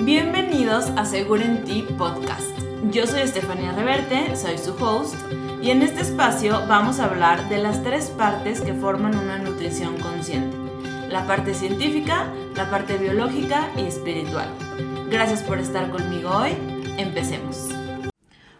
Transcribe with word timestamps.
Bienvenidos 0.00 0.92
a 0.96 1.04
Seguro 1.04 1.42
en 1.42 1.64
Ti 1.64 1.84
Podcast. 1.98 2.56
Yo 2.92 3.04
soy 3.08 3.22
Estefanía 3.22 3.72
Reverte, 3.72 4.36
soy 4.36 4.56
su 4.56 4.72
host, 4.74 5.16
y 5.60 5.72
en 5.72 5.82
este 5.82 6.02
espacio 6.02 6.64
vamos 6.68 7.00
a 7.00 7.06
hablar 7.06 7.48
de 7.48 7.58
las 7.58 7.82
tres 7.82 8.06
partes 8.10 8.60
que 8.60 8.74
forman 8.74 9.18
una 9.18 9.38
nutrición 9.38 9.98
consciente. 9.98 10.56
La 11.08 11.26
parte 11.26 11.52
científica, 11.52 12.32
la 12.54 12.70
parte 12.70 12.96
biológica 12.96 13.70
y 13.76 13.86
espiritual. 13.86 14.48
Gracias 15.10 15.42
por 15.42 15.58
estar 15.58 15.90
conmigo 15.90 16.30
hoy. 16.30 16.52
Empecemos. 16.96 17.68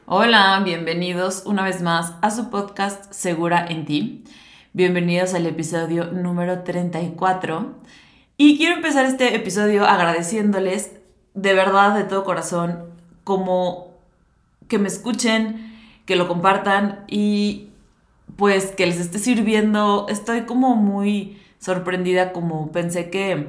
Hola, 0.06 0.60
bienvenidos 0.64 1.44
una 1.46 1.62
vez 1.62 1.82
más 1.82 2.14
a 2.20 2.32
su 2.32 2.50
podcast 2.50 3.12
Segura 3.12 3.64
en 3.64 3.84
Ti. 3.84 4.24
Bienvenidos 4.72 5.34
al 5.34 5.46
episodio 5.46 6.06
número 6.06 6.64
34. 6.64 7.76
Y 8.36 8.58
quiero 8.58 8.74
empezar 8.74 9.04
este 9.04 9.36
episodio 9.36 9.86
agradeciéndoles 9.86 10.98
de 11.42 11.54
verdad, 11.54 11.96
de 11.96 12.04
todo 12.04 12.24
corazón, 12.24 12.84
como 13.24 13.94
que 14.68 14.78
me 14.78 14.88
escuchen, 14.88 15.74
que 16.04 16.16
lo 16.16 16.26
compartan 16.26 17.04
y 17.06 17.68
pues 18.36 18.72
que 18.72 18.86
les 18.86 18.98
esté 18.98 19.18
sirviendo. 19.18 20.06
Estoy 20.08 20.42
como 20.42 20.74
muy 20.74 21.40
sorprendida, 21.58 22.32
como 22.32 22.72
pensé 22.72 23.10
que, 23.10 23.48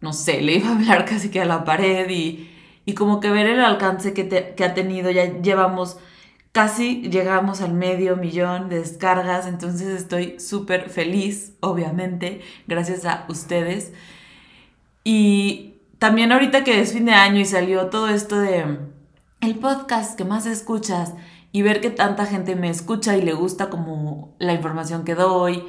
no 0.00 0.12
sé, 0.12 0.40
le 0.40 0.56
iba 0.56 0.68
a 0.68 0.76
hablar 0.76 1.04
casi 1.08 1.30
que 1.30 1.40
a 1.40 1.44
la 1.44 1.64
pared 1.64 2.08
y, 2.10 2.46
como 2.96 3.20
que 3.20 3.30
ver 3.30 3.46
el 3.46 3.60
alcance 3.60 4.12
que, 4.12 4.28
que 4.56 4.64
ha 4.64 4.74
tenido. 4.74 5.12
Ya 5.12 5.40
llevamos 5.40 5.98
casi 6.52 7.02
llegamos 7.02 7.60
al 7.60 7.72
medio 7.72 8.16
millón 8.16 8.68
de 8.68 8.80
descargas, 8.80 9.46
entonces 9.46 9.88
estoy 9.88 10.40
súper 10.40 10.90
feliz, 10.90 11.52
obviamente, 11.60 12.40
gracias 12.66 13.04
a 13.04 13.26
ustedes. 13.28 13.92
Y 15.04 15.69
también 16.00 16.32
ahorita 16.32 16.64
que 16.64 16.80
es 16.80 16.94
fin 16.94 17.04
de 17.04 17.12
año 17.12 17.40
y 17.40 17.44
salió 17.44 17.88
todo 17.88 18.08
esto 18.08 18.38
de 18.40 18.78
el 19.42 19.54
podcast 19.56 20.16
que 20.16 20.24
más 20.24 20.46
escuchas 20.46 21.12
y 21.52 21.60
ver 21.60 21.82
que 21.82 21.90
tanta 21.90 22.24
gente 22.24 22.56
me 22.56 22.70
escucha 22.70 23.18
y 23.18 23.22
le 23.22 23.34
gusta 23.34 23.68
como 23.68 24.34
la 24.38 24.54
información 24.54 25.04
que 25.04 25.14
doy 25.14 25.62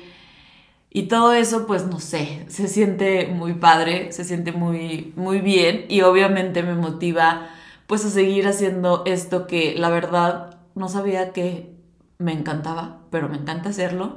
y 0.89 1.03
todo 1.03 1.33
eso, 1.33 1.67
pues 1.67 1.85
no 1.85 1.99
sé, 1.99 2.45
se 2.47 2.69
siente 2.69 3.27
muy 3.27 3.55
padre, 3.55 4.13
se 4.13 4.23
siente 4.23 4.53
muy, 4.53 5.11
muy 5.17 5.39
bien 5.39 5.85
y 5.89 6.01
obviamente 6.01 6.63
me 6.63 6.75
motiva 6.75 7.49
pues 7.85 8.05
a 8.05 8.09
seguir 8.09 8.47
haciendo 8.47 9.03
esto 9.05 9.47
que 9.47 9.75
la 9.77 9.89
verdad 9.89 10.61
no 10.75 10.87
sabía 10.87 11.33
que 11.33 11.75
me 12.19 12.31
encantaba, 12.31 13.01
pero 13.09 13.27
me 13.27 13.35
encanta 13.35 13.69
hacerlo. 13.69 14.15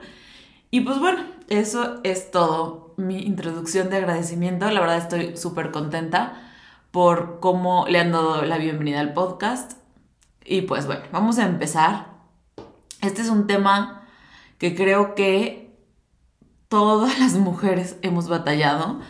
Y 0.70 0.82
pues 0.82 1.00
bueno, 1.00 1.24
eso 1.48 2.00
es 2.04 2.30
todo 2.30 2.94
mi 2.96 3.22
introducción 3.22 3.90
de 3.90 3.98
agradecimiento. 3.98 4.70
La 4.70 4.80
verdad 4.80 4.98
estoy 4.98 5.36
súper 5.36 5.70
contenta 5.70 6.40
por 6.90 7.40
cómo 7.40 7.86
le 7.88 7.98
han 7.98 8.12
dado 8.12 8.42
la 8.42 8.58
bienvenida 8.58 9.00
al 9.00 9.14
podcast. 9.14 9.78
Y 10.44 10.62
pues 10.62 10.86
bueno, 10.86 11.02
vamos 11.12 11.38
a 11.38 11.46
empezar. 11.46 12.14
Este 13.00 13.22
es 13.22 13.28
un 13.28 13.46
tema 13.46 14.06
que 14.58 14.74
creo 14.74 15.14
que 15.14 15.76
todas 16.68 17.18
las 17.18 17.34
mujeres 17.34 17.96
hemos 18.02 18.28
batallado. 18.28 19.00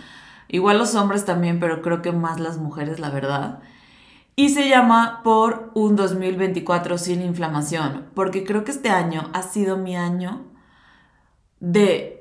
Igual 0.48 0.78
los 0.78 0.94
hombres 0.94 1.24
también, 1.24 1.60
pero 1.60 1.82
creo 1.82 2.02
que 2.02 2.12
más 2.12 2.40
las 2.40 2.58
mujeres, 2.58 2.98
la 3.00 3.10
verdad. 3.10 3.60
Y 4.36 4.50
se 4.50 4.68
llama 4.68 5.20
por 5.22 5.70
un 5.74 5.94
2024 5.94 6.98
sin 6.98 7.22
inflamación, 7.22 8.06
porque 8.14 8.44
creo 8.44 8.64
que 8.64 8.72
este 8.72 8.90
año 8.90 9.30
ha 9.32 9.42
sido 9.42 9.76
mi 9.76 9.96
año 9.96 10.42
de 11.60 12.13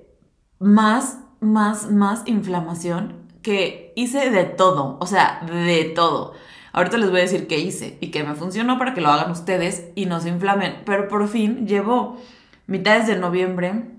más 0.63 1.19
más, 1.43 1.91
más 1.91 2.23
inflamación 2.25 3.15
que 3.41 3.93
hice 3.95 4.31
de 4.31 4.45
todo, 4.45 4.97
o 4.99 5.05
sea, 5.05 5.41
de 5.45 5.85
todo. 5.85 6.33
Ahorita 6.71 6.97
les 6.97 7.11
voy 7.11 7.19
a 7.19 7.23
decir 7.23 7.47
qué 7.47 7.59
hice 7.59 7.97
y 8.01 8.09
que 8.09 8.23
me 8.23 8.33
funcionó 8.33 8.79
para 8.79 8.93
que 8.93 9.01
lo 9.01 9.09
hagan 9.09 9.29
ustedes 9.29 9.91
y 9.93 10.05
no 10.05 10.19
se 10.21 10.29
inflamen. 10.29 10.81
Pero 10.85 11.07
por 11.07 11.27
fin 11.27 11.67
llevo 11.67 12.17
mitades 12.65 13.05
de 13.05 13.17
noviembre 13.17 13.91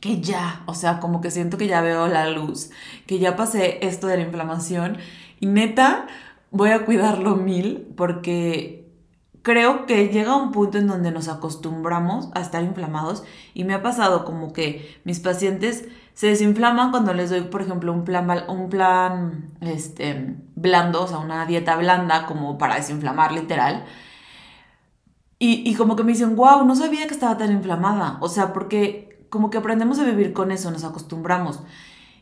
que 0.00 0.20
ya, 0.20 0.62
o 0.66 0.74
sea, 0.74 0.98
como 0.98 1.20
que 1.20 1.30
siento 1.30 1.58
que 1.58 1.68
ya 1.68 1.80
veo 1.80 2.08
la 2.08 2.28
luz, 2.28 2.70
que 3.06 3.20
ya 3.20 3.36
pasé 3.36 3.78
esto 3.86 4.08
de 4.08 4.16
la 4.16 4.24
inflamación 4.24 4.98
y 5.38 5.46
neta 5.46 6.06
voy 6.50 6.70
a 6.70 6.84
cuidarlo 6.84 7.36
mil 7.36 7.86
porque 7.96 8.81
creo 9.42 9.86
que 9.86 10.08
llega 10.08 10.36
un 10.36 10.52
punto 10.52 10.78
en 10.78 10.86
donde 10.86 11.10
nos 11.10 11.28
acostumbramos 11.28 12.28
a 12.34 12.40
estar 12.40 12.62
inflamados 12.62 13.24
y 13.54 13.64
me 13.64 13.74
ha 13.74 13.82
pasado 13.82 14.24
como 14.24 14.52
que 14.52 15.00
mis 15.04 15.20
pacientes 15.20 15.88
se 16.14 16.28
desinflaman 16.28 16.90
cuando 16.90 17.12
les 17.14 17.30
doy, 17.30 17.42
por 17.42 17.62
ejemplo, 17.62 17.92
un 17.92 18.04
plan, 18.04 18.28
un 18.48 18.68
plan 18.68 19.50
este, 19.60 20.36
blando, 20.54 21.02
o 21.02 21.08
sea, 21.08 21.18
una 21.18 21.46
dieta 21.46 21.76
blanda 21.76 22.26
como 22.26 22.58
para 22.58 22.76
desinflamar 22.76 23.32
literal. 23.32 23.84
Y, 25.38 25.68
y 25.68 25.74
como 25.74 25.96
que 25.96 26.04
me 26.04 26.12
dicen, 26.12 26.36
wow, 26.36 26.64
no 26.64 26.76
sabía 26.76 27.06
que 27.08 27.14
estaba 27.14 27.36
tan 27.36 27.50
inflamada. 27.50 28.18
O 28.20 28.28
sea, 28.28 28.52
porque 28.52 29.26
como 29.28 29.50
que 29.50 29.58
aprendemos 29.58 29.98
a 29.98 30.04
vivir 30.04 30.32
con 30.32 30.52
eso, 30.52 30.70
nos 30.70 30.84
acostumbramos. 30.84 31.60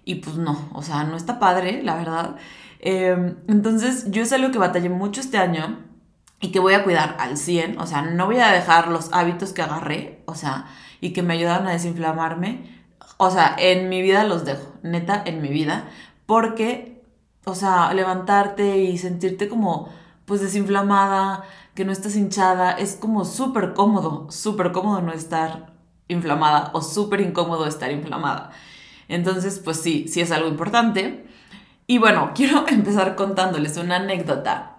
Y 0.04 0.16
pues 0.16 0.36
no, 0.36 0.70
o 0.72 0.82
sea, 0.82 1.04
no 1.04 1.16
está 1.16 1.38
padre, 1.38 1.82
la 1.82 1.96
verdad. 1.96 2.36
Em, 2.78 3.36
entonces, 3.48 4.10
yo 4.10 4.22
es 4.22 4.32
algo 4.32 4.50
que 4.52 4.58
batallé 4.58 4.88
mucho 4.88 5.20
este 5.20 5.36
año 5.36 5.89
y 6.40 6.52
que 6.52 6.60
voy 6.60 6.74
a 6.74 6.84
cuidar 6.84 7.16
al 7.18 7.36
100. 7.36 7.78
O 7.80 7.86
sea, 7.86 8.02
no 8.02 8.26
voy 8.26 8.38
a 8.38 8.52
dejar 8.52 8.88
los 8.88 9.12
hábitos 9.12 9.52
que 9.52 9.62
agarré, 9.62 10.22
o 10.26 10.34
sea, 10.34 10.66
y 11.00 11.12
que 11.12 11.22
me 11.22 11.34
ayudan 11.34 11.66
a 11.66 11.72
desinflamarme 11.72 12.80
o 13.22 13.30
sea, 13.30 13.54
en 13.58 13.90
mi 13.90 14.00
vida 14.00 14.24
los 14.24 14.46
dejo, 14.46 14.72
neta, 14.82 15.22
en 15.26 15.42
mi 15.42 15.48
vida, 15.48 15.90
porque, 16.24 17.02
o 17.44 17.54
sea, 17.54 17.92
levantarte 17.92 18.78
y 18.78 18.96
sentirte 18.96 19.46
como, 19.46 19.90
pues, 20.24 20.40
desinflamada, 20.40 21.44
que 21.74 21.84
no 21.84 21.92
estás 21.92 22.16
hinchada, 22.16 22.72
es 22.72 22.94
como 22.94 23.26
súper 23.26 23.74
cómodo, 23.74 24.30
súper 24.30 24.72
cómodo 24.72 25.02
no 25.02 25.12
estar 25.12 25.74
inflamada 26.08 26.70
o 26.72 26.80
súper 26.80 27.20
incómodo 27.20 27.66
estar 27.66 27.90
inflamada. 27.90 28.52
Entonces, 29.06 29.60
pues 29.62 29.78
sí, 29.78 30.08
sí 30.08 30.22
es 30.22 30.32
algo 30.32 30.48
importante. 30.48 31.26
Y 31.86 31.98
bueno, 31.98 32.32
quiero 32.34 32.66
empezar 32.68 33.16
contándoles 33.16 33.76
una 33.76 33.96
anécdota, 33.96 34.78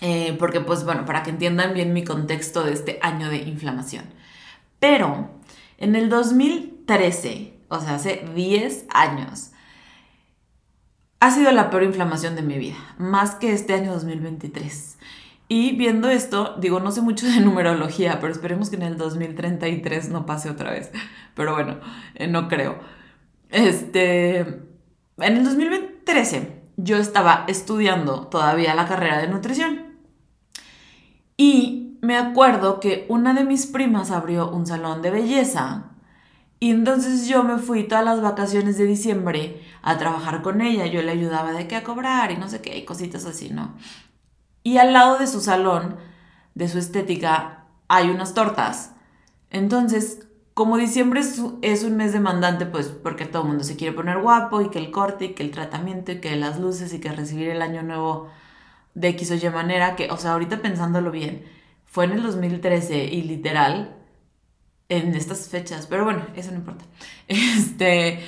eh, 0.00 0.36
porque 0.38 0.60
pues 0.60 0.84
bueno, 0.84 1.04
para 1.04 1.22
que 1.22 1.30
entiendan 1.30 1.74
bien 1.74 1.92
mi 1.92 2.04
contexto 2.04 2.64
de 2.64 2.72
este 2.72 2.98
año 3.02 3.28
de 3.28 3.38
inflamación. 3.38 4.04
Pero 4.78 5.30
en 5.78 5.96
el 5.96 6.08
2013, 6.08 7.54
o 7.68 7.80
sea, 7.80 7.94
hace 7.96 8.24
10 8.34 8.86
años. 8.92 9.50
Ha 11.18 11.30
sido 11.30 11.50
la 11.50 11.70
peor 11.70 11.82
inflamación 11.82 12.36
de 12.36 12.42
mi 12.42 12.58
vida, 12.58 12.76
más 12.98 13.36
que 13.36 13.52
este 13.52 13.72
año 13.72 13.92
2023. 13.92 14.98
Y 15.48 15.76
viendo 15.76 16.10
esto, 16.10 16.56
digo, 16.58 16.80
no 16.80 16.90
sé 16.90 17.00
mucho 17.00 17.26
de 17.26 17.40
numerología, 17.40 18.20
pero 18.20 18.32
esperemos 18.32 18.70
que 18.70 18.76
en 18.76 18.82
el 18.82 18.96
2033 18.96 20.10
no 20.10 20.26
pase 20.26 20.50
otra 20.50 20.70
vez. 20.70 20.90
Pero 21.34 21.54
bueno, 21.54 21.78
eh, 22.14 22.26
no 22.26 22.48
creo. 22.48 22.78
Este, 23.50 24.40
en 24.40 25.36
el 25.36 25.44
2013 25.44 26.62
yo 26.76 26.96
estaba 26.96 27.44
estudiando 27.48 28.26
todavía 28.26 28.74
la 28.74 28.86
carrera 28.86 29.18
de 29.18 29.28
nutrición. 29.28 29.85
Y 31.36 31.98
me 32.02 32.16
acuerdo 32.16 32.80
que 32.80 33.06
una 33.08 33.34
de 33.34 33.44
mis 33.44 33.66
primas 33.66 34.10
abrió 34.10 34.50
un 34.50 34.66
salón 34.66 35.02
de 35.02 35.10
belleza 35.10 35.90
y 36.58 36.70
entonces 36.70 37.28
yo 37.28 37.44
me 37.44 37.58
fui 37.58 37.84
todas 37.84 38.04
las 38.04 38.22
vacaciones 38.22 38.78
de 38.78 38.84
diciembre 38.84 39.62
a 39.82 39.98
trabajar 39.98 40.40
con 40.42 40.62
ella. 40.62 40.86
Yo 40.86 41.02
le 41.02 41.12
ayudaba 41.12 41.52
de 41.52 41.68
qué 41.68 41.76
a 41.76 41.84
cobrar 41.84 42.30
y 42.30 42.36
no 42.36 42.48
sé 42.48 42.62
qué, 42.62 42.78
y 42.78 42.84
cositas 42.84 43.26
así, 43.26 43.50
¿no? 43.50 43.74
Y 44.62 44.78
al 44.78 44.92
lado 44.92 45.18
de 45.18 45.26
su 45.26 45.40
salón, 45.40 45.96
de 46.54 46.68
su 46.68 46.78
estética, 46.78 47.66
hay 47.88 48.08
unas 48.10 48.34
tortas. 48.34 48.92
Entonces, 49.50 50.26
como 50.54 50.78
diciembre 50.78 51.20
es, 51.20 51.84
un 51.84 51.96
mes 51.96 52.12
demandante, 52.14 52.64
pues 52.64 52.88
porque 52.88 53.26
todo 53.26 53.42
el 53.42 53.48
mundo 53.48 53.64
se 53.64 53.76
quiere 53.76 53.94
poner 53.94 54.18
guapo 54.22 54.62
y 54.62 54.70
que 54.70 54.78
el 54.78 54.90
corte 54.90 55.26
y 55.26 55.34
que 55.34 55.42
el 55.42 55.50
tratamiento 55.50 56.12
y 56.12 56.20
que 56.20 56.34
las 56.36 56.58
luces 56.58 56.94
y 56.94 57.00
que 57.00 57.12
recibir 57.12 57.50
el 57.50 57.60
año 57.60 57.82
nuevo 57.82 58.28
de 58.96 59.08
X 59.08 59.30
o 59.30 59.34
Y 59.34 59.50
manera, 59.50 59.94
que, 59.94 60.10
o 60.10 60.16
sea, 60.16 60.32
ahorita 60.32 60.62
pensándolo 60.62 61.10
bien, 61.10 61.44
fue 61.84 62.06
en 62.06 62.12
el 62.12 62.22
2013 62.22 63.04
y 63.04 63.22
literal 63.22 63.94
en 64.88 65.14
estas 65.14 65.48
fechas, 65.48 65.86
pero 65.86 66.04
bueno, 66.04 66.26
eso 66.34 66.50
no 66.50 66.58
importa. 66.58 66.84
Este. 67.28 68.20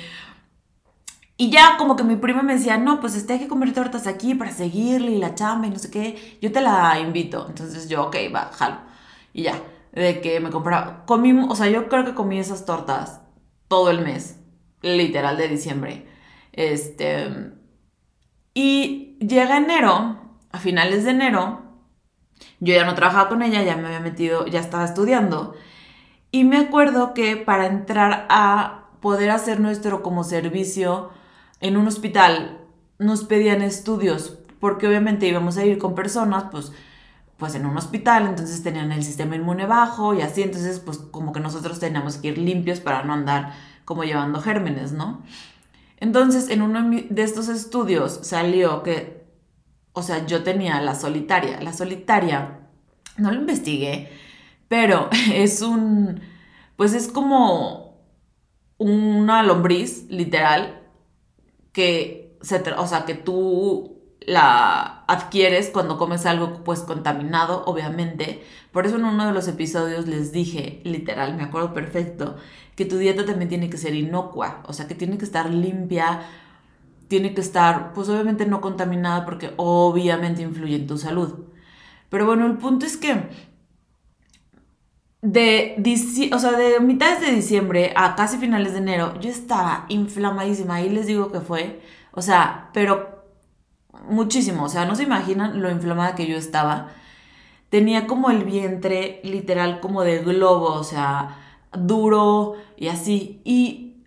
Y 1.37 1.49
ya 1.51 1.77
como 1.77 1.95
que 1.95 2.03
mi 2.03 2.17
prima 2.17 2.43
me 2.43 2.53
decía, 2.53 2.77
no, 2.77 2.99
pues 2.99 3.15
este 3.15 3.33
hay 3.33 3.39
que 3.39 3.47
comer 3.47 3.73
tortas 3.73 4.07
aquí 4.07 4.35
para 4.35 4.51
seguirle 4.51 5.11
y 5.11 5.19
la 5.19 5.35
chamba 5.35 5.67
y 5.67 5.69
no 5.71 5.79
sé 5.79 5.89
qué. 5.89 6.37
Yo 6.41 6.51
te 6.51 6.61
la 6.61 6.99
invito. 6.99 7.45
Entonces 7.47 7.87
yo, 7.87 8.07
ok, 8.07 8.15
va, 8.35 8.51
jalo. 8.53 8.81
Y 9.33 9.43
ya, 9.43 9.61
de 9.93 10.21
que 10.21 10.39
me 10.41 10.49
compraba. 10.49 11.05
Comí, 11.05 11.33
o 11.47 11.55
sea, 11.55 11.69
yo 11.69 11.87
creo 11.89 12.05
que 12.05 12.13
comí 12.13 12.39
esas 12.39 12.65
tortas 12.65 13.21
todo 13.69 13.89
el 13.89 14.01
mes, 14.01 14.37
literal 14.81 15.37
de 15.37 15.47
diciembre. 15.47 16.07
Este. 16.51 17.53
Y 18.53 19.17
llega 19.19 19.57
enero, 19.57 20.18
a 20.51 20.59
finales 20.59 21.03
de 21.03 21.11
enero, 21.11 21.61
yo 22.59 22.73
ya 22.73 22.85
no 22.85 22.95
trabajaba 22.95 23.29
con 23.29 23.41
ella, 23.41 23.63
ya 23.63 23.75
me 23.75 23.87
había 23.87 23.99
metido, 23.99 24.45
ya 24.47 24.59
estaba 24.59 24.85
estudiando. 24.85 25.55
Y 26.31 26.43
me 26.43 26.57
acuerdo 26.57 27.13
que 27.13 27.37
para 27.37 27.65
entrar 27.65 28.27
a 28.29 28.89
poder 29.01 29.31
hacer 29.31 29.59
nuestro 29.59 30.01
como 30.03 30.23
servicio 30.23 31.09
en 31.61 31.77
un 31.77 31.87
hospital, 31.87 32.59
nos 32.97 33.23
pedían 33.23 33.61
estudios 33.61 34.39
porque 34.59 34.87
obviamente 34.87 35.27
íbamos 35.27 35.57
a 35.57 35.65
ir 35.65 35.77
con 35.77 35.95
personas, 35.95 36.45
pues, 36.51 36.71
pues 37.37 37.55
en 37.55 37.65
un 37.65 37.77
hospital, 37.77 38.27
entonces 38.27 38.61
tenían 38.61 38.91
el 38.91 39.03
sistema 39.03 39.35
inmune 39.35 39.65
bajo 39.65 40.13
y 40.13 40.21
así, 40.21 40.43
entonces 40.43 40.79
pues 40.79 40.97
como 40.97 41.31
que 41.31 41.39
nosotros 41.39 41.79
teníamos 41.79 42.17
que 42.17 42.29
ir 42.29 42.37
limpios 42.37 42.81
para 42.81 43.03
no 43.03 43.13
andar 43.13 43.53
como 43.85 44.03
llevando 44.03 44.41
gérmenes, 44.41 44.91
¿no? 44.91 45.21
Entonces 46.01 46.49
en 46.49 46.61
uno 46.61 46.89
de 47.09 47.23
estos 47.23 47.47
estudios 47.47 48.19
salió 48.23 48.83
que, 48.83 49.18
o 49.93 50.03
sea, 50.03 50.25
yo 50.25 50.43
tenía 50.43 50.81
la 50.81 50.95
solitaria, 50.95 51.61
la 51.61 51.73
solitaria, 51.73 52.59
no 53.17 53.31
lo 53.31 53.39
investigué, 53.39 54.09
pero 54.67 55.09
es 55.33 55.61
un, 55.61 56.21
pues 56.75 56.93
es 56.93 57.07
como 57.07 57.99
una 58.77 59.43
lombriz, 59.43 60.05
literal, 60.09 60.81
que 61.73 62.37
se, 62.41 62.61
o 62.73 62.87
sea, 62.87 63.05
que 63.05 63.15
tú 63.15 63.99
la 64.21 65.03
adquieres 65.07 65.69
cuando 65.69 65.97
comes 65.97 66.25
algo 66.25 66.63
pues 66.63 66.81
contaminado, 66.81 67.63
obviamente. 67.65 68.43
Por 68.71 68.85
eso 68.85 68.97
en 68.97 69.05
uno 69.05 69.25
de 69.27 69.33
los 69.33 69.47
episodios 69.47 70.07
les 70.07 70.31
dije, 70.31 70.81
literal, 70.83 71.35
me 71.35 71.43
acuerdo 71.43 71.73
perfecto, 71.73 72.37
que 72.75 72.85
tu 72.85 72.97
dieta 72.97 73.25
también 73.25 73.49
tiene 73.49 73.69
que 73.69 73.77
ser 73.77 73.95
inocua, 73.95 74.63
o 74.67 74.73
sea, 74.73 74.87
que 74.87 74.95
tiene 74.95 75.17
que 75.17 75.25
estar 75.25 75.49
limpia, 75.49 76.21
tiene 77.09 77.33
que 77.33 77.41
estar 77.41 77.93
pues 77.93 78.07
obviamente 78.09 78.45
no 78.45 78.61
contaminada 78.61 79.25
porque 79.25 79.53
obviamente 79.57 80.41
influye 80.43 80.77
en 80.77 80.87
tu 80.87 80.97
salud. 80.97 81.45
Pero 82.09 82.25
bueno, 82.25 82.45
el 82.45 82.57
punto 82.57 82.85
es 82.85 82.97
que 82.97 83.29
de, 85.21 86.29
o 86.33 86.39
sea, 86.39 86.51
de 86.53 86.79
mitades 86.79 87.21
de 87.21 87.31
diciembre 87.31 87.93
a 87.95 88.15
casi 88.15 88.37
finales 88.37 88.73
de 88.73 88.79
enero, 88.79 89.19
yo 89.19 89.29
estaba 89.29 89.85
inflamadísima. 89.89 90.81
Y 90.81 90.89
les 90.89 91.07
digo 91.07 91.31
que 91.31 91.41
fue, 91.41 91.81
o 92.11 92.21
sea, 92.21 92.69
pero 92.73 93.25
muchísimo. 94.09 94.63
O 94.65 94.69
sea, 94.69 94.85
no 94.85 94.95
se 94.95 95.03
imaginan 95.03 95.61
lo 95.61 95.69
inflamada 95.71 96.15
que 96.15 96.27
yo 96.27 96.37
estaba. 96.37 96.89
Tenía 97.69 98.07
como 98.07 98.31
el 98.31 98.43
vientre 98.45 99.21
literal 99.23 99.79
como 99.79 100.03
de 100.03 100.19
globo, 100.19 100.73
o 100.73 100.83
sea, 100.83 101.37
duro 101.73 102.55
y 102.77 102.87
así. 102.87 103.41
Y 103.43 104.03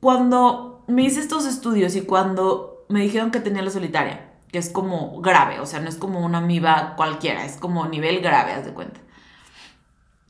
cuando 0.00 0.69
me 0.90 1.02
hice 1.02 1.20
estos 1.20 1.46
estudios 1.46 1.96
y 1.96 2.02
cuando 2.02 2.84
me 2.88 3.02
dijeron 3.02 3.30
que 3.30 3.40
tenía 3.40 3.62
la 3.62 3.70
solitaria, 3.70 4.32
que 4.50 4.58
es 4.58 4.70
como 4.70 5.20
grave, 5.20 5.60
o 5.60 5.66
sea, 5.66 5.80
no 5.80 5.88
es 5.88 5.96
como 5.96 6.24
una 6.24 6.38
amiba 6.38 6.94
cualquiera, 6.96 7.44
es 7.44 7.56
como 7.56 7.86
nivel 7.86 8.20
grave, 8.20 8.52
haz 8.52 8.64
de 8.64 8.72
cuenta 8.72 9.00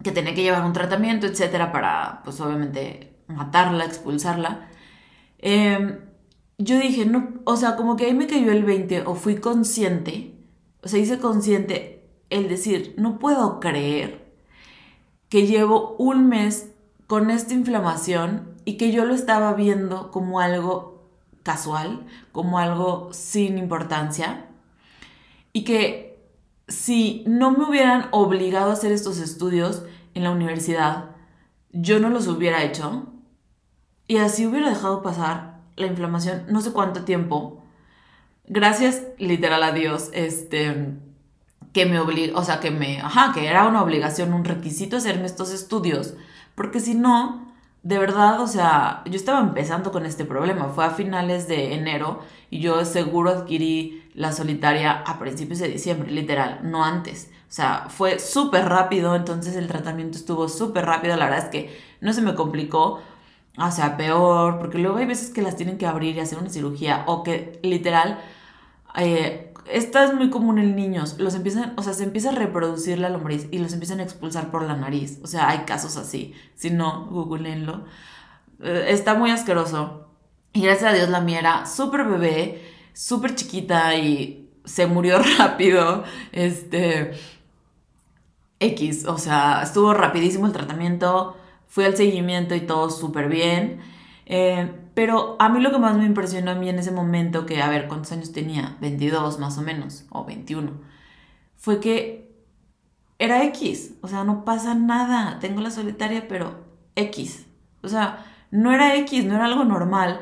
que 0.02 0.12
tenía 0.12 0.34
que 0.34 0.42
llevar 0.42 0.64
un 0.64 0.72
tratamiento, 0.72 1.26
etcétera, 1.26 1.72
para, 1.72 2.22
pues 2.24 2.40
obviamente, 2.40 3.18
matarla, 3.26 3.84
expulsarla. 3.84 4.68
Em, 5.38 5.98
yo 6.58 6.78
dije, 6.78 7.06
no, 7.06 7.34
o 7.44 7.56
sea, 7.56 7.76
como 7.76 7.96
que 7.96 8.06
ahí 8.06 8.14
me 8.14 8.26
cayó 8.26 8.52
el 8.52 8.64
20 8.64 9.02
o 9.02 9.14
fui 9.14 9.36
consciente, 9.36 10.34
o 10.82 10.88
sea, 10.88 11.00
hice 11.00 11.18
consciente 11.18 12.08
el 12.30 12.48
decir, 12.48 12.94
no 12.96 13.18
puedo 13.18 13.60
creer 13.60 14.30
que 15.28 15.46
llevo 15.46 15.96
un 15.98 16.28
mes 16.28 16.72
con 17.06 17.30
esta 17.30 17.54
inflamación 17.54 18.49
y 18.64 18.76
que 18.76 18.92
yo 18.92 19.04
lo 19.04 19.14
estaba 19.14 19.52
viendo 19.54 20.10
como 20.10 20.40
algo 20.40 21.08
casual, 21.42 22.06
como 22.32 22.58
algo 22.58 23.10
sin 23.12 23.58
importancia 23.58 24.46
y 25.52 25.64
que 25.64 26.18
si 26.68 27.24
no 27.26 27.50
me 27.50 27.64
hubieran 27.64 28.08
obligado 28.12 28.70
a 28.70 28.74
hacer 28.74 28.92
estos 28.92 29.18
estudios 29.18 29.82
en 30.14 30.24
la 30.24 30.30
universidad, 30.30 31.16
yo 31.72 31.98
no 31.98 32.08
los 32.08 32.28
hubiera 32.28 32.62
hecho 32.62 33.06
y 34.06 34.18
así 34.18 34.46
hubiera 34.46 34.68
dejado 34.68 35.02
pasar 35.02 35.60
la 35.76 35.86
inflamación 35.86 36.44
no 36.48 36.60
sé 36.60 36.72
cuánto 36.72 37.04
tiempo. 37.04 37.64
Gracias 38.46 39.02
literal 39.18 39.62
a 39.62 39.72
Dios, 39.72 40.10
este 40.12 40.98
que 41.72 41.86
me 41.86 42.00
obligó, 42.00 42.38
o 42.38 42.44
sea, 42.44 42.58
que 42.58 42.70
me, 42.70 43.00
ajá, 43.00 43.32
que 43.32 43.46
era 43.46 43.66
una 43.68 43.82
obligación, 43.82 44.32
un 44.32 44.44
requisito 44.44 44.96
hacerme 44.96 45.26
estos 45.26 45.52
estudios, 45.52 46.14
porque 46.56 46.80
si 46.80 46.94
no, 46.94 47.49
de 47.82 47.98
verdad, 47.98 48.40
o 48.40 48.46
sea, 48.46 49.02
yo 49.06 49.14
estaba 49.14 49.40
empezando 49.40 49.90
con 49.92 50.04
este 50.04 50.24
problema. 50.24 50.68
Fue 50.68 50.84
a 50.84 50.90
finales 50.90 51.48
de 51.48 51.74
enero 51.74 52.20
y 52.50 52.60
yo 52.60 52.84
seguro 52.84 53.30
adquirí 53.30 54.04
la 54.14 54.32
solitaria 54.32 54.92
a 55.06 55.18
principios 55.18 55.60
de 55.60 55.68
diciembre, 55.68 56.10
literal, 56.10 56.60
no 56.62 56.84
antes. 56.84 57.30
O 57.48 57.52
sea, 57.52 57.86
fue 57.88 58.18
súper 58.18 58.68
rápido, 58.68 59.16
entonces 59.16 59.56
el 59.56 59.66
tratamiento 59.66 60.18
estuvo 60.18 60.48
súper 60.48 60.84
rápido. 60.86 61.16
La 61.16 61.24
verdad 61.26 61.44
es 61.44 61.50
que 61.50 61.80
no 62.00 62.12
se 62.12 62.22
me 62.22 62.34
complicó, 62.34 63.00
o 63.58 63.70
sea, 63.70 63.96
peor, 63.96 64.58
porque 64.58 64.78
luego 64.78 64.98
hay 64.98 65.06
veces 65.06 65.30
que 65.30 65.42
las 65.42 65.56
tienen 65.56 65.78
que 65.78 65.86
abrir 65.86 66.16
y 66.16 66.20
hacer 66.20 66.38
una 66.38 66.50
cirugía 66.50 67.04
o 67.06 67.22
que 67.22 67.58
literal... 67.62 68.18
Eh, 68.96 69.52
esta 69.66 70.04
es 70.04 70.14
muy 70.14 70.30
común 70.30 70.58
en 70.58 70.76
niños. 70.76 71.18
Los 71.18 71.34
empiezan, 71.34 71.74
o 71.76 71.82
sea, 71.82 71.92
se 71.92 72.04
empieza 72.04 72.30
a 72.30 72.32
reproducir 72.34 72.98
la 72.98 73.08
lombriz 73.08 73.48
y 73.50 73.58
los 73.58 73.72
empiezan 73.72 74.00
a 74.00 74.02
expulsar 74.02 74.50
por 74.50 74.62
la 74.62 74.76
nariz. 74.76 75.20
O 75.22 75.26
sea, 75.26 75.48
hay 75.48 75.60
casos 75.60 75.96
así. 75.96 76.34
Si 76.54 76.70
no, 76.70 77.06
googleenlo. 77.10 77.84
Eh, 78.62 78.86
está 78.88 79.14
muy 79.14 79.30
asqueroso. 79.30 80.08
Y 80.52 80.62
gracias 80.62 80.92
a 80.92 80.94
Dios 80.94 81.08
la 81.08 81.20
mía 81.20 81.38
era 81.38 81.66
súper 81.66 82.04
bebé, 82.04 82.62
súper 82.92 83.34
chiquita 83.36 83.94
y 83.96 84.50
se 84.64 84.86
murió 84.86 85.20
rápido. 85.38 86.04
Este. 86.32 87.12
X, 88.60 89.06
o 89.06 89.16
sea, 89.18 89.62
estuvo 89.62 89.94
rapidísimo 89.94 90.46
el 90.46 90.52
tratamiento. 90.52 91.36
Fui 91.68 91.84
al 91.84 91.96
seguimiento 91.96 92.54
y 92.54 92.60
todo 92.60 92.90
súper 92.90 93.28
bien. 93.28 93.80
Eh, 94.26 94.70
pero 94.94 95.36
a 95.38 95.48
mí 95.48 95.60
lo 95.60 95.70
que 95.70 95.78
más 95.78 95.96
me 95.96 96.04
impresionó 96.04 96.50
a 96.50 96.54
mí 96.54 96.68
en 96.68 96.78
ese 96.78 96.90
momento, 96.90 97.46
que 97.46 97.62
a 97.62 97.68
ver, 97.68 97.88
¿cuántos 97.88 98.12
años 98.12 98.32
tenía? 98.32 98.76
22 98.80 99.38
más 99.38 99.58
o 99.58 99.62
menos, 99.62 100.06
o 100.10 100.24
21, 100.24 100.72
fue 101.56 101.80
que 101.80 102.30
era 103.18 103.44
X, 103.44 103.94
o 104.00 104.08
sea, 104.08 104.24
no 104.24 104.44
pasa 104.44 104.74
nada, 104.74 105.38
tengo 105.40 105.60
la 105.60 105.70
solitaria, 105.70 106.26
pero 106.26 106.64
X, 106.96 107.46
o 107.82 107.88
sea, 107.88 108.24
no 108.50 108.72
era 108.72 108.96
X, 108.96 109.24
no 109.24 109.36
era 109.36 109.44
algo 109.44 109.64
normal, 109.64 110.20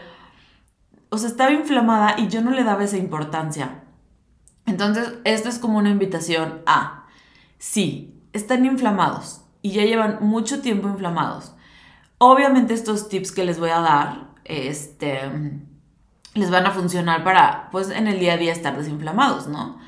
o 1.11 1.19
sea, 1.19 1.29
estaba 1.29 1.53
inflamada 1.53 2.19
y 2.19 2.29
yo 2.29 2.43
no 2.43 2.51
le 2.51 2.65
daba 2.65 2.85
esa 2.85 2.99
importancia. 2.99 3.85
Entonces, 4.67 5.15
esto 5.25 5.49
es 5.49 5.59
como 5.59 5.79
una 5.79 5.89
invitación 5.89 6.61
a, 6.67 7.07
sí, 7.57 8.21
están 8.33 8.67
inflamados 8.67 9.43
y 9.63 9.71
ya 9.71 9.85
llevan 9.85 10.19
mucho 10.21 10.61
tiempo 10.61 10.89
inflamados. 10.89 11.55
Obviamente 12.19 12.75
estos 12.75 13.09
tips 13.09 13.33
que 13.33 13.45
les 13.45 13.59
voy 13.59 13.71
a 13.71 13.81
dar, 13.81 14.28
este, 14.49 15.21
les 16.35 16.51
van 16.51 16.67
a 16.67 16.73
funcionar 16.73 17.23
para, 17.23 17.69
pues, 17.71 17.91
en 17.91 18.09
el 18.09 18.19
día 18.19 18.35
a 18.35 18.39
día 18.39 18.53
estar 18.53 18.77
desinflamados, 18.77 19.47
¿no? 19.47 19.79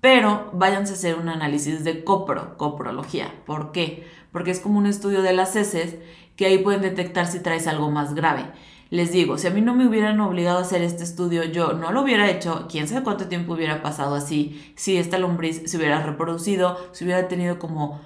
Pero 0.00 0.50
váyanse 0.52 0.92
a 0.92 0.96
hacer 0.96 1.16
un 1.16 1.28
análisis 1.28 1.84
de 1.84 2.04
copro, 2.04 2.56
coprología. 2.56 3.34
¿Por 3.46 3.72
qué? 3.72 4.06
Porque 4.32 4.50
es 4.50 4.60
como 4.60 4.78
un 4.78 4.86
estudio 4.86 5.22
de 5.22 5.32
las 5.32 5.56
heces 5.56 5.96
que 6.36 6.46
ahí 6.46 6.58
pueden 6.58 6.82
detectar 6.82 7.26
si 7.26 7.40
traes 7.40 7.66
algo 7.66 7.90
más 7.90 8.14
grave. 8.14 8.46
Les 8.90 9.12
digo, 9.12 9.38
si 9.38 9.46
a 9.46 9.50
mí 9.50 9.60
no 9.60 9.74
me 9.74 9.86
hubieran 9.86 10.18
obligado 10.20 10.58
a 10.58 10.62
hacer 10.62 10.82
este 10.82 11.04
estudio, 11.04 11.44
yo 11.44 11.74
no 11.74 11.92
lo 11.92 12.02
hubiera 12.02 12.28
hecho, 12.28 12.66
quién 12.68 12.88
sabe 12.88 13.04
cuánto 13.04 13.28
tiempo 13.28 13.52
hubiera 13.52 13.82
pasado 13.82 14.16
así, 14.16 14.72
si 14.74 14.96
esta 14.96 15.18
lombriz 15.18 15.62
se 15.70 15.76
hubiera 15.76 16.02
reproducido, 16.02 16.76
si 16.92 17.04
hubiera 17.04 17.28
tenido 17.28 17.58
como 17.58 18.00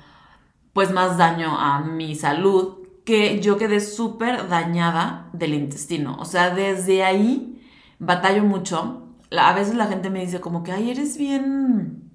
pues 0.74 0.90
más 0.90 1.16
daño 1.16 1.58
a 1.58 1.80
mi 1.80 2.16
salud, 2.16 2.83
que 3.04 3.40
yo 3.40 3.58
quedé 3.58 3.80
súper 3.80 4.49
dañada 4.49 5.28
del 5.32 5.54
intestino. 5.54 6.16
O 6.18 6.25
sea, 6.25 6.50
desde 6.54 7.04
ahí 7.04 7.62
batallo 7.99 8.44
mucho. 8.44 9.08
A 9.30 9.52
veces 9.54 9.75
la 9.75 9.87
gente 9.87 10.11
me 10.11 10.20
dice 10.20 10.40
como 10.40 10.62
que, 10.62 10.73
ay, 10.73 10.90
eres 10.90 11.18
bien 11.18 12.11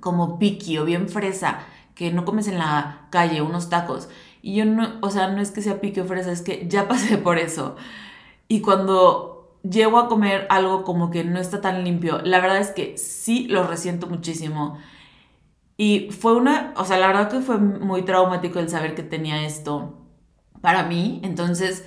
como 0.00 0.38
piqui 0.38 0.78
o 0.78 0.84
bien 0.84 1.08
fresa, 1.08 1.60
que 1.94 2.12
no 2.12 2.24
comes 2.24 2.46
en 2.48 2.58
la 2.58 3.08
calle 3.10 3.42
unos 3.42 3.68
tacos. 3.68 4.08
Y 4.42 4.56
yo 4.56 4.64
no, 4.64 4.98
o 5.02 5.10
sea, 5.10 5.28
no 5.28 5.40
es 5.40 5.50
que 5.50 5.62
sea 5.62 5.80
piqui 5.80 6.00
o 6.00 6.04
fresa, 6.04 6.32
es 6.32 6.42
que 6.42 6.66
ya 6.68 6.88
pasé 6.88 7.18
por 7.18 7.38
eso. 7.38 7.76
Y 8.48 8.60
cuando 8.60 9.58
llego 9.68 9.98
a 9.98 10.08
comer 10.08 10.46
algo 10.50 10.84
como 10.84 11.10
que 11.10 11.24
no 11.24 11.40
está 11.40 11.60
tan 11.60 11.84
limpio, 11.84 12.20
la 12.22 12.40
verdad 12.40 12.58
es 12.58 12.70
que 12.70 12.96
sí 12.98 13.46
lo 13.48 13.66
resiento 13.66 14.06
muchísimo. 14.06 14.78
Y 15.76 16.10
fue 16.10 16.34
una, 16.36 16.74
o 16.76 16.84
sea, 16.84 16.98
la 16.98 17.06
verdad 17.08 17.30
que 17.30 17.40
fue 17.40 17.58
muy 17.58 18.02
traumático 18.02 18.58
el 18.58 18.68
saber 18.68 18.94
que 18.94 19.02
tenía 19.02 19.44
esto 19.46 19.97
para 20.60 20.84
mí. 20.84 21.20
Entonces, 21.22 21.84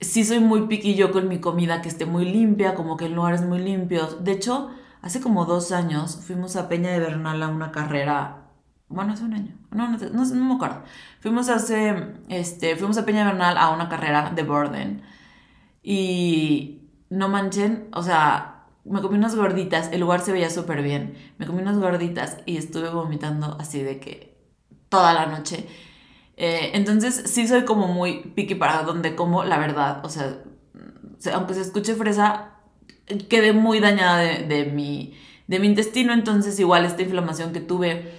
sí 0.00 0.24
soy 0.24 0.40
muy 0.40 0.66
piquillo 0.66 1.10
con 1.12 1.28
mi 1.28 1.40
comida, 1.40 1.82
que 1.82 1.88
esté 1.88 2.06
muy 2.06 2.24
limpia, 2.24 2.74
como 2.74 2.96
que 2.96 3.06
en 3.06 3.14
lugares 3.14 3.42
muy 3.42 3.58
limpios. 3.60 4.24
De 4.24 4.32
hecho, 4.32 4.70
hace 5.02 5.20
como 5.20 5.44
dos 5.44 5.72
años 5.72 6.16
fuimos 6.24 6.56
a 6.56 6.68
Peña 6.68 6.90
de 6.90 7.00
Bernal 7.00 7.42
a 7.42 7.48
una 7.48 7.72
carrera. 7.72 8.44
Bueno, 8.88 9.12
hace 9.12 9.24
un 9.24 9.34
año. 9.34 9.54
No, 9.70 9.88
no, 9.88 9.98
no, 9.98 10.44
me 10.44 10.54
acuerdo. 10.54 10.82
Fuimos 11.20 11.48
hace, 11.48 12.14
este, 12.28 12.76
fuimos 12.76 12.98
a 12.98 13.04
Peña 13.04 13.20
de 13.20 13.32
Bernal 13.32 13.58
a 13.58 13.70
una 13.70 13.88
carrera 13.88 14.30
de 14.34 14.42
Borden. 14.42 15.02
Y 15.82 16.90
no 17.10 17.28
manchen, 17.28 17.88
o 17.92 18.02
sea, 18.02 18.66
me 18.84 19.00
comí 19.02 19.16
unas 19.18 19.36
gorditas. 19.36 19.90
El 19.92 20.00
lugar 20.00 20.20
se 20.20 20.32
veía 20.32 20.50
súper 20.50 20.82
bien. 20.82 21.14
Me 21.38 21.46
comí 21.46 21.60
unas 21.62 21.78
gorditas 21.78 22.38
y 22.46 22.56
estuve 22.56 22.88
vomitando 22.90 23.56
así 23.60 23.82
de 23.82 24.00
que 24.00 24.38
toda 24.88 25.12
la 25.12 25.26
noche. 25.26 25.68
Eh, 26.40 26.70
entonces 26.74 27.24
sí 27.26 27.48
soy 27.48 27.64
como 27.64 27.88
muy 27.88 28.20
piqui 28.36 28.54
para 28.54 28.84
donde 28.84 29.16
como, 29.16 29.42
la 29.42 29.58
verdad. 29.58 30.04
O 30.04 30.08
sea, 30.08 30.38
aunque 31.34 31.54
se 31.54 31.62
escuche 31.62 31.96
fresa, 31.96 32.52
quedé 33.28 33.52
muy 33.52 33.80
dañada 33.80 34.18
de, 34.18 34.64
mi, 34.66 35.18
de 35.48 35.58
mi 35.58 35.66
intestino, 35.66 36.12
entonces 36.12 36.58
igual 36.60 36.84
esta 36.84 37.02
inflamación 37.02 37.52
que 37.52 37.60
tuve 37.60 38.12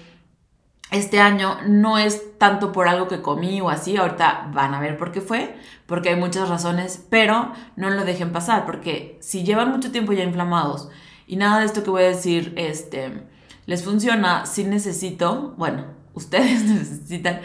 este 0.91 1.21
año 1.21 1.59
no 1.65 1.97
es 1.97 2.37
tanto 2.37 2.73
por 2.73 2.89
algo 2.89 3.07
que 3.07 3.21
comí 3.21 3.61
o 3.61 3.69
así, 3.69 3.95
ahorita 3.95 4.49
van 4.53 4.73
a 4.73 4.81
ver 4.81 4.97
por 4.97 5.13
qué 5.13 5.21
fue, 5.21 5.55
porque 5.85 6.09
hay 6.09 6.15
muchas 6.17 6.49
razones, 6.49 7.05
pero 7.09 7.53
no 7.77 7.89
lo 7.89 8.03
dejen 8.03 8.33
pasar, 8.33 8.65
porque 8.65 9.17
si 9.21 9.43
llevan 9.43 9.71
mucho 9.71 9.91
tiempo 9.91 10.11
ya 10.11 10.23
inflamados 10.23 10.89
y 11.25 11.37
nada 11.37 11.59
de 11.59 11.67
esto 11.67 11.83
que 11.83 11.91
voy 11.91 12.03
a 12.03 12.07
decir 12.07 12.53
este, 12.57 13.23
les 13.65 13.83
funciona, 13.83 14.45
si 14.45 14.65
necesito, 14.65 15.53
bueno, 15.57 15.85
ustedes 16.15 16.63
necesitan 16.63 17.39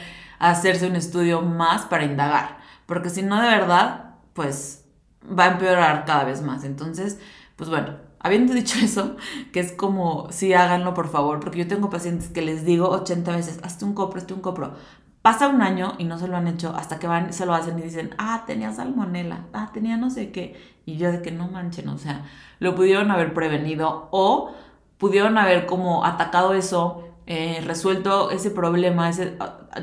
hacerse 0.51 0.87
un 0.87 0.97
estudio 0.97 1.43
más 1.43 1.87
para 1.87 2.05
indagar, 2.05 2.59
porque 2.87 3.11
si 3.11 3.23
no 3.23 3.41
de 3.41 3.49
verdad, 3.49 4.17
pues 4.33 4.85
va 5.27 5.45
a 5.45 5.53
empeorar 5.53 6.05
cada 6.05 6.25
vez 6.25 6.43
más. 6.43 6.65
Entonces, 6.65 7.19
pues 7.57 7.71
bueno, 7.71 7.97
Habiendo 8.25 8.55
dicho 8.55 8.79
eso, 8.83 9.17
que 9.53 9.61
es 9.61 9.73
como, 9.73 10.29
sí, 10.33 10.55
háganlo 10.55 10.95
por 10.95 11.09
favor, 11.09 11.41
porque 11.41 11.59
yo 11.59 11.69
tengo 11.69 11.91
pacientes 11.91 12.31
que 12.31 12.41
les 12.41 12.65
digo 12.65 12.89
80 12.89 13.37
veces, 13.37 13.61
hazte 13.63 13.85
un 13.85 13.93
copro, 13.93 14.19
hazte 14.19 14.33
un 14.33 14.41
copro. 14.41 14.73
Pasa 15.21 15.49
un 15.49 15.61
año 15.61 15.95
y 15.99 16.05
no 16.05 16.19
se 16.19 16.27
lo 16.27 16.37
han 16.39 16.49
hecho 16.49 16.75
hasta 16.75 16.99
que 16.99 17.07
van 17.07 17.33
se 17.35 17.45
lo 17.47 17.55
hacen 17.55 17.79
y 17.79 17.83
dicen, 17.83 18.15
ah, 18.19 18.45
tenía 18.47 18.73
salmonela, 18.73 19.47
ah, 19.53 19.71
tenía 19.75 19.99
no 19.99 20.09
sé 20.09 20.33
qué. 20.33 20.59
Y 20.87 20.97
yo 20.97 21.13
de 21.13 21.21
que 21.21 21.33
no 21.33 21.49
manchen, 21.49 21.89
o 21.89 21.99
sea, 21.99 22.25
lo 22.61 22.75
pudieron 22.75 23.11
haber 23.11 23.35
prevenido 23.35 24.09
o 24.11 24.53
pudieron 24.97 25.37
haber 25.37 25.67
como 25.67 26.05
atacado 26.07 26.55
eso, 26.55 27.13
eh, 27.26 27.62
resuelto 27.66 28.31
ese 28.31 28.50
problema, 28.50 29.09
ese, 29.09 29.37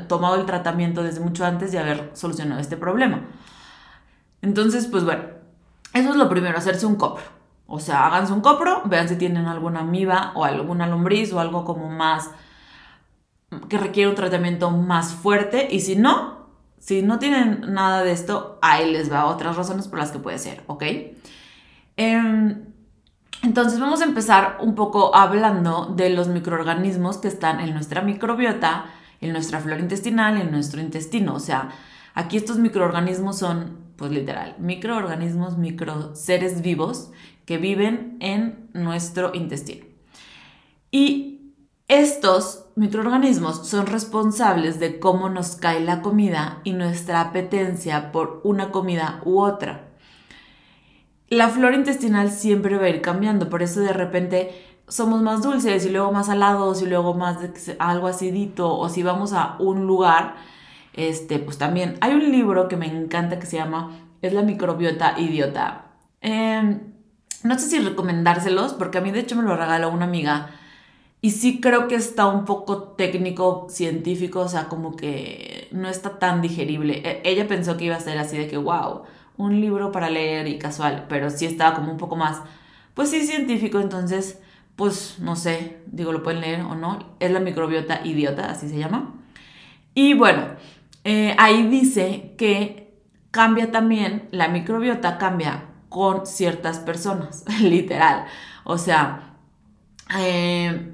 tomado 0.08 0.36
el 0.36 0.46
tratamiento 0.46 1.02
desde 1.02 1.20
mucho 1.20 1.44
antes 1.44 1.72
de 1.72 1.78
haber 1.78 2.10
solucionado 2.14 2.60
este 2.60 2.76
problema. 2.76 3.22
Entonces, 4.42 4.86
pues 4.86 5.04
bueno, 5.04 5.24
eso 5.92 6.10
es 6.10 6.16
lo 6.16 6.28
primero, 6.28 6.56
hacerse 6.58 6.86
un 6.86 6.96
copro. 6.96 7.24
O 7.66 7.80
sea, 7.80 8.06
háganse 8.06 8.32
un 8.32 8.42
copro, 8.42 8.82
vean 8.84 9.08
si 9.08 9.16
tienen 9.16 9.46
alguna 9.46 9.80
amiba 9.80 10.32
o 10.34 10.44
alguna 10.44 10.86
lombriz 10.86 11.32
o 11.32 11.40
algo 11.40 11.64
como 11.64 11.88
más 11.88 12.30
que 13.68 13.78
requiere 13.78 14.08
un 14.08 14.16
tratamiento 14.16 14.70
más 14.70 15.12
fuerte 15.12 15.68
y 15.70 15.80
si 15.80 15.96
no, 15.96 16.46
si 16.78 17.02
no 17.02 17.18
tienen 17.18 17.72
nada 17.72 18.02
de 18.02 18.12
esto, 18.12 18.58
ahí 18.62 18.90
les 18.90 19.12
va 19.12 19.26
otras 19.26 19.56
razones 19.56 19.88
por 19.88 19.98
las 19.98 20.10
que 20.10 20.18
puede 20.18 20.38
ser, 20.38 20.62
¿ok? 20.66 20.84
Em, 21.96 22.71
entonces 23.42 23.80
vamos 23.80 24.00
a 24.00 24.04
empezar 24.04 24.58
un 24.60 24.74
poco 24.74 25.14
hablando 25.14 25.86
de 25.86 26.10
los 26.10 26.28
microorganismos 26.28 27.18
que 27.18 27.28
están 27.28 27.60
en 27.60 27.74
nuestra 27.74 28.00
microbiota, 28.00 28.86
en 29.20 29.32
nuestra 29.32 29.60
flora 29.60 29.80
intestinal, 29.80 30.40
en 30.40 30.50
nuestro 30.50 30.80
intestino. 30.80 31.34
O 31.34 31.40
sea, 31.40 31.70
aquí 32.14 32.36
estos 32.36 32.58
microorganismos 32.58 33.38
son, 33.38 33.78
pues 33.96 34.12
literal, 34.12 34.54
microorganismos, 34.58 35.58
micro 35.58 36.14
seres 36.14 36.62
vivos 36.62 37.10
que 37.44 37.58
viven 37.58 38.16
en 38.20 38.68
nuestro 38.74 39.32
intestino. 39.34 39.86
Y 40.92 41.54
estos 41.88 42.66
microorganismos 42.76 43.66
son 43.68 43.86
responsables 43.86 44.78
de 44.78 45.00
cómo 45.00 45.28
nos 45.28 45.56
cae 45.56 45.80
la 45.80 46.00
comida 46.00 46.60
y 46.64 46.72
nuestra 46.72 47.20
apetencia 47.20 48.12
por 48.12 48.40
una 48.44 48.70
comida 48.70 49.20
u 49.24 49.40
otra. 49.40 49.91
La 51.32 51.48
flora 51.48 51.74
intestinal 51.74 52.30
siempre 52.30 52.76
va 52.76 52.84
a 52.84 52.88
ir 52.90 53.00
cambiando, 53.00 53.48
por 53.48 53.62
eso 53.62 53.80
de 53.80 53.94
repente 53.94 54.50
somos 54.86 55.22
más 55.22 55.40
dulces 55.40 55.86
y 55.86 55.88
luego 55.88 56.12
más 56.12 56.26
salados 56.26 56.82
y 56.82 56.86
luego 56.86 57.14
más 57.14 57.38
algo 57.78 58.08
acidito 58.08 58.76
o 58.76 58.90
si 58.90 59.02
vamos 59.02 59.32
a 59.32 59.56
un 59.58 59.86
lugar, 59.86 60.34
este, 60.92 61.38
pues 61.38 61.56
también 61.56 61.96
hay 62.02 62.12
un 62.12 62.30
libro 62.30 62.68
que 62.68 62.76
me 62.76 62.84
encanta 62.84 63.38
que 63.38 63.46
se 63.46 63.56
llama 63.56 63.98
Es 64.20 64.34
la 64.34 64.42
microbiota 64.42 65.18
idiota. 65.18 65.86
Eh, 66.20 66.80
no 67.44 67.58
sé 67.58 67.66
si 67.66 67.78
recomendárselos, 67.78 68.74
porque 68.74 68.98
a 68.98 69.00
mí 69.00 69.10
de 69.10 69.20
hecho 69.20 69.34
me 69.34 69.42
lo 69.42 69.56
regaló 69.56 69.88
una 69.88 70.04
amiga. 70.04 70.50
Y 71.22 71.30
sí 71.30 71.62
creo 71.62 71.88
que 71.88 71.94
está 71.94 72.26
un 72.26 72.44
poco 72.44 72.82
técnico, 72.88 73.68
científico, 73.70 74.40
o 74.40 74.48
sea, 74.48 74.68
como 74.68 74.96
que 74.96 75.68
no 75.70 75.88
está 75.88 76.18
tan 76.18 76.42
digerible. 76.42 77.00
E, 77.02 77.22
ella 77.24 77.48
pensó 77.48 77.78
que 77.78 77.86
iba 77.86 77.96
a 77.96 78.00
ser 78.00 78.18
así 78.18 78.36
de 78.36 78.48
que, 78.48 78.58
wow, 78.58 79.04
un 79.42 79.60
libro 79.60 79.92
para 79.92 80.10
leer 80.10 80.46
y 80.48 80.58
casual, 80.58 81.06
pero 81.08 81.30
sí 81.30 81.46
estaba 81.46 81.74
como 81.74 81.90
un 81.90 81.98
poco 81.98 82.16
más, 82.16 82.40
pues 82.94 83.10
sí, 83.10 83.26
científico, 83.26 83.80
entonces, 83.80 84.38
pues 84.76 85.16
no 85.18 85.36
sé, 85.36 85.78
digo, 85.86 86.12
lo 86.12 86.22
pueden 86.22 86.40
leer 86.40 86.60
o 86.62 86.74
no. 86.74 86.98
Es 87.20 87.30
la 87.30 87.40
microbiota 87.40 88.00
idiota, 88.04 88.50
así 88.50 88.68
se 88.68 88.78
llama. 88.78 89.14
Y 89.94 90.14
bueno, 90.14 90.46
eh, 91.04 91.34
ahí 91.38 91.66
dice 91.66 92.34
que 92.38 92.94
cambia 93.30 93.70
también, 93.70 94.28
la 94.30 94.48
microbiota 94.48 95.18
cambia 95.18 95.64
con 95.88 96.26
ciertas 96.26 96.78
personas, 96.78 97.44
literal. 97.60 98.26
O 98.64 98.78
sea, 98.78 99.36
eh, 100.18 100.92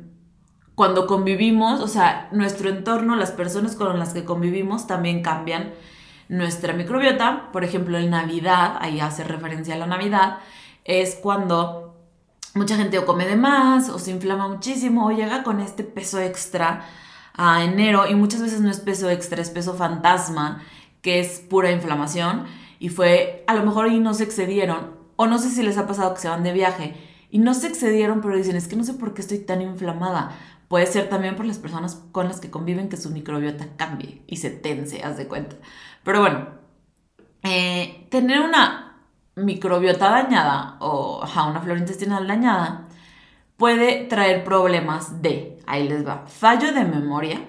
cuando 0.75 1.07
convivimos, 1.07 1.81
o 1.81 1.89
sea, 1.89 2.29
nuestro 2.33 2.71
entorno, 2.71 3.17
las 3.17 3.33
personas 3.33 3.75
con 3.75 3.99
las 3.99 4.15
que 4.15 4.25
convivimos 4.25 4.87
también 4.87 5.23
cambian 5.23 5.73
nuestra 6.29 6.73
microbiota. 6.73 7.51
Por 7.53 7.65
ejemplo, 7.65 7.99
en 7.99 8.11
Navidad, 8.11 8.77
ahí 8.81 9.01
hace 9.01 9.25
referencia 9.25 9.75
a 9.75 9.79
la 9.79 9.87
Navidad, 9.87 10.39
es 10.85 11.17
cuando 11.17 11.97
mucha 12.55 12.77
gente 12.77 12.99
o 12.99 13.07
come 13.07 13.27
de 13.27 13.37
más 13.37 13.89
o 13.89 13.99
se 13.99 14.11
inflama 14.11 14.49
muchísimo 14.49 15.07
o 15.07 15.11
llega 15.11 15.43
con 15.43 15.61
este 15.61 15.85
peso 15.85 16.21
extra 16.21 16.85
a 17.35 17.63
enero 17.63 18.09
y 18.09 18.15
muchas 18.15 18.43
veces 18.43 18.61
no 18.61 18.71
es 18.71 18.81
peso 18.81 19.09
extra, 19.11 19.41
es 19.41 19.51
peso 19.51 19.75
fantasma, 19.75 20.63
que 21.03 21.21
es 21.21 21.39
pura 21.39 21.71
inflamación 21.71 22.47
y 22.81 22.89
fue, 22.89 23.45
a 23.47 23.55
lo 23.55 23.65
mejor 23.65 23.89
y 23.93 24.01
no 24.01 24.15
se 24.15 24.25
excedieron, 24.25 24.95
o 25.17 25.27
no 25.27 25.39
sé 25.39 25.51
si 25.51 25.63
les 25.63 25.79
ha 25.79 25.87
pasado 25.87 26.15
que 26.15 26.21
se 26.21 26.29
van 26.29 26.43
de 26.43 26.53
viaje 26.53 26.95
y 27.31 27.39
no 27.39 27.55
se 27.55 27.69
excedieron, 27.69 28.21
pero 28.21 28.37
dicen, 28.37 28.57
es 28.57 28.69
que 28.69 28.77
no 28.77 28.85
sé 28.85 28.95
por 28.95 29.15
qué 29.15 29.21
estoy 29.21 29.39
tan 29.39 29.63
inflamada. 29.63 30.37
Puede 30.69 30.87
ser 30.87 31.09
también 31.09 31.35
por 31.35 31.47
las 31.47 31.59
personas 31.59 32.03
con 32.13 32.29
las 32.29 32.41
que 32.41 32.51
conviven 32.51 32.89
que 32.89 32.97
su 32.97 33.11
microbiota 33.11 33.69
cambie 33.77 34.23
y 34.27 34.37
se 34.37 34.51
tense, 34.51 35.03
haz 35.03 35.17
de 35.17 35.27
cuenta. 35.27 35.57
Pero 36.09 36.23
bueno, 36.23 36.47
eh, 37.43 38.07
tener 38.11 38.41
una 38.41 38.97
microbiota 39.35 40.09
dañada 40.09 40.79
o 40.81 41.23
una 41.23 41.61
flora 41.61 41.79
intestinal 41.79 42.27
dañada 42.27 42.87
puede 43.59 44.07
traer 44.07 44.43
problemas 44.43 45.21
de, 45.21 45.59
ahí 45.67 45.87
les 45.87 46.07
va, 46.07 46.25
fallo 46.27 46.73
de 46.73 46.87
memoria, 46.87 47.43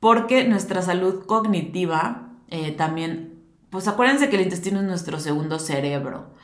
porque 0.00 0.44
nuestra 0.44 0.82
salud 0.82 1.24
cognitiva 1.24 2.28
eh, 2.48 2.72
también 2.72 3.42
pues 3.70 3.88
acuérdense 3.88 4.28
que 4.28 4.36
el 4.36 4.42
intestino 4.42 4.80
es 4.80 4.84
nuestro 4.84 5.18
segundo 5.18 5.58
cerebro. 5.58 6.34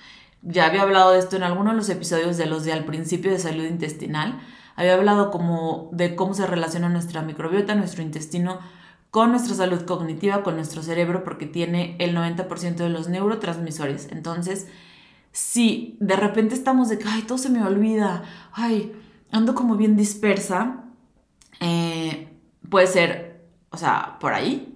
Ya 0.41 0.65
había 0.65 0.81
hablado 0.81 1.13
de 1.13 1.19
esto 1.19 1.37
en 1.37 1.43
algunos 1.43 1.75
de 1.75 1.77
los 1.77 1.91
episodios 1.91 2.39
de 2.39 2.47
los 2.47 2.65
de 2.65 2.73
al 2.73 2.87
principio 2.87 3.31
de 3.31 3.39
salud 3.39 3.67
intestinal. 3.67 4.41
Había 4.77 4.95
hablado 4.95 5.31
como 5.31 5.91
de 5.93 6.17
cómo 6.17 6.33
se 6.33 6.47
relaciona 6.47 6.89
nuestra 6.89 7.21
microbiota, 7.21 7.75
nuestro 7.75 8.03
intestino 8.03 8.61
con 9.13 9.31
nuestra 9.31 9.55
salud 9.55 9.85
cognitiva, 9.85 10.43
con 10.43 10.57
nuestro 10.57 10.83
cerebro, 10.83 11.23
porque 11.23 11.47
tiene 11.47 11.97
el 12.01 12.17
90% 12.17 12.77
de 12.77 12.89
los 12.91 13.09
neurotransmisores. 13.09 14.09
Entonces, 14.11 14.67
si 15.33 15.97
de 16.01 16.17
repente 16.17 16.57
estamos 16.57 16.89
de 16.89 16.99
que, 16.99 17.09
ay, 17.09 17.23
todo 17.23 17.39
se 17.39 17.51
me 17.51 17.65
olvida, 17.65 18.25
ay, 18.53 18.93
ando 19.31 19.55
como 19.55 19.77
bien 19.77 19.97
dispersa, 19.97 20.85
eh, 21.61 22.29
puede 22.69 22.89
ser, 22.89 23.47
o 23.71 23.77
sea, 23.77 24.19
por 24.21 24.35
ahí, 24.35 24.73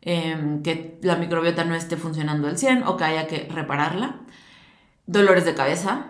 Em, 0.00 0.62
que 0.62 0.98
la 1.02 1.16
microbiota 1.16 1.64
no 1.64 1.74
esté 1.74 1.96
funcionando 1.96 2.48
al 2.48 2.56
100 2.56 2.84
o 2.84 2.96
que 2.96 3.04
haya 3.04 3.26
que 3.26 3.48
repararla. 3.50 4.20
Dolores 5.06 5.44
de 5.44 5.54
cabeza, 5.54 6.06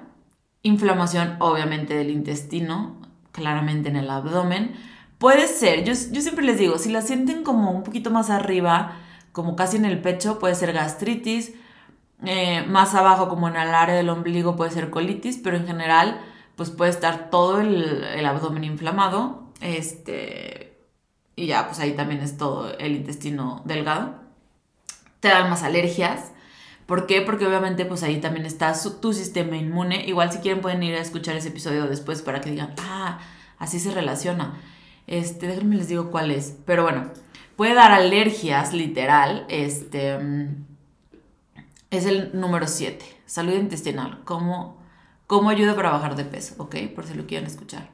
inflamación 0.62 1.36
obviamente 1.40 1.94
del 1.94 2.10
intestino, 2.10 3.00
claramente 3.32 3.88
en 3.88 3.96
el 3.96 4.10
abdomen. 4.10 4.76
Puede 5.18 5.48
ser, 5.48 5.84
yo, 5.84 5.92
yo 6.12 6.20
siempre 6.22 6.44
les 6.44 6.58
digo, 6.58 6.78
si 6.78 6.90
la 6.90 7.02
sienten 7.02 7.42
como 7.42 7.72
un 7.72 7.82
poquito 7.82 8.10
más 8.10 8.30
arriba, 8.30 8.96
como 9.32 9.56
casi 9.56 9.76
en 9.76 9.84
el 9.84 10.00
pecho, 10.00 10.38
puede 10.38 10.54
ser 10.54 10.72
gastritis, 10.72 11.52
eh, 12.24 12.64
más 12.66 12.94
abajo 12.94 13.28
como 13.28 13.48
en 13.48 13.56
el 13.56 13.74
área 13.74 13.94
del 13.94 14.08
ombligo 14.08 14.56
puede 14.56 14.72
ser 14.72 14.90
colitis, 14.90 15.38
pero 15.42 15.56
en 15.56 15.66
general 15.66 16.20
pues 16.56 16.70
puede 16.70 16.90
estar 16.90 17.30
todo 17.30 17.60
el, 17.60 18.26
abdomen 18.26 18.64
inflamado. 18.64 19.44
Este, 19.60 20.76
y 21.36 21.46
ya, 21.46 21.66
pues 21.66 21.78
ahí 21.78 21.92
también 21.92 22.20
es 22.20 22.36
todo 22.36 22.76
el 22.78 22.96
intestino 22.96 23.62
delgado. 23.64 24.16
Te 25.20 25.28
dan 25.28 25.50
más 25.50 25.62
alergias. 25.62 26.32
¿Por 26.86 27.06
qué? 27.06 27.20
Porque 27.20 27.46
obviamente 27.46 27.84
pues 27.84 28.02
ahí 28.02 28.20
también 28.20 28.46
está 28.46 28.72
tu 29.00 29.12
sistema 29.12 29.56
inmune. 29.56 30.04
Igual 30.06 30.32
si 30.32 30.38
quieren 30.38 30.60
pueden 30.60 30.82
ir 30.82 30.96
a 30.96 31.00
escuchar 31.00 31.36
ese 31.36 31.48
episodio 31.48 31.86
después 31.86 32.22
para 32.22 32.40
que 32.40 32.50
digan, 32.50 32.74
ah, 32.80 33.20
así 33.58 33.78
se 33.78 33.92
relaciona. 33.92 34.56
Este, 35.08 35.48
déjenme 35.48 35.76
les 35.76 35.88
digo 35.88 36.10
cuál 36.10 36.30
es. 36.30 36.56
Pero 36.64 36.84
bueno, 36.84 37.10
puede 37.56 37.74
dar 37.74 37.92
alergias, 37.92 38.72
literal. 38.72 39.46
Este, 39.48 40.18
mm, 40.18 40.66
es 41.90 42.06
el 42.06 42.38
número 42.38 42.66
7, 42.66 43.04
salud 43.26 43.54
intestinal. 43.54 44.20
¿Cómo, 44.24 44.78
¿Cómo 45.26 45.50
ayuda 45.50 45.74
para 45.74 45.90
bajar 45.90 46.14
de 46.16 46.24
peso? 46.24 46.54
¿Ok? 46.58 46.76
Por 46.94 47.06
si 47.06 47.14
lo 47.14 47.26
quieren 47.26 47.46
escuchar. 47.46 47.88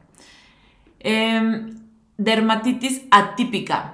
Eh, 1.01 1.73
dermatitis 2.17 3.03
atípica. 3.11 3.91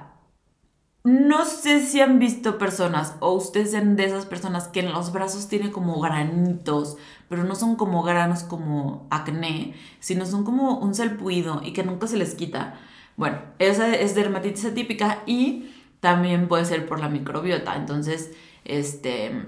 no 1.03 1.45
sé 1.45 1.81
si 1.83 1.99
han 1.99 2.19
visto 2.19 2.59
personas 2.59 3.15
o 3.21 3.33
ustedes 3.33 3.71
sean 3.71 3.95
de 3.95 4.05
esas 4.05 4.27
personas 4.27 4.67
que 4.67 4.81
en 4.81 4.91
los 4.93 5.11
brazos 5.11 5.47
tiene 5.47 5.71
como 5.71 5.99
granitos, 5.99 6.95
pero 7.27 7.43
no 7.43 7.55
son 7.55 7.75
como 7.75 8.03
granos 8.03 8.43
como 8.43 9.07
acné, 9.09 9.73
sino 9.99 10.27
son 10.27 10.43
como 10.43 10.77
un 10.77 10.93
salpuido 10.93 11.61
y 11.63 11.73
que 11.73 11.83
nunca 11.83 12.05
se 12.07 12.17
les 12.17 12.35
quita. 12.35 12.79
Bueno, 13.21 13.37
esa 13.59 13.95
es 13.95 14.15
dermatitis 14.15 14.65
atípica 14.65 15.19
y 15.27 15.71
también 15.99 16.47
puede 16.47 16.65
ser 16.65 16.87
por 16.87 16.99
la 16.99 17.07
microbiota. 17.07 17.75
Entonces, 17.75 18.31
este, 18.65 19.45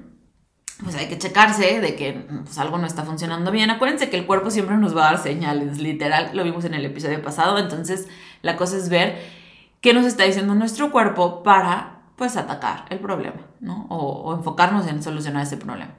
pues 0.83 0.95
hay 0.95 1.07
que 1.07 1.17
checarse 1.17 1.81
de 1.81 1.95
que 1.95 2.13
pues, 2.43 2.55
algo 2.59 2.77
no 2.77 2.85
está 2.85 3.01
funcionando 3.01 3.49
bien. 3.49 3.71
Acuérdense 3.71 4.11
que 4.11 4.17
el 4.19 4.27
cuerpo 4.27 4.51
siempre 4.51 4.77
nos 4.77 4.95
va 4.95 5.07
a 5.07 5.11
dar 5.13 5.23
señales, 5.23 5.79
literal, 5.79 6.29
lo 6.37 6.43
vimos 6.43 6.65
en 6.65 6.75
el 6.75 6.85
episodio 6.85 7.19
pasado. 7.23 7.57
Entonces, 7.57 8.07
la 8.43 8.57
cosa 8.57 8.77
es 8.77 8.89
ver 8.89 9.19
qué 9.81 9.95
nos 9.95 10.05
está 10.05 10.23
diciendo 10.23 10.53
nuestro 10.53 10.91
cuerpo 10.91 11.41
para, 11.41 12.03
pues, 12.15 12.37
atacar 12.37 12.85
el 12.91 12.99
problema, 12.99 13.41
¿no? 13.59 13.87
O, 13.89 14.35
enfocarnos 14.35 14.85
en 14.85 15.01
solucionar 15.01 15.41
ese 15.47 15.57
problema. 15.57 15.95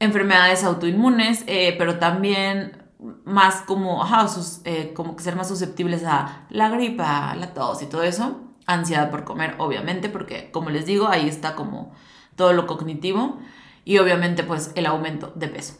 Enfermedades 0.00 0.64
autoinmunes, 0.64 1.44
eh, 1.46 1.76
pero 1.78 2.00
también 2.00 2.87
más 3.24 3.62
como, 3.62 4.02
ajá, 4.02 4.28
sus, 4.28 4.60
eh, 4.64 4.92
como 4.94 5.16
que 5.16 5.22
ser 5.22 5.36
más 5.36 5.48
susceptibles 5.48 6.04
a 6.04 6.46
la 6.50 6.68
gripa, 6.68 7.34
la 7.36 7.54
tos 7.54 7.82
y 7.82 7.86
todo 7.86 8.02
eso. 8.02 8.40
Ansiedad 8.66 9.10
por 9.10 9.24
comer, 9.24 9.54
obviamente, 9.58 10.08
porque 10.08 10.50
como 10.50 10.70
les 10.70 10.86
digo, 10.86 11.08
ahí 11.08 11.28
está 11.28 11.54
como 11.54 11.92
todo 12.36 12.52
lo 12.52 12.66
cognitivo 12.66 13.38
y 13.84 13.98
obviamente 13.98 14.44
pues 14.44 14.72
el 14.74 14.86
aumento 14.86 15.32
de 15.34 15.48
peso. 15.48 15.78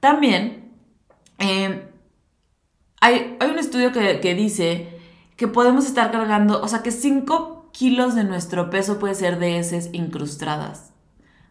También 0.00 0.72
eh, 1.38 1.90
hay, 3.00 3.36
hay, 3.40 3.50
un 3.50 3.58
estudio 3.58 3.92
que, 3.92 4.20
que 4.20 4.34
dice 4.34 5.00
que 5.36 5.48
podemos 5.48 5.86
estar 5.86 6.10
cargando, 6.10 6.62
o 6.62 6.68
sea, 6.68 6.82
que 6.82 6.90
5 6.90 7.70
kilos 7.72 8.14
de 8.14 8.24
nuestro 8.24 8.70
peso 8.70 8.98
puede 8.98 9.14
ser 9.14 9.38
de 9.38 9.58
heces 9.58 9.90
incrustadas. 9.92 10.92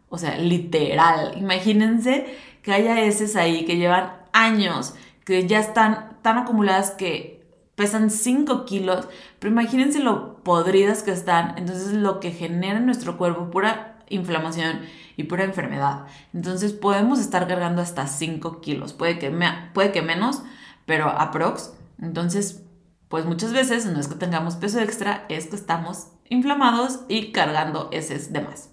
O 0.10 0.18
sea, 0.18 0.38
literal. 0.38 1.34
Imagínense 1.38 2.38
que 2.62 2.74
haya 2.74 3.02
heces 3.02 3.36
ahí 3.36 3.66
que 3.66 3.78
llevan 3.78 4.14
años, 4.34 4.94
que 5.28 5.46
ya 5.46 5.60
están 5.60 6.20
tan 6.22 6.38
acumuladas 6.38 6.92
que 6.92 7.46
pesan 7.76 8.10
5 8.10 8.64
kilos, 8.64 9.10
pero 9.40 9.52
imagínense 9.52 10.00
lo 10.00 10.42
podridas 10.42 11.04
que 11.04 11.12
están. 11.12 11.58
Entonces, 11.58 11.92
lo 11.92 12.22
que 12.22 12.32
genera 12.32 12.78
en 12.78 12.86
nuestro 12.86 13.18
cuerpo, 13.18 13.52
pura 13.52 13.98
inflamación 14.08 14.80
y 15.18 15.24
pura 15.24 15.44
enfermedad. 15.44 16.06
Entonces, 16.34 16.72
podemos 16.72 17.20
estar 17.20 17.46
cargando 17.46 17.82
hasta 17.82 18.08
5 18.08 18.62
kilos. 18.62 18.94
Puede 18.94 19.20
que, 19.20 19.30
puede 19.74 19.92
que 19.92 20.02
menos, 20.02 20.44
pero 20.86 21.10
aprox. 21.10 21.74
Entonces, 22.02 22.64
pues 23.10 23.26
muchas 23.26 23.52
veces 23.52 23.86
no 23.86 24.00
es 24.00 24.08
que 24.08 24.16
tengamos 24.16 24.56
peso 24.56 24.80
extra, 24.80 25.26
es 25.28 25.48
que 25.48 25.58
estamos 25.58 26.08
inflamados 26.30 27.02
y 27.10 27.34
cargando 27.34 27.90
heces 27.92 28.32
de 28.32 28.40
más. 28.40 28.70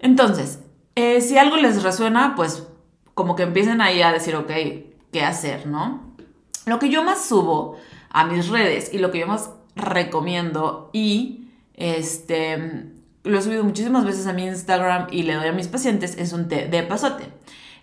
Entonces, 0.00 0.58
eh, 0.96 1.20
si 1.20 1.38
algo 1.38 1.58
les 1.58 1.84
resuena, 1.84 2.34
pues 2.34 2.66
como 3.14 3.36
que 3.36 3.44
empiecen 3.44 3.80
ahí 3.80 4.02
a 4.02 4.10
decir, 4.10 4.34
ok, 4.34 4.50
¿qué 5.14 5.22
hacer, 5.22 5.68
no? 5.68 6.00
Lo 6.66 6.80
que 6.80 6.88
yo 6.88 7.04
más 7.04 7.24
subo 7.24 7.76
a 8.10 8.24
mis 8.26 8.48
redes 8.48 8.92
y 8.92 8.98
lo 8.98 9.12
que 9.12 9.20
yo 9.20 9.28
más 9.28 9.48
recomiendo 9.76 10.90
y 10.92 11.50
este 11.74 12.90
lo 13.22 13.38
he 13.38 13.42
subido 13.42 13.62
muchísimas 13.62 14.04
veces 14.04 14.26
a 14.26 14.32
mi 14.32 14.44
Instagram 14.44 15.06
y 15.12 15.22
le 15.22 15.34
doy 15.34 15.46
a 15.46 15.52
mis 15.52 15.68
pacientes 15.68 16.18
es 16.18 16.32
un 16.32 16.48
té 16.48 16.66
de 16.66 16.82
pasote. 16.82 17.28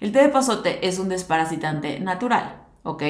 El 0.02 0.12
té 0.12 0.20
de 0.20 0.28
pasote 0.28 0.86
es 0.86 1.00
un 1.00 1.08
desparasitante 1.08 2.02
natural. 2.02 2.64
¿ok? 2.84 3.02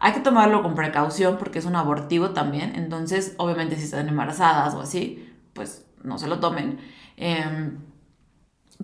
Hay 0.00 0.12
que 0.14 0.20
tomarlo 0.20 0.62
con 0.62 0.74
precaución 0.74 1.36
porque 1.36 1.58
es 1.58 1.66
un 1.66 1.76
abortivo 1.76 2.30
también, 2.30 2.76
entonces 2.76 3.34
obviamente 3.36 3.76
si 3.76 3.82
están 3.82 4.08
embarazadas 4.08 4.74
o 4.74 4.80
así, 4.80 5.28
pues 5.52 5.84
no 6.02 6.16
se 6.16 6.28
lo 6.28 6.40
tomen. 6.40 6.78
Em, 7.18 7.76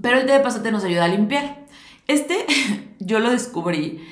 pero 0.03 0.19
el 0.19 0.27
té 0.27 0.33
de 0.33 0.41
pasote 0.41 0.71
nos 0.71 0.85
ayuda 0.85 1.05
a 1.05 1.09
limpiar. 1.09 1.65
Este 2.09 2.45
yo 2.99 3.21
lo 3.21 3.31
descubrí 3.31 4.07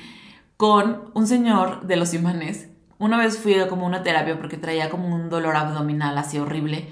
con 0.61 1.09
un 1.15 1.25
señor 1.25 1.87
de 1.87 1.95
los 1.95 2.13
imanes. 2.13 2.69
Una 2.99 3.17
vez 3.17 3.39
fui 3.39 3.55
a 3.55 3.67
como 3.67 3.87
una 3.87 4.03
terapia 4.03 4.37
porque 4.37 4.57
traía 4.57 4.91
como 4.91 5.07
un 5.07 5.27
dolor 5.27 5.55
abdominal 5.55 6.15
así 6.19 6.37
horrible 6.37 6.87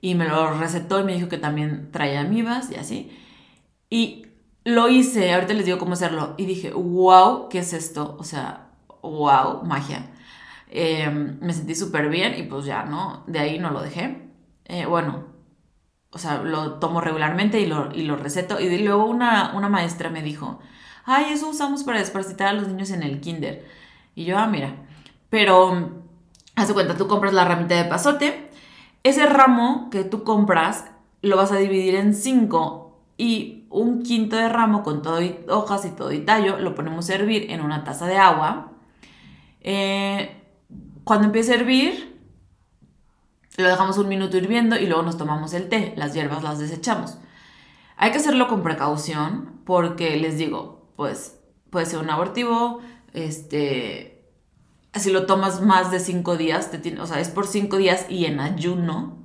y 0.00 0.14
me 0.14 0.28
lo 0.28 0.54
recetó 0.54 1.00
y 1.00 1.02
me 1.02 1.14
dijo 1.14 1.28
que 1.28 1.36
también 1.36 1.90
traía 1.90 2.20
amibas 2.20 2.70
y 2.70 2.76
así. 2.76 3.10
Y 3.90 4.26
lo 4.62 4.88
hice, 4.88 5.34
ahorita 5.34 5.54
les 5.54 5.66
digo 5.66 5.78
cómo 5.78 5.94
hacerlo 5.94 6.36
y 6.38 6.46
dije, 6.46 6.70
wow, 6.72 7.48
¿qué 7.48 7.58
es 7.58 7.72
esto? 7.72 8.16
O 8.20 8.22
sea, 8.22 8.68
wow, 9.02 9.64
magia. 9.64 10.06
Em, 10.68 11.36
me 11.40 11.52
sentí 11.52 11.74
súper 11.74 12.10
bien 12.10 12.38
y 12.38 12.44
pues 12.44 12.64
ya, 12.64 12.84
¿no? 12.84 13.24
De 13.26 13.40
ahí 13.40 13.58
no 13.58 13.70
lo 13.70 13.82
dejé. 13.82 14.30
Eh, 14.66 14.86
bueno, 14.86 15.24
o 16.12 16.18
sea, 16.18 16.42
lo 16.42 16.74
tomo 16.74 17.00
regularmente 17.00 17.60
y 17.60 17.66
lo, 17.66 17.92
y 17.92 18.02
lo 18.04 18.16
receto. 18.16 18.60
Y 18.60 18.78
luego 18.84 19.06
una, 19.06 19.52
una 19.56 19.68
maestra 19.68 20.10
me 20.10 20.22
dijo, 20.22 20.60
ay, 21.04 21.32
eso 21.32 21.48
usamos 21.48 21.84
para 21.84 21.98
desparasitar 21.98 22.48
a 22.48 22.52
los 22.52 22.68
niños 22.68 22.90
en 22.90 23.02
el 23.02 23.20
kinder. 23.20 23.66
Y 24.14 24.24
yo, 24.24 24.38
ah, 24.38 24.46
mira. 24.46 24.74
Pero, 25.28 26.02
haz 26.56 26.72
cuenta, 26.72 26.96
tú 26.96 27.06
compras 27.06 27.32
la 27.32 27.44
ramita 27.44 27.76
de 27.76 27.84
pasote. 27.84 28.50
Ese 29.02 29.26
ramo 29.26 29.88
que 29.90 30.04
tú 30.04 30.24
compras 30.24 30.84
lo 31.22 31.36
vas 31.36 31.52
a 31.52 31.56
dividir 31.56 31.94
en 31.94 32.14
cinco 32.14 32.98
y 33.16 33.66
un 33.70 34.02
quinto 34.02 34.36
de 34.36 34.48
ramo 34.48 34.82
con 34.82 35.02
todo 35.02 35.22
y 35.22 35.38
hojas 35.48 35.84
y 35.84 35.90
todo 35.90 36.10
y 36.12 36.20
tallo 36.20 36.58
lo 36.58 36.74
ponemos 36.74 37.08
a 37.10 37.14
hervir 37.14 37.50
en 37.50 37.60
una 37.60 37.84
taza 37.84 38.06
de 38.06 38.16
agua 38.16 38.70
eh, 39.62 40.36
cuando 41.04 41.26
empiece 41.26 41.52
a 41.52 41.56
hervir, 41.56 42.18
lo 43.56 43.68
dejamos 43.68 43.98
un 43.98 44.08
minuto 44.08 44.36
hirviendo 44.36 44.76
y 44.76 44.86
luego 44.86 45.02
nos 45.02 45.18
tomamos 45.18 45.52
el 45.52 45.68
té. 45.68 45.92
Las 45.96 46.14
hierbas 46.14 46.42
las 46.42 46.58
desechamos. 46.58 47.18
Hay 47.96 48.12
que 48.12 48.18
hacerlo 48.18 48.48
con 48.48 48.62
precaución 48.62 49.60
porque 49.64 50.16
les 50.16 50.38
digo, 50.38 50.79
pues 51.00 51.40
puede 51.70 51.86
ser 51.86 51.98
un 52.00 52.10
abortivo, 52.10 52.80
este, 53.14 54.22
si 54.92 55.10
lo 55.10 55.24
tomas 55.24 55.62
más 55.62 55.90
de 55.90 55.98
cinco 55.98 56.36
días, 56.36 56.70
te 56.70 57.00
o 57.00 57.06
sea, 57.06 57.20
es 57.20 57.30
por 57.30 57.46
cinco 57.46 57.78
días 57.78 58.04
y 58.10 58.26
en 58.26 58.38
ayuno. 58.38 59.16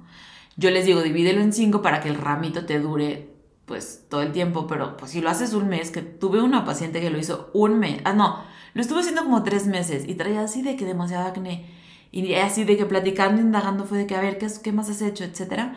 Yo 0.56 0.72
les 0.72 0.86
digo, 0.86 1.02
divídelo 1.02 1.42
en 1.42 1.52
cinco 1.52 1.82
para 1.82 2.00
que 2.00 2.08
el 2.08 2.16
ramito 2.16 2.66
te 2.66 2.80
dure 2.80 3.30
pues 3.66 4.06
todo 4.08 4.22
el 4.22 4.32
tiempo, 4.32 4.68
pero 4.68 4.96
pues 4.96 5.12
si 5.12 5.20
lo 5.20 5.30
haces 5.30 5.54
un 5.54 5.68
mes, 5.68 5.92
que 5.92 6.02
tuve 6.02 6.42
una 6.42 6.64
paciente 6.64 7.02
que 7.02 7.10
lo 7.10 7.20
hizo 7.20 7.52
un 7.54 7.78
mes, 7.78 8.00
ah 8.06 8.14
no, 8.14 8.42
lo 8.74 8.80
estuve 8.82 9.02
haciendo 9.02 9.26
como 9.26 9.44
tres 9.44 9.68
meses 9.68 10.08
y 10.08 10.16
traía 10.16 10.44
así 10.44 10.62
de 10.62 10.78
que 10.78 10.86
demasiado 10.86 11.28
acné. 11.28 11.66
Y 12.14 12.36
así 12.36 12.64
de 12.64 12.78
que 12.78 12.86
platicando, 12.86 13.42
indagando 13.42 13.84
fue 13.84 13.98
de 13.98 14.08
que, 14.08 14.16
a 14.16 14.22
ver, 14.22 14.38
¿qué, 14.38 14.48
qué 14.64 14.72
más 14.72 14.90
has 14.90 15.02
hecho? 15.02 15.26
Etcétera. 15.26 15.76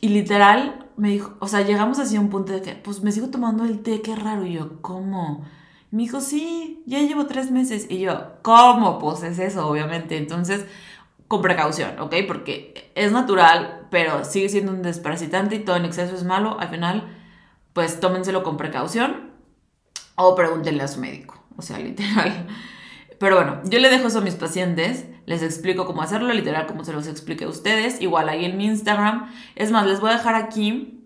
Y 0.00 0.08
literal 0.10 0.90
me 0.96 1.10
dijo, 1.10 1.36
o 1.40 1.48
sea, 1.48 1.62
llegamos 1.62 1.98
así 1.98 2.16
a 2.16 2.20
un 2.20 2.30
punto 2.30 2.52
de 2.52 2.62
que, 2.62 2.74
pues 2.74 3.02
me 3.02 3.12
sigo 3.12 3.28
tomando 3.28 3.64
el 3.64 3.82
té, 3.82 4.02
qué 4.02 4.14
raro. 4.16 4.44
Y 4.46 4.54
yo, 4.54 4.80
¿cómo? 4.82 5.44
Me 5.90 6.02
dijo, 6.02 6.20
sí, 6.20 6.82
ya 6.86 6.98
llevo 7.00 7.26
tres 7.26 7.50
meses. 7.50 7.86
Y 7.88 7.98
yo, 8.00 8.34
¿cómo? 8.42 8.98
Pues 8.98 9.22
es 9.22 9.38
eso, 9.38 9.66
obviamente. 9.68 10.16
Entonces, 10.16 10.66
con 11.28 11.42
precaución, 11.42 11.98
¿ok? 12.00 12.14
Porque 12.26 12.92
es 12.94 13.12
natural, 13.12 13.86
pero 13.90 14.24
sigue 14.24 14.48
siendo 14.48 14.72
un 14.72 14.82
desparasitante 14.82 15.56
y 15.56 15.60
todo 15.60 15.76
en 15.76 15.84
exceso 15.86 16.14
es 16.14 16.24
malo. 16.24 16.58
Al 16.60 16.68
final, 16.68 17.08
pues 17.72 18.00
tómenselo 18.00 18.42
con 18.42 18.56
precaución 18.56 19.32
o 20.16 20.34
pregúntenle 20.34 20.82
a 20.82 20.88
su 20.88 21.00
médico 21.00 21.36
o 21.56 21.62
sea, 21.62 21.78
literal. 21.80 22.46
Pero 23.18 23.36
bueno, 23.36 23.60
yo 23.64 23.78
le 23.78 23.88
dejo 23.88 24.08
eso 24.08 24.18
a 24.18 24.22
mis 24.22 24.34
pacientes, 24.34 25.06
les 25.26 25.42
explico 25.42 25.86
cómo 25.86 26.02
hacerlo, 26.02 26.32
literal, 26.32 26.66
como 26.66 26.84
se 26.84 26.92
los 26.92 27.06
expliqué 27.08 27.44
a 27.44 27.48
ustedes, 27.48 28.00
igual 28.00 28.28
ahí 28.28 28.44
en 28.44 28.56
mi 28.56 28.66
Instagram. 28.66 29.30
Es 29.56 29.72
más, 29.72 29.86
les 29.86 30.00
voy 30.00 30.10
a 30.10 30.14
dejar 30.14 30.36
aquí 30.36 31.04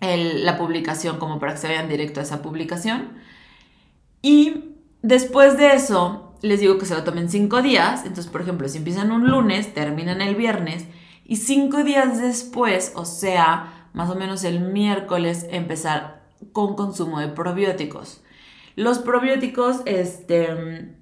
la 0.00 0.58
publicación 0.58 1.18
como 1.18 1.38
para 1.38 1.52
que 1.52 1.58
se 1.58 1.68
vayan 1.68 1.88
directo 1.88 2.20
a 2.20 2.24
esa 2.24 2.42
publicación. 2.42 3.18
Y 4.20 4.74
después 5.02 5.56
de 5.56 5.74
eso, 5.74 6.34
les 6.42 6.60
digo 6.60 6.78
que 6.78 6.86
se 6.86 6.94
lo 6.94 7.04
tomen 7.04 7.28
cinco 7.30 7.62
días. 7.62 8.00
Entonces, 8.00 8.26
por 8.26 8.40
ejemplo, 8.40 8.68
si 8.68 8.78
empiezan 8.78 9.12
un 9.12 9.30
lunes, 9.30 9.72
terminan 9.74 10.20
el 10.22 10.34
viernes 10.34 10.86
y 11.24 11.36
cinco 11.36 11.84
días 11.84 12.20
después, 12.20 12.92
o 12.96 13.04
sea, 13.04 13.88
más 13.92 14.10
o 14.10 14.16
menos 14.16 14.42
el 14.42 14.60
miércoles, 14.60 15.46
empezar 15.50 16.24
con 16.52 16.74
consumo 16.74 17.20
de 17.20 17.28
probióticos. 17.28 18.22
Los 18.74 18.98
probióticos, 18.98 19.82
este, 19.84 20.96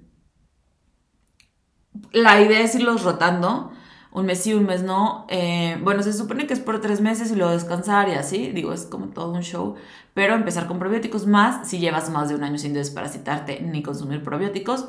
la 2.11 2.41
idea 2.41 2.61
es 2.61 2.75
irlos 2.75 3.03
rotando, 3.03 3.71
un 4.11 4.25
mes 4.25 4.41
sí, 4.41 4.53
un 4.53 4.65
mes 4.65 4.83
no. 4.83 5.25
Eh, 5.29 5.77
bueno, 5.83 6.01
se 6.03 6.13
supone 6.13 6.47
que 6.47 6.53
es 6.53 6.59
por 6.59 6.81
tres 6.81 7.01
meses 7.01 7.31
y 7.31 7.35
luego 7.35 7.51
descansar 7.51 8.09
y 8.09 8.13
así, 8.13 8.51
digo, 8.51 8.73
es 8.73 8.85
como 8.85 9.07
todo 9.07 9.31
un 9.31 9.41
show, 9.41 9.75
pero 10.13 10.33
empezar 10.33 10.67
con 10.67 10.79
probióticos 10.79 11.27
más 11.27 11.67
si 11.67 11.79
llevas 11.79 12.09
más 12.09 12.29
de 12.29 12.35
un 12.35 12.43
año 12.43 12.57
sin 12.57 12.73
desparasitarte 12.73 13.61
ni 13.61 13.83
consumir 13.83 14.23
probióticos. 14.23 14.87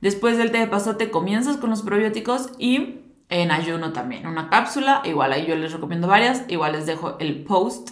Después 0.00 0.38
del 0.38 0.50
té 0.50 0.58
de 0.58 0.66
pasote 0.66 1.10
comienzas 1.10 1.56
con 1.56 1.70
los 1.70 1.82
probióticos 1.82 2.50
y 2.58 3.00
en 3.28 3.50
ayuno 3.50 3.92
también, 3.92 4.26
una 4.26 4.50
cápsula, 4.50 5.02
igual 5.04 5.32
ahí 5.32 5.46
yo 5.46 5.54
les 5.54 5.72
recomiendo 5.72 6.08
varias, 6.08 6.44
igual 6.48 6.72
les 6.72 6.86
dejo 6.86 7.16
el 7.20 7.44
post 7.44 7.90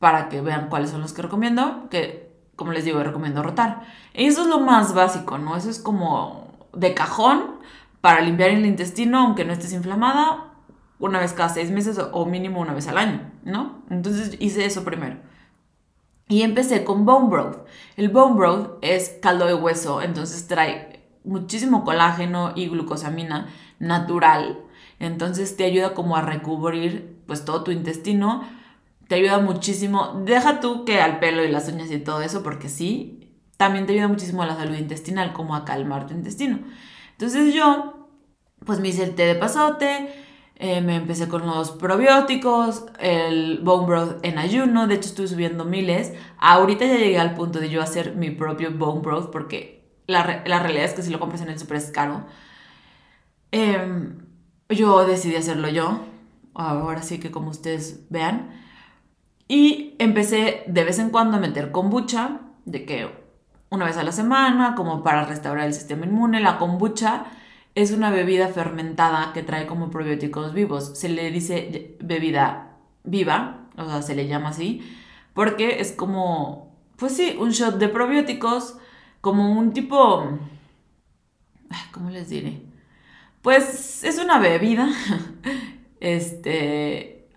para 0.00 0.28
que 0.28 0.40
vean 0.40 0.68
cuáles 0.68 0.90
son 0.90 1.00
los 1.00 1.12
que 1.12 1.22
recomiendo, 1.22 1.88
que 1.90 2.34
como 2.56 2.72
les 2.72 2.84
digo, 2.84 3.02
recomiendo 3.02 3.42
rotar. 3.42 3.82
Eso 4.14 4.42
es 4.42 4.48
lo 4.48 4.60
más 4.60 4.94
básico, 4.94 5.38
¿no? 5.38 5.56
Eso 5.56 5.70
es 5.70 5.78
como 5.78 6.68
de 6.72 6.94
cajón 6.94 7.54
para 8.04 8.20
limpiar 8.20 8.50
el 8.50 8.66
intestino, 8.66 9.18
aunque 9.20 9.46
no 9.46 9.54
estés 9.54 9.72
inflamada. 9.72 10.52
una 10.98 11.20
vez 11.20 11.32
cada 11.32 11.48
seis 11.48 11.70
meses 11.70 11.98
o 12.12 12.26
mínimo 12.26 12.60
una 12.60 12.74
vez 12.74 12.86
al 12.86 12.98
año, 12.98 13.32
¿no? 13.44 13.82
Entonces 13.88 14.36
hice 14.40 14.66
eso 14.66 14.84
primero. 14.84 15.16
Y 16.28 16.42
empecé 16.42 16.84
con 16.84 17.06
Bone 17.06 17.30
Broth. 17.30 17.66
El 17.96 18.10
Bone 18.10 18.36
Broth 18.36 18.76
es 18.82 19.16
caldo 19.22 19.46
de 19.46 19.54
hueso, 19.54 20.02
entonces 20.02 20.46
trae 20.46 21.02
muchísimo 21.24 21.82
colágeno 21.82 22.52
y 22.54 22.68
glucosamina 22.68 23.48
natural. 23.78 24.58
Entonces 24.98 25.56
te 25.56 25.64
ayuda 25.64 25.94
como 25.94 26.16
a 26.16 26.20
recubrir 26.20 27.22
pues 27.26 27.46
todo 27.46 27.64
tu 27.64 27.70
intestino. 27.70 28.42
Te 29.08 29.14
ayuda 29.14 29.38
muchísimo. 29.38 30.20
Deja 30.26 30.60
tú 30.60 30.84
que 30.84 31.00
al 31.00 31.20
pelo 31.20 31.42
y 31.42 31.50
las 31.50 31.70
uñas 31.70 31.90
y 31.90 32.00
todo 32.00 32.20
eso, 32.20 32.42
porque 32.42 32.68
sí, 32.68 33.32
también 33.56 33.86
te 33.86 33.94
ayuda 33.94 34.08
muchísimo 34.08 34.42
a 34.42 34.46
la 34.46 34.56
salud 34.56 34.76
intestinal, 34.76 35.32
como 35.32 35.56
a 35.56 35.64
calmar 35.64 36.06
tu 36.06 36.12
intestino. 36.12 36.58
Entonces 37.12 37.54
yo, 37.54 37.93
pues 38.64 38.80
me 38.80 38.88
hice 38.88 39.04
el 39.04 39.14
té 39.14 39.26
de 39.26 39.34
pasote, 39.34 40.08
eh, 40.56 40.80
me 40.80 40.96
empecé 40.96 41.28
con 41.28 41.46
los 41.46 41.72
probióticos, 41.72 42.86
el 42.98 43.60
bone 43.62 43.86
broth 43.86 44.24
en 44.24 44.38
ayuno, 44.38 44.86
de 44.86 44.94
hecho 44.94 45.08
estuve 45.08 45.28
subiendo 45.28 45.64
miles. 45.64 46.12
Ahorita 46.38 46.86
ya 46.86 46.96
llegué 46.96 47.18
al 47.18 47.34
punto 47.34 47.58
de 47.60 47.70
yo 47.70 47.82
hacer 47.82 48.14
mi 48.16 48.30
propio 48.30 48.70
bone 48.72 49.00
broth 49.00 49.30
porque 49.30 49.84
la, 50.06 50.42
la 50.46 50.60
realidad 50.60 50.84
es 50.84 50.94
que 50.94 51.02
si 51.02 51.10
lo 51.10 51.20
compras 51.20 51.42
en 51.42 51.48
el 51.48 51.58
super 51.58 51.76
es 51.76 51.90
caro. 51.90 52.26
Em, 53.50 54.18
yo 54.68 55.06
decidí 55.06 55.36
hacerlo 55.36 55.68
yo, 55.68 56.00
ahora 56.54 57.02
sí 57.02 57.20
que 57.20 57.30
como 57.30 57.50
ustedes 57.50 58.06
vean. 58.10 58.50
Y 59.48 59.94
empecé 59.98 60.64
de 60.66 60.84
vez 60.84 60.98
en 60.98 61.10
cuando 61.10 61.36
a 61.36 61.40
meter 61.40 61.70
kombucha, 61.70 62.40
de 62.64 62.84
que 62.84 63.08
una 63.70 63.84
vez 63.84 63.96
a 63.96 64.02
la 64.02 64.12
semana, 64.12 64.74
como 64.74 65.02
para 65.02 65.24
restaurar 65.24 65.66
el 65.66 65.74
sistema 65.74 66.06
inmune. 66.06 66.40
La 66.40 66.58
kombucha 66.58 67.26
es 67.74 67.90
una 67.90 68.10
bebida 68.10 68.48
fermentada 68.48 69.32
que 69.32 69.42
trae 69.42 69.66
como 69.66 69.90
probióticos 69.90 70.54
vivos. 70.54 70.92
Se 70.94 71.08
le 71.08 71.30
dice 71.30 71.96
bebida 72.00 72.76
viva, 73.02 73.68
o 73.76 73.84
sea, 73.84 74.02
se 74.02 74.14
le 74.14 74.28
llama 74.28 74.50
así, 74.50 74.82
porque 75.34 75.80
es 75.80 75.92
como, 75.92 76.76
pues 76.96 77.16
sí, 77.16 77.36
un 77.38 77.50
shot 77.50 77.76
de 77.76 77.88
probióticos, 77.88 78.76
como 79.20 79.52
un 79.52 79.72
tipo, 79.72 80.38
¿cómo 81.92 82.10
les 82.10 82.28
diré? 82.28 82.62
Pues 83.42 84.04
es 84.04 84.18
una 84.18 84.38
bebida, 84.38 84.88
este, 86.00 87.28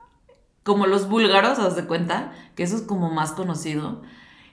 como 0.63 0.85
los 0.85 1.09
búlgaros, 1.09 1.59
haz 1.59 1.75
de 1.75 1.85
cuenta, 1.85 2.31
que 2.55 2.63
eso 2.63 2.75
es 2.75 2.83
como 2.83 3.09
más 3.09 3.31
conocido. 3.31 4.03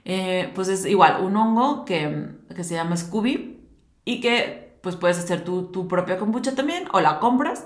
Eh, 0.03 0.51
pues 0.53 0.67
es 0.67 0.85
igual, 0.85 1.23
un 1.23 1.35
hongo 1.35 1.85
que, 1.85 2.29
que 2.55 2.63
se 2.63 2.75
llama 2.75 2.97
Scooby 2.97 3.59
y 4.05 4.21
que 4.21 4.64
pues 4.85 4.95
puedes 4.95 5.17
hacer 5.17 5.43
tu, 5.43 5.63
tu 5.71 5.87
propia 5.87 6.19
kombucha 6.19 6.53
también 6.53 6.87
o 6.93 7.01
la 7.01 7.19
compras 7.19 7.65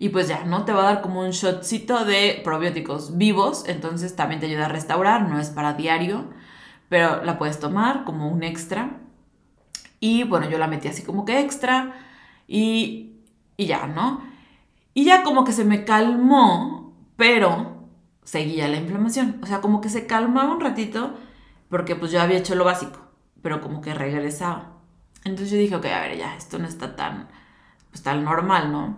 y 0.00 0.08
pues 0.08 0.26
ya, 0.26 0.42
¿no? 0.44 0.64
Te 0.64 0.72
va 0.72 0.80
a 0.80 0.94
dar 0.94 1.00
como 1.00 1.20
un 1.20 1.30
shotcito 1.30 2.04
de 2.04 2.40
probióticos 2.42 3.16
vivos, 3.16 3.62
entonces 3.68 4.16
también 4.16 4.40
te 4.40 4.46
ayuda 4.46 4.64
a 4.64 4.68
restaurar, 4.68 5.28
no 5.28 5.38
es 5.38 5.50
para 5.50 5.74
diario, 5.74 6.24
pero 6.88 7.22
la 7.22 7.38
puedes 7.38 7.60
tomar 7.60 8.02
como 8.02 8.28
un 8.28 8.42
extra. 8.42 8.98
Y 10.00 10.24
bueno, 10.24 10.50
yo 10.50 10.58
la 10.58 10.66
metí 10.66 10.88
así 10.88 11.04
como 11.04 11.24
que 11.24 11.38
extra 11.38 11.94
y, 12.48 13.20
y 13.56 13.66
ya, 13.66 13.86
¿no? 13.86 14.22
Y 14.92 15.04
ya 15.04 15.22
como 15.22 15.44
que 15.44 15.52
se 15.52 15.64
me 15.64 15.84
calmó, 15.84 16.92
pero 17.16 17.88
seguía 18.24 18.66
la 18.66 18.78
inflamación. 18.78 19.38
O 19.40 19.46
sea, 19.46 19.60
como 19.60 19.80
que 19.80 19.88
se 19.88 20.08
calmaba 20.08 20.52
un 20.52 20.60
ratito 20.60 21.14
porque 21.68 21.94
pues 21.94 22.10
yo 22.10 22.20
había 22.20 22.38
hecho 22.38 22.56
lo 22.56 22.64
básico, 22.64 22.98
pero 23.40 23.60
como 23.60 23.80
que 23.80 23.94
regresaba. 23.94 24.75
Entonces 25.26 25.50
yo 25.50 25.58
dije, 25.58 25.74
ok, 25.74 25.86
a 25.86 26.00
ver, 26.02 26.16
ya, 26.16 26.36
esto 26.36 26.56
no 26.58 26.68
está 26.68 26.94
tan, 26.94 27.28
pues, 27.90 28.02
tan 28.04 28.22
normal, 28.22 28.70
¿no? 28.70 28.96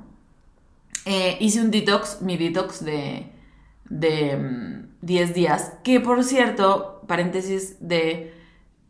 Eh, 1.07 1.38
hice 1.41 1.62
un 1.62 1.71
detox, 1.71 2.21
mi 2.21 2.37
detox 2.37 2.85
de, 2.85 3.33
de 3.88 4.85
10 5.01 5.31
mm, 5.31 5.33
días, 5.33 5.73
que 5.83 6.01
por 6.01 6.23
cierto, 6.23 7.03
paréntesis 7.07 7.77
de 7.81 8.35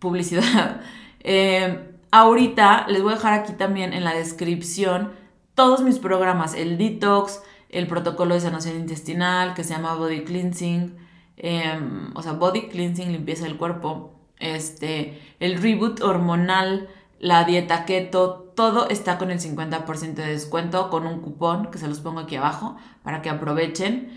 publicidad, 0.01 0.81
eh, 1.21 1.93
ahorita 2.11 2.89
les 2.89 3.03
voy 3.03 3.13
a 3.13 3.17
dejar 3.17 3.35
aquí 3.35 3.53
también 3.53 3.93
en 3.93 4.03
la 4.03 4.15
descripción 4.15 5.13
todos 5.55 5.83
mis 5.83 6.01
programas, 6.01 6.55
el 6.55 6.77
detox, 6.77 7.41
el 7.69 7.87
protocolo 7.87 8.35
de 8.35 8.41
sanación 8.41 8.75
intestinal 8.81 9.55
que 9.55 9.63
se 9.63 9.75
llama 9.75 9.95
Body 9.95 10.25
Cleansing, 10.25 10.97
em, 11.37 12.11
o 12.17 12.23
sea, 12.23 12.33
Body 12.33 12.63
Cleansing, 12.69 13.13
limpieza 13.13 13.45
del 13.45 13.57
cuerpo, 13.57 14.13
este, 14.41 15.21
el 15.39 15.63
reboot 15.63 16.01
hormonal, 16.01 16.89
la 17.19 17.45
dieta 17.45 17.85
keto, 17.85 18.53
todo 18.55 18.89
está 18.89 19.19
con 19.19 19.31
el 19.31 19.41
50% 19.41 20.15
de 20.15 20.27
descuento 20.27 20.91
con 20.91 21.07
un 21.07 21.21
cupón 21.21 21.71
que 21.71 21.79
se 21.79 21.89
los 21.89 22.01
pongo 22.01 22.21
aquí 22.21 22.37
abajo 22.37 22.77
para 23.03 23.23
que 23.23 23.31
aprovechen 23.31 24.11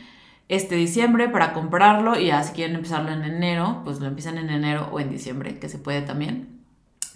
este 0.50 0.76
diciembre 0.76 1.30
para 1.30 1.54
comprarlo 1.54 2.20
y 2.20 2.28
ya 2.28 2.44
si 2.44 2.54
quieren 2.54 2.76
empezarlo 2.76 3.12
en 3.12 3.24
enero, 3.24 3.82
pues 3.86 4.00
lo 4.00 4.08
empiezan 4.08 4.38
en 4.38 4.50
enero 4.50 4.90
o 4.92 5.00
en 5.00 5.10
diciembre, 5.10 5.60
que 5.60 5.70
se 5.70 5.78
puede 5.78 6.02
también. 6.02 6.60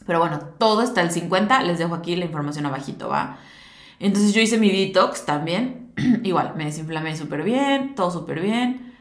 Pero 0.06 0.19
bueno, 0.19 0.39
todo 0.58 0.82
está 0.82 1.02
al 1.02 1.12
50, 1.12 1.63
les 1.63 1.78
dejo 1.78 1.95
aquí 1.95 2.15
la 2.15 2.26
información 2.26 2.65
abajito, 2.65 3.10
¿va? 3.10 3.38
Entonces 4.00 4.34
yo 4.34 4.41
hice 4.41 4.58
mi 4.58 4.71
detox 4.71 5.26
también, 5.26 5.91
igual, 6.24 6.54
me 6.56 6.65
desinflamé 6.65 7.15
súper 7.17 7.43
bien, 7.43 7.95
todo 7.95 8.12
súper 8.12 8.39
bien, 8.39 8.93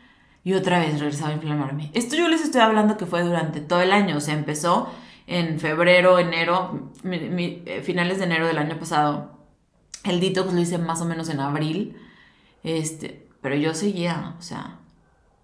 y 0.42 0.54
otra 0.54 0.78
vez 0.78 0.98
regresaba 0.98 1.30
a 1.30 1.34
inflamarme. 1.34 1.90
Esto 1.94 2.16
yo 2.16 2.28
les 2.28 2.42
estoy 2.42 2.60
hablando 2.60 2.96
que 2.96 3.06
fue 3.06 3.22
durante 3.22 3.60
todo 3.60 3.82
el 3.82 3.92
año, 3.92 4.16
o 4.16 4.20
sea, 4.20 4.34
empezó 4.34 4.90
en 5.26 5.58
febrero, 5.58 6.18
enero, 6.18 6.92
eh, 7.04 7.82
finales 7.84 8.18
de 8.18 8.24
enero 8.24 8.46
del 8.46 8.58
año 8.58 8.78
pasado. 8.78 9.38
El 10.04 10.20
detox 10.20 10.52
lo 10.52 10.60
hice 10.60 10.78
más 10.78 11.00
o 11.00 11.04
menos 11.06 11.28
en 11.28 11.40
abril. 11.40 11.96
Este, 12.62 13.26
pero 13.40 13.54
yo 13.56 13.74
seguía, 13.74 14.34
o 14.38 14.42
sea, 14.42 14.78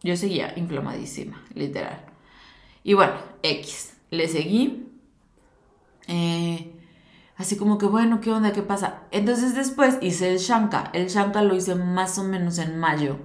yo 0.02 0.16
seguía 0.16 0.54
inflamadísima, 0.56 1.42
literal. 1.54 2.04
Y 2.82 2.94
bueno, 2.94 3.14
X, 3.42 3.94
le 4.10 4.28
seguí. 4.28 4.86
Eh, 6.08 6.72
así 7.36 7.56
como 7.56 7.78
que, 7.78 7.86
bueno, 7.86 8.20
¿qué 8.20 8.30
onda? 8.30 8.52
¿Qué 8.52 8.62
pasa? 8.62 9.02
Entonces 9.10 9.54
después 9.54 9.98
hice 10.00 10.32
el 10.32 10.38
Shanka. 10.38 10.90
El 10.94 11.08
Shanka 11.08 11.42
lo 11.42 11.54
hice 11.54 11.74
más 11.74 12.18
o 12.18 12.24
menos 12.24 12.58
en 12.58 12.78
mayo. 12.78 13.18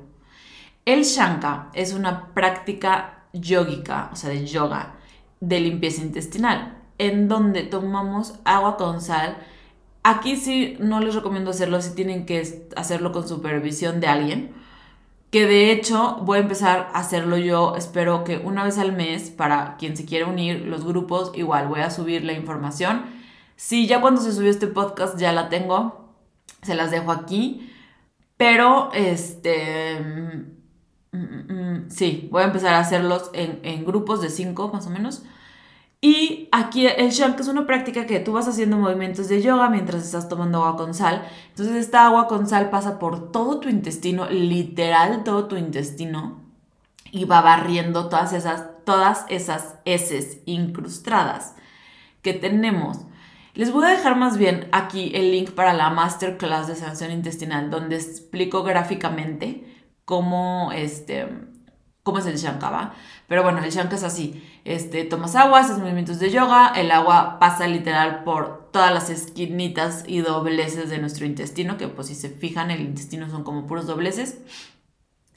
El 0.85 1.03
Shanka 1.03 1.69
es 1.73 1.93
una 1.93 2.33
práctica 2.33 3.23
yógica, 3.33 4.09
o 4.13 4.15
sea, 4.15 4.29
de 4.29 4.45
yoga, 4.45 4.94
de 5.39 5.60
limpieza 5.60 6.02
intestinal, 6.02 6.78
en 6.98 7.28
donde 7.28 7.63
tomamos 7.63 8.39
agua 8.45 8.78
con 8.78 9.02
sal. 9.02 9.38
Aquí 10.04 10.36
sí 10.36 10.78
no 10.80 11.00
les 11.00 11.15
recomiendo 11.15 11.52
hacerlo 11.52 11.82
si 11.82 11.95
tienen 11.95 12.26
que 12.26 12.67
hacerlo 12.76 13.12
con 13.12 13.28
supervisión 13.28 14.00
de 14.00 14.08
alguien. 14.08 14.54
Que 15.32 15.45
de 15.45 15.71
hecho 15.71 16.19
voy 16.21 16.38
a 16.38 16.41
empezar 16.41 16.89
a 16.93 17.00
hacerlo 17.00 17.38
yo, 17.38 17.76
espero 17.76 18.24
que 18.24 18.38
una 18.38 18.63
vez 18.63 18.78
al 18.78 18.93
mes, 18.93 19.30
para 19.32 19.76
quien 19.78 19.98
se 19.98 20.06
quiera 20.06 20.28
unir, 20.28 20.62
los 20.62 20.86
grupos, 20.86 21.32
igual 21.36 21.67
voy 21.67 21.82
a 21.82 21.89
subir 21.89 22.24
la 22.24 22.34
información. 22.34 23.04
Sí, 23.58 23.88
ya 23.88 24.02
cuando 24.02 24.21
se 24.21 24.32
subió 24.32 24.50
este 24.50 24.67
podcast 24.67 25.17
ya 25.19 25.32
la 25.34 25.50
tengo, 25.50 26.13
se 26.62 26.76
las 26.76 26.91
dejo 26.91 27.12
aquí. 27.12 27.71
Pero, 28.38 28.91
este, 28.93 29.98
sí, 31.89 32.28
voy 32.32 32.43
a 32.43 32.45
empezar 32.45 32.73
a 32.73 32.80
hacerlos 32.80 33.30
en, 33.34 33.60
en 33.63 33.86
grupos 33.86 34.21
de 34.21 34.30
cinco 34.30 34.69
más 34.73 34.88
o 34.88 34.89
menos 34.89 35.23
y 36.06 36.49
aquí 36.51 36.86
el 36.86 37.10
shank 37.10 37.39
es 37.39 37.47
una 37.47 37.65
práctica 37.65 38.06
que 38.06 38.19
tú 38.19 38.34
vas 38.34 38.47
haciendo 38.47 38.78
movimientos 38.78 39.28
de 39.28 39.41
yoga 39.41 39.69
mientras 39.69 40.04
estás 40.04 40.30
tomando 40.30 40.63
agua 40.63 40.78
con 40.78 40.93
sal. 40.93 41.28
Entonces 41.49 41.78
esta 41.78 42.06
agua 42.06 42.28
con 42.28 42.47
sal 42.47 42.69
pasa 42.69 42.99
por 42.99 43.32
todo 43.32 43.60
tu 43.60 43.69
intestino, 43.69 44.30
literal 44.30 45.23
todo 45.23 45.45
tu 45.45 45.58
intestino, 45.58 46.43
y 47.12 47.25
va 47.25 47.41
barriendo 47.41 48.08
todas 48.08 48.34
esas, 48.34 48.65
todas 48.86 49.25
esas 49.30 49.78
heces 49.86 50.41
incrustadas 50.45 51.56
que 52.21 52.34
tenemos. 52.34 52.99
Les 53.56 53.71
voy 53.71 53.86
a 53.86 53.89
dejar 53.89 54.15
más 54.15 54.38
bien 54.38 54.67
aquí 54.73 55.12
el 55.15 55.32
link 55.32 55.54
para 55.54 55.73
la 55.73 55.89
masterclass 55.89 56.67
de 56.67 56.75
sanación 56.75 57.13
intestinal, 57.13 57.71
donde 57.71 57.95
explico 57.95 58.62
gráficamente 58.62 59.74
cómo, 60.05 60.71
este, 60.71 61.27
cómo 62.03 62.19
es 62.19 62.25
el 62.27 62.37
Shankava. 62.37 62.93
Pero 63.27 63.43
bueno, 63.43 63.63
el 63.63 63.71
Shanka 63.71 63.95
es 63.95 64.03
así. 64.03 64.43
Este, 64.63 65.03
tomas 65.03 65.35
agua, 65.35 65.59
haces 65.59 65.79
movimientos 65.79 66.19
de 66.19 66.31
yoga, 66.31 66.71
el 66.75 66.91
agua 66.91 67.39
pasa 67.39 67.67
literal 67.67 68.23
por 68.23 68.69
todas 68.71 68.93
las 68.93 69.09
esquinitas 69.09 70.03
y 70.07 70.21
dobleces 70.21 70.89
de 70.89 70.99
nuestro 70.99 71.25
intestino, 71.25 71.77
que 71.77 71.87
pues 71.87 72.07
si 72.07 72.15
se 72.15 72.29
fijan, 72.29 72.71
el 72.71 72.81
intestino 72.81 73.29
son 73.29 73.43
como 73.43 73.67
puros 73.67 73.87
dobleces. 73.87 74.39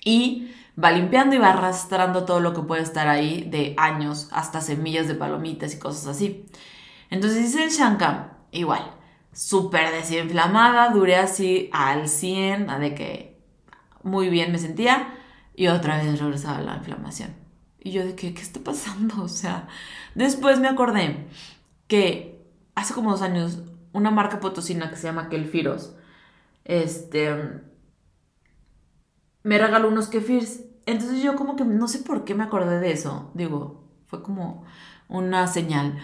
Y 0.05 0.53
va 0.83 0.93
limpiando 0.93 1.35
y 1.35 1.39
va 1.39 1.51
arrastrando 1.51 2.25
todo 2.25 2.41
lo 2.41 2.55
que 2.55 2.63
puede 2.63 2.83
estar 2.83 3.09
ahí 3.09 3.43
de 3.51 3.75
años, 3.79 4.29
hasta 4.33 4.61
semillas 4.61 5.09
de 5.09 5.15
palomitas 5.15 5.75
y 5.75 5.79
cosas 5.79 6.07
así. 6.07 6.47
Entonces 7.11 7.47
hice 7.47 7.65
el 7.65 7.71
Shanka, 7.71 8.39
igual, 8.53 8.95
súper 9.33 9.91
desinflamada, 9.93 10.91
duré 10.91 11.17
así 11.17 11.71
al 11.73 12.09
100, 12.09 12.67
de 12.81 12.95
que 12.95 13.28
muy 14.09 14.29
bien 14.31 14.53
me 14.53 14.59
sentía 14.59 15.15
y 15.55 15.69
otra 15.69 15.99
vez 15.99 16.19
regresaba 16.21 16.61
la 16.61 16.77
inflamación. 16.77 17.35
Y 17.81 17.93
yo 17.93 18.05
de 18.05 18.15
que, 18.15 18.35
¿qué 18.35 18.43
está 18.43 18.61
pasando? 18.61 19.23
O 19.23 19.29
sea, 19.29 19.69
después 20.15 20.61
me 20.61 20.69
acordé 20.69 21.27
que 21.87 22.45
hace 22.75 22.95
como 22.95 23.11
dos 23.11 23.23
años 23.23 23.63
una 23.93 24.11
marca 24.11 24.41
potosina 24.41 24.91
que 24.91 24.97
se 24.97 25.05
llama 25.05 25.29
Kelfiros, 25.29 25.95
este, 26.65 27.63
me 29.43 29.59
regaló 29.59 29.89
unos 29.89 30.09
kefirs. 30.09 30.61
Entonces 30.87 31.23
yo 31.23 31.37
como 31.37 31.57
que 31.57 31.65
no 31.65 31.89
sé 31.89 32.01
por 32.01 32.25
qué 32.25 32.35
me 32.35 32.45
acordé 32.45 32.81
de 32.81 32.93
eso. 32.93 33.31
Digo, 33.35 33.85
fue 34.07 34.23
como 34.23 34.65
una 35.09 35.47
señal. 35.47 35.99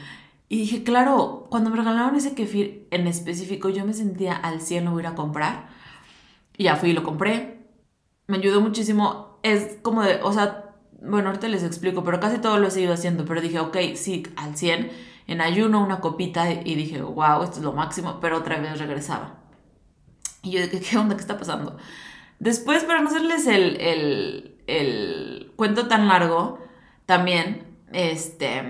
Y 0.48 0.58
dije, 0.58 0.84
claro, 0.84 1.46
cuando 1.50 1.70
me 1.70 1.76
regalaron 1.76 2.16
ese 2.16 2.34
kefir 2.34 2.86
en 2.90 3.06
específico, 3.06 3.68
yo 3.68 3.84
me 3.84 3.94
sentía 3.94 4.34
al 4.34 4.60
cielo, 4.60 4.98
ir 4.98 5.06
a 5.06 5.14
comprar. 5.14 5.68
Y 6.56 6.64
ya 6.64 6.76
fui 6.76 6.90
y 6.90 6.92
lo 6.92 7.02
compré. 7.02 7.53
Me 8.26 8.38
ayudó 8.38 8.60
muchísimo. 8.60 9.38
Es 9.42 9.78
como 9.82 10.02
de, 10.02 10.20
o 10.22 10.32
sea, 10.32 10.74
bueno, 11.00 11.28
ahorita 11.28 11.48
les 11.48 11.62
explico, 11.62 12.02
pero 12.04 12.20
casi 12.20 12.38
todo 12.38 12.58
lo 12.58 12.68
he 12.68 12.70
seguido 12.70 12.94
haciendo. 12.94 13.24
Pero 13.24 13.40
dije, 13.40 13.60
ok, 13.60 13.76
sí, 13.94 14.24
al 14.36 14.56
100. 14.56 14.90
En 15.26 15.40
ayuno, 15.40 15.82
una 15.82 16.00
copita. 16.00 16.50
Y 16.52 16.74
dije, 16.74 17.02
wow, 17.02 17.42
esto 17.42 17.58
es 17.58 17.62
lo 17.62 17.72
máximo. 17.72 18.20
Pero 18.20 18.38
otra 18.38 18.58
vez 18.58 18.78
regresaba. 18.78 19.36
Y 20.42 20.52
yo 20.52 20.60
dije, 20.60 20.80
¿qué 20.80 20.98
onda? 20.98 21.14
¿Qué 21.16 21.22
está 21.22 21.38
pasando? 21.38 21.76
Después, 22.38 22.84
para 22.84 23.00
no 23.00 23.08
hacerles 23.08 23.46
el, 23.46 23.80
el, 23.80 24.62
el 24.66 25.52
cuento 25.56 25.88
tan 25.88 26.08
largo, 26.08 26.58
también, 27.06 27.78
este, 27.92 28.62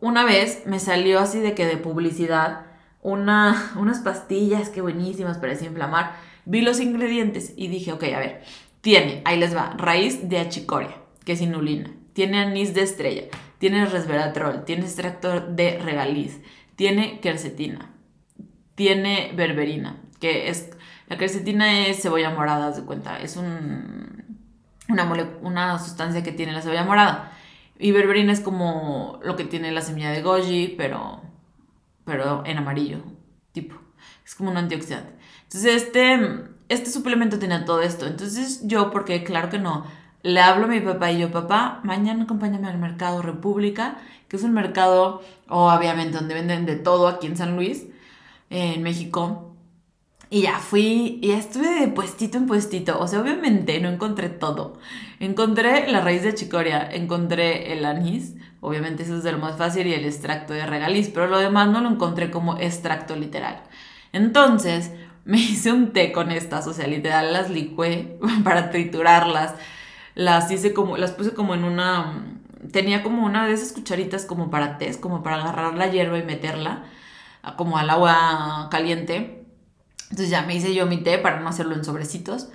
una 0.00 0.24
vez 0.24 0.62
me 0.66 0.78
salió 0.78 1.20
así 1.20 1.40
de 1.40 1.54
que 1.54 1.66
de 1.66 1.76
publicidad 1.76 2.66
una, 3.02 3.72
unas 3.76 4.00
pastillas 4.00 4.68
que 4.68 4.80
buenísimas 4.80 5.38
para 5.38 5.52
desinflamar. 5.52 6.16
Vi 6.44 6.60
los 6.62 6.80
ingredientes 6.80 7.52
y 7.56 7.68
dije, 7.68 7.92
ok, 7.92 8.04
a 8.14 8.18
ver, 8.18 8.42
tiene, 8.80 9.22
ahí 9.24 9.38
les 9.38 9.54
va, 9.54 9.74
raíz 9.76 10.28
de 10.28 10.38
achicoria, 10.38 10.96
que 11.24 11.32
es 11.32 11.40
inulina, 11.40 11.90
tiene 12.12 12.40
anís 12.40 12.74
de 12.74 12.82
estrella, 12.82 13.24
tiene 13.58 13.86
resveratrol, 13.86 14.64
tiene 14.64 14.82
extractor 14.82 15.48
de 15.54 15.78
regaliz, 15.78 16.40
tiene 16.76 17.20
quercetina, 17.20 17.94
tiene 18.74 19.32
berberina, 19.34 20.00
que 20.18 20.48
es, 20.48 20.70
la 21.08 21.18
quercetina 21.18 21.86
es 21.86 22.00
cebolla 22.00 22.30
morada, 22.30 22.70
de 22.70 22.82
cuenta, 22.82 23.20
es 23.20 23.36
un, 23.36 24.38
una, 24.88 25.30
una 25.42 25.78
sustancia 25.78 26.22
que 26.22 26.32
tiene 26.32 26.52
la 26.52 26.62
cebolla 26.62 26.84
morada. 26.84 27.32
Y 27.78 27.92
berberina 27.92 28.32
es 28.32 28.40
como 28.40 29.18
lo 29.24 29.36
que 29.36 29.44
tiene 29.44 29.72
la 29.72 29.80
semilla 29.80 30.10
de 30.10 30.20
goji, 30.20 30.74
pero, 30.76 31.22
pero 32.04 32.44
en 32.44 32.58
amarillo, 32.58 32.98
tipo. 33.52 33.74
Es 34.24 34.34
como 34.34 34.50
un 34.50 34.58
antioxidante. 34.58 35.14
Entonces, 35.52 35.82
este, 35.82 36.44
este 36.68 36.90
suplemento 36.90 37.40
tenía 37.40 37.64
todo 37.64 37.82
esto. 37.82 38.06
Entonces, 38.06 38.60
yo, 38.68 38.92
porque 38.92 39.24
claro 39.24 39.50
que 39.50 39.58
no, 39.58 39.84
le 40.22 40.40
hablo 40.40 40.66
a 40.66 40.68
mi 40.68 40.78
papá 40.78 41.10
y 41.10 41.18
yo, 41.18 41.32
papá, 41.32 41.80
mañana 41.82 42.22
acompáñame 42.22 42.68
al 42.68 42.78
mercado 42.78 43.20
República, 43.20 43.96
que 44.28 44.36
es 44.36 44.44
un 44.44 44.52
mercado, 44.52 45.22
obviamente, 45.48 46.18
donde 46.18 46.34
venden 46.34 46.66
de 46.66 46.76
todo 46.76 47.08
aquí 47.08 47.26
en 47.26 47.36
San 47.36 47.56
Luis, 47.56 47.86
en 48.48 48.80
México. 48.84 49.56
Y 50.30 50.42
ya 50.42 50.60
fui, 50.60 51.18
y 51.20 51.32
estuve 51.32 51.80
de 51.80 51.88
puestito 51.88 52.38
en 52.38 52.46
puestito. 52.46 53.00
O 53.00 53.08
sea, 53.08 53.20
obviamente 53.20 53.80
no 53.80 53.88
encontré 53.88 54.28
todo. 54.28 54.78
Encontré 55.18 55.90
la 55.90 56.00
raíz 56.00 56.22
de 56.22 56.32
chicoria, 56.32 56.88
encontré 56.92 57.72
el 57.72 57.84
anís, 57.84 58.36
obviamente 58.60 59.02
eso 59.02 59.16
es 59.16 59.24
de 59.24 59.32
lo 59.32 59.38
más 59.38 59.58
fácil, 59.58 59.88
y 59.88 59.94
el 59.94 60.04
extracto 60.04 60.52
de 60.52 60.64
regaliz, 60.64 61.10
pero 61.12 61.26
lo 61.26 61.38
demás 61.40 61.68
no 61.70 61.80
lo 61.80 61.90
encontré 61.90 62.30
como 62.30 62.56
extracto 62.56 63.16
literal. 63.16 63.64
Entonces, 64.12 64.92
me 65.24 65.38
hice 65.38 65.72
un 65.72 65.92
té 65.92 66.12
con 66.12 66.30
estas, 66.30 66.66
o 66.66 66.72
sea, 66.72 66.86
literal 66.86 67.32
las 67.32 67.50
licué 67.50 68.18
para 68.44 68.70
triturarlas. 68.70 69.54
Las 70.14 70.50
hice 70.50 70.74
como, 70.74 70.96
las 70.96 71.12
puse 71.12 71.34
como 71.34 71.54
en 71.54 71.64
una, 71.64 72.36
tenía 72.72 73.02
como 73.02 73.24
una 73.24 73.46
de 73.46 73.52
esas 73.52 73.72
cucharitas 73.72 74.24
como 74.26 74.50
para 74.50 74.78
té, 74.78 74.94
como 75.00 75.22
para 75.22 75.36
agarrar 75.36 75.74
la 75.74 75.86
hierba 75.88 76.18
y 76.18 76.24
meterla 76.24 76.84
como 77.56 77.78
al 77.78 77.88
agua 77.88 78.68
caliente 78.70 79.40
entonces 80.10 80.30
ya 80.30 80.42
me 80.42 80.56
hice 80.56 80.74
yo 80.74 80.86
mi 80.86 80.98
té 80.98 81.18
para 81.18 81.40
no 81.40 81.48
hacerlo 81.48 81.74
en 81.74 81.84
sobrecitos. 81.84 82.48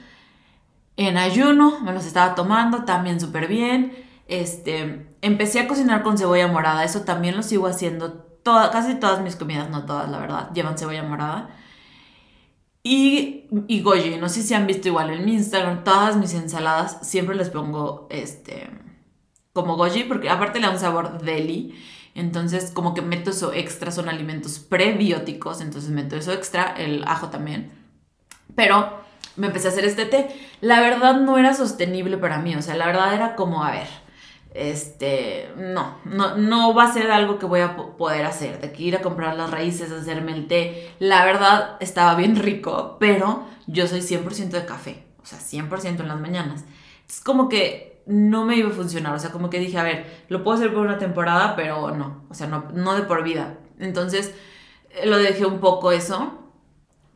En 0.97 1.17
ayuno, 1.17 1.80
me 1.82 1.93
los 1.93 2.06
estaba 2.06 2.36
tomando 2.36 2.84
también 2.84 3.19
súper 3.19 3.47
bien. 3.47 3.93
Este, 4.28 5.08
empecé 5.21 5.62
a 5.62 5.67
cocinar 5.67 6.04
con 6.04 6.17
cebolla 6.17 6.47
morada, 6.47 6.84
eso 6.84 7.01
también 7.01 7.36
lo 7.36 7.43
sigo 7.43 7.67
haciendo. 7.67 8.25
casi 8.43 8.95
todas 8.95 9.21
mis 9.21 9.36
comidas, 9.36 9.69
no 9.69 9.86
todas, 9.86 10.10
la 10.10 10.19
verdad, 10.19 10.51
llevan 10.54 10.78
cebolla 10.78 11.04
morada. 11.04 11.49
Y, 12.88 13.45
y 13.67 13.82
goji, 13.82 14.17
no 14.17 14.30
sé 14.30 14.43
si 14.43 14.54
han 14.54 14.67
visto 14.67 14.88
igual 14.88 15.10
en 15.10 15.26
mi 15.26 15.34
Instagram, 15.34 15.84
todas 15.84 16.17
mis 16.17 16.36
ensaladas 16.36 17.00
siempre 17.02 17.36
les 17.36 17.50
pongo 17.50 18.06
este 18.12 18.69
como 19.54 19.76
goji, 19.76 20.04
porque 20.04 20.30
aparte 20.30 20.60
le 20.60 20.67
da 20.67 20.74
un 20.74 20.78
sabor 20.78 21.19
deli. 21.19 21.74
Entonces, 22.13 22.69
como 22.69 22.93
que 22.93 23.02
meto 23.02 23.32
eso 23.32 23.54
extra, 23.54 23.89
son 23.89 24.08
alimentos 24.08 24.60
prebióticos, 24.60 25.62
entonces 25.62 25.89
meto 25.89 26.15
eso 26.15 26.32
extra, 26.32 26.76
el 26.78 27.04
ajo 27.06 27.30
también. 27.30 27.71
Pero 28.54 29.00
me 29.36 29.48
empecé 29.48 29.69
a 29.69 29.71
hacer 29.71 29.86
este 29.86 30.06
té. 30.06 30.28
La 30.62 30.80
verdad 30.80 31.19
no 31.21 31.39
era 31.39 31.56
sostenible 31.56 32.17
para 32.19 32.38
mí, 32.38 32.56
o 32.56 32.62
sea, 32.62 32.76
la 32.76 32.86
verdad 32.86 33.15
era 33.15 33.36
como, 33.36 33.63
a 33.63 33.71
ver, 33.71 33.88
este, 34.56 35.52
no, 35.58 35.98
no, 36.06 36.38
no 36.38 36.74
va 36.74 36.86
a 36.86 36.94
ser 36.94 37.12
algo 37.12 37.38
que 37.38 37.46
voy 37.46 37.60
a 37.60 37.76
poder 37.76 38.26
hacer, 38.26 38.62
de 38.62 38.72
que 38.72 38.84
ir 38.84 38.96
a 38.96 39.02
comprar 39.02 39.36
las 39.36 39.52
raíces, 39.52 39.91
hacerme 39.91 40.34
el 40.34 40.48
té. 40.48 40.91
La 41.00 41.26
verdad 41.26 41.76
estaba 41.82 42.15
bien 42.15 42.36
rico, 42.41 42.96
pero 43.00 43.44
yo 43.68 43.88
soy 43.88 44.00
100% 44.00 44.50
de 44.50 44.65
café, 44.65 45.04
o 45.22 45.26
sea, 45.26 45.39
100% 45.39 46.00
en 46.00 46.08
las 46.08 46.20
mañanas. 46.20 46.63
Es 47.08 47.20
como 47.20 47.50
que 47.50 48.02
no 48.06 48.46
me 48.46 48.56
iba 48.56 48.70
a 48.70 48.74
funcionar. 48.74 49.13
O 49.13 49.20
sea, 49.20 49.32
como 49.32 49.50
que 49.50 49.60
dije, 49.60 49.78
a 49.78 49.84
ver, 49.84 50.06
lo 50.30 50.44
puedo 50.44 50.58
hacer 50.58 50.74
por 50.74 50.86
una 50.86 50.98
temporada, 50.98 51.56
pero 51.56 51.91
no. 51.91 52.24
O 52.30 52.34
sea, 52.34 52.48
no, 52.48 52.65
no 52.74 52.96
de 52.96 53.04
por 53.04 53.24
vida. 53.24 53.58
Entonces, 53.80 54.34
eh, 54.91 55.06
lo 55.06 55.18
dejé 55.18 55.46
un 55.46 55.60
poco 55.60 55.91
eso. 55.91 56.39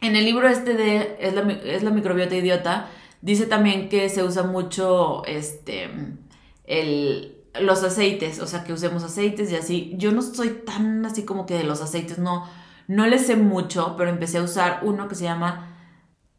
En 0.02 0.16
el 0.16 0.26
libro 0.26 0.48
este 0.48 0.74
de 0.74 1.18
Es 1.20 1.34
la, 1.34 1.42
es 1.52 1.84
la 1.84 1.92
microbiota 1.92 2.36
idiota, 2.36 2.88
dice 3.22 3.46
también 3.46 3.90
que 3.90 4.10
se 4.10 4.24
usa 4.24 4.44
mucho 4.44 5.24
este, 5.26 5.90
el, 6.70 7.44
los 7.60 7.84
aceites, 7.84 8.40
o 8.40 8.48
sea, 8.48 8.64
que 8.64 8.72
usemos 8.72 9.04
aceites 9.04 9.52
y 9.52 9.56
así. 9.56 9.94
Yo 9.98 10.12
no 10.12 10.22
soy 10.22 10.50
tan 10.66 11.06
así 11.06 11.26
como 11.26 11.46
que 11.46 11.56
de 11.56 11.64
los 11.64 11.82
aceites, 11.82 12.20
no, 12.20 12.48
no 12.88 13.08
le 13.08 13.20
sé 13.20 13.36
mucho, 13.36 13.96
pero 13.98 14.10
empecé 14.10 14.38
a 14.38 14.44
usar 14.44 14.82
uno 14.84 15.08
que 15.10 15.16
se 15.16 15.26
llama 15.26 15.76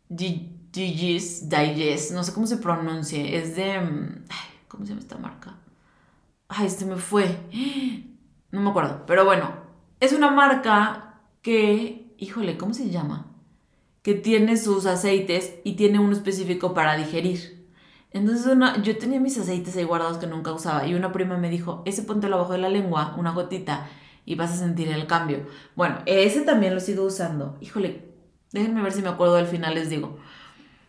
Gigi's 0.08 1.48
Digest, 1.48 2.12
no 2.12 2.24
sé 2.24 2.32
cómo 2.32 2.46
se 2.46 2.56
pronuncie, 2.56 3.36
es 3.36 3.56
de... 3.56 3.80
Mm, 3.80 4.24
¿Cómo 4.68 4.84
se 4.84 4.90
llama 4.90 5.00
esta 5.00 5.18
marca? 5.18 5.58
Ay, 6.48 6.70
se 6.70 6.86
me 6.86 6.96
fue. 6.96 7.38
No 8.52 8.60
me 8.60 8.70
acuerdo, 8.70 9.04
pero 9.06 9.24
bueno, 9.24 9.52
es 10.00 10.12
una 10.12 10.32
marca 10.32 11.20
que, 11.40 12.12
híjole, 12.18 12.58
¿cómo 12.58 12.74
se 12.74 12.90
llama? 12.90 13.26
Que 14.02 14.14
tiene 14.14 14.56
sus 14.56 14.86
aceites 14.86 15.54
y 15.62 15.76
tiene 15.76 16.00
uno 16.00 16.14
específico 16.14 16.74
para 16.74 16.96
digerir. 16.96 17.59
Entonces 18.12 18.46
una, 18.46 18.82
yo 18.82 18.98
tenía 18.98 19.20
mis 19.20 19.38
aceites 19.38 19.76
ahí 19.76 19.84
guardados 19.84 20.18
que 20.18 20.26
nunca 20.26 20.52
usaba 20.52 20.86
y 20.86 20.94
una 20.94 21.12
prima 21.12 21.36
me 21.36 21.48
dijo, 21.48 21.82
ese 21.86 22.02
póntelo 22.02 22.36
abajo 22.36 22.52
de 22.52 22.58
la 22.58 22.68
lengua, 22.68 23.14
una 23.16 23.32
gotita, 23.32 23.88
y 24.24 24.34
vas 24.34 24.52
a 24.52 24.56
sentir 24.56 24.88
el 24.88 25.06
cambio. 25.06 25.46
Bueno, 25.76 25.98
ese 26.06 26.42
también 26.42 26.74
lo 26.74 26.80
sigo 26.80 27.04
usando. 27.04 27.56
Híjole, 27.60 28.02
déjenme 28.52 28.82
ver 28.82 28.92
si 28.92 29.02
me 29.02 29.08
acuerdo 29.08 29.36
del 29.36 29.46
final, 29.46 29.74
les 29.74 29.90
digo. 29.90 30.18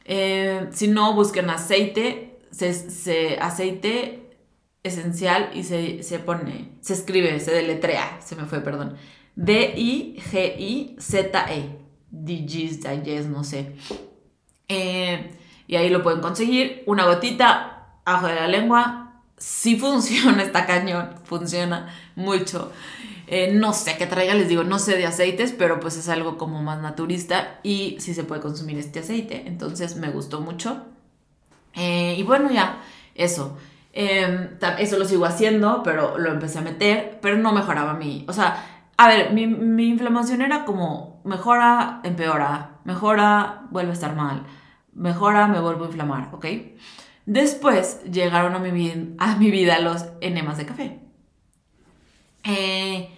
Eh, 0.06 0.68
si 0.72 0.88
no, 0.88 1.14
busquen 1.14 1.50
aceite, 1.50 2.40
se, 2.52 3.38
aceite 3.40 4.38
esencial 4.84 5.52
y 5.54 5.64
se, 5.64 6.04
se, 6.04 6.20
pone, 6.20 6.72
se 6.82 6.94
escribe, 6.94 7.40
se 7.40 7.52
deletrea, 7.52 8.20
se 8.22 8.36
me 8.36 8.46
fue, 8.46 8.62
perdón. 8.62 8.96
D-I-G-I-Z-E. 9.36 10.22
Digis, 12.12 12.82
Digest, 12.82 13.30
no 13.30 13.44
sé. 13.44 13.76
Eh, 14.68 15.32
y 15.72 15.78
ahí 15.78 15.90
lo 15.90 16.04
pueden 16.04 16.20
conseguir. 16.20 16.84
Una 16.86 17.06
gotita, 17.06 17.86
ajo 18.04 18.28
de 18.28 18.36
la 18.36 18.48
lengua. 18.48 19.14
Sí 19.38 19.76
funciona, 19.80 20.44
está 20.44 20.66
cañón, 20.68 21.16
funciona 21.24 21.88
mucho. 22.16 22.74
Eh, 23.26 23.54
no 23.54 23.72
sé 23.72 23.96
qué 23.98 24.06
traiga, 24.06 24.34
les 24.34 24.50
digo, 24.50 24.66
no 24.66 24.80
sé 24.80 24.98
de 24.98 25.06
aceites, 25.06 25.54
pero 25.54 25.80
pues 25.80 25.96
es 25.96 26.10
algo 26.10 26.38
como 26.38 26.62
más 26.62 26.82
naturista 26.82 27.62
y 27.64 27.96
sí 28.00 28.14
se 28.14 28.26
puede 28.26 28.42
consumir 28.42 28.78
este 28.78 29.00
aceite. 29.00 29.44
Entonces 29.48 29.96
me 29.96 30.10
gustó 30.10 30.42
mucho. 30.42 30.84
Eh, 31.74 32.16
y 32.18 32.24
bueno, 32.24 32.52
ya, 32.52 32.82
eso. 33.16 33.58
Em, 33.94 34.50
eso 34.78 35.00
lo 35.00 35.06
sigo 35.06 35.24
haciendo, 35.24 35.84
pero 35.84 36.18
lo 36.18 36.32
empecé 36.32 36.60
a 36.60 36.64
meter, 36.64 37.20
pero 37.22 37.38
no 37.38 37.54
mejoraba 37.54 37.94
mi... 37.94 38.26
O 38.28 38.34
sea, 38.34 38.90
a 38.98 39.08
ver, 39.08 39.32
mi 39.32 39.88
inflamación 39.88 40.42
era 40.42 40.66
como 40.66 41.22
mejora, 41.24 42.02
empeora, 42.04 42.72
mejora, 42.84 43.62
vuelve 43.72 43.92
a 43.92 43.94
estar 43.94 44.16
mal, 44.18 44.46
mejora, 44.94 45.48
me 45.48 45.60
vuelvo 45.60 45.86
a 45.86 45.88
inflamar, 45.88 46.30
¿ok? 46.34 46.46
Después 47.26 48.04
llegaron 48.04 48.56
a 48.56 48.60
mi, 48.60 49.16
a 49.18 49.36
mi 49.36 49.52
vida 49.52 49.80
los 49.80 50.06
enemas 50.22 50.58
de 50.58 50.66
café. 50.66 51.00
Eh, 52.44 53.10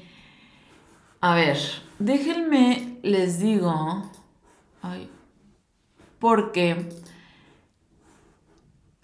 a 1.22 1.36
ver, 1.36 1.58
déjenme, 2.00 3.00
les 3.02 3.40
digo. 3.40 4.12
Porque 6.20 6.90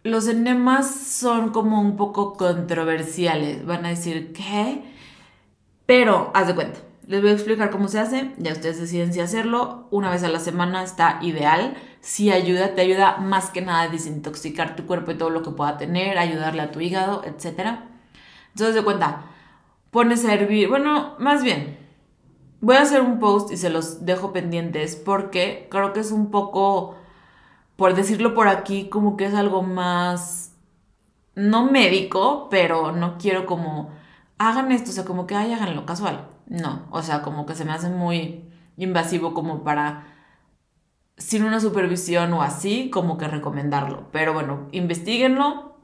los 0.04 0.28
enemas 0.28 0.94
son 0.94 1.52
como 1.52 1.80
un 1.80 1.96
poco 1.96 2.34
controversiales. 2.34 3.66
Van 3.66 3.86
a 3.86 3.90
decir, 3.90 4.34
¿qué? 4.34 4.84
Pero, 5.86 6.32
haz 6.34 6.48
de 6.48 6.56
cuenta. 6.56 6.80
Les 7.08 7.22
voy 7.22 7.32
a 7.32 7.34
explicar 7.34 7.72
cómo 7.72 7.88
se 7.88 8.00
hace. 8.00 8.32
Ya 8.38 8.52
ustedes 8.52 8.80
deciden 8.80 9.14
si 9.14 9.22
hacerlo. 9.22 9.88
Una 9.90 10.10
vez 10.10 10.24
a 10.24 10.30
la 10.30 10.40
semana 10.40 10.84
está 10.84 11.20
ideal. 11.22 11.76
Sí 12.02 12.32
ayuda, 12.32 12.76
te 12.76 12.82
ayuda 12.82 13.18
más 13.18 13.50
que 13.50 13.62
nada 13.62 13.84
a 13.84 13.90
desintoxicar 13.90 14.76
tu 14.76 14.86
cuerpo 14.86 15.12
y 15.12 15.18
todo 15.18 15.30
lo 15.30 15.44
que 15.44 15.52
pueda 15.52 15.78
tener, 15.78 16.18
ayudarle 16.18 16.62
a 16.62 16.72
tu 16.72 16.80
hígado, 16.80 17.24
etc. 17.26 17.80
Entonces, 18.50 18.76
de 18.76 18.84
cuenta, 18.84 19.26
pones 19.92 20.26
a 20.26 20.34
hervir, 20.34 20.70
bueno, 20.70 21.16
más 21.20 21.44
bien, 21.44 21.78
voy 22.62 22.76
a 22.76 22.82
hacer 22.82 23.02
un 23.02 23.20
post 23.20 23.52
y 23.52 23.58
se 23.58 23.70
los 23.70 24.06
dejo 24.06 24.34
pendientes 24.34 24.96
porque 24.96 25.68
creo 25.72 25.94
que 25.94 26.02
es 26.02 26.12
un 26.12 26.32
poco, 26.32 26.96
por 27.76 27.96
decirlo 27.96 28.34
por 28.34 28.48
aquí, 28.48 28.90
como 28.90 29.18
que 29.18 29.26
es 29.26 29.34
algo 29.34 29.64
más, 29.64 30.54
no 31.36 31.72
médico, 31.72 32.48
pero 32.50 32.92
no 32.92 33.18
quiero 33.18 33.46
como, 33.46 33.92
hagan 34.38 34.72
esto, 34.72 34.92
o 34.92 34.94
sea, 34.94 35.06
como 35.06 35.28
que, 35.28 35.36
ay, 35.36 35.54
háganlo 35.54 35.86
casual. 35.86 36.28
No, 36.48 36.88
o 36.92 37.04
sea, 37.04 37.22
como 37.22 37.46
que 37.46 37.56
se 37.56 37.66
me 37.66 37.74
hace 37.74 37.90
muy 37.90 38.44
invasivo 38.78 39.34
como 39.34 39.64
para 39.64 40.19
sin 41.20 41.44
una 41.44 41.60
supervisión 41.60 42.34
o 42.34 42.42
así, 42.42 42.90
como 42.90 43.18
que 43.18 43.28
recomendarlo. 43.28 44.08
Pero 44.12 44.34
bueno, 44.34 44.68
investiguenlo. 44.72 45.76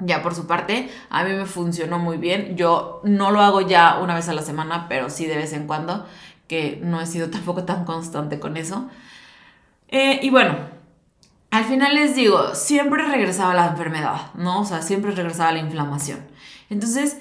Ya 0.00 0.22
por 0.22 0.34
su 0.34 0.46
parte, 0.46 0.90
a 1.10 1.24
mí 1.24 1.32
me 1.32 1.46
funcionó 1.46 1.98
muy 1.98 2.16
bien. 2.16 2.56
Yo 2.56 3.00
no 3.04 3.30
lo 3.30 3.40
hago 3.40 3.60
ya 3.60 3.98
una 4.00 4.14
vez 4.14 4.28
a 4.28 4.34
la 4.34 4.42
semana, 4.42 4.86
pero 4.88 5.10
sí 5.10 5.26
de 5.26 5.36
vez 5.36 5.52
en 5.52 5.66
cuando, 5.66 6.06
que 6.48 6.80
no 6.82 7.00
he 7.00 7.06
sido 7.06 7.30
tampoco 7.30 7.64
tan 7.64 7.84
constante 7.84 8.40
con 8.40 8.56
eso. 8.56 8.88
Eh, 9.88 10.20
y 10.22 10.30
bueno, 10.30 10.56
al 11.50 11.64
final 11.64 11.94
les 11.94 12.14
digo, 12.14 12.54
siempre 12.54 13.04
regresaba 13.04 13.54
la 13.54 13.68
enfermedad, 13.68 14.32
¿no? 14.34 14.60
O 14.60 14.64
sea, 14.64 14.82
siempre 14.82 15.12
regresaba 15.12 15.52
la 15.52 15.58
inflamación. 15.58 16.20
Entonces, 16.68 17.18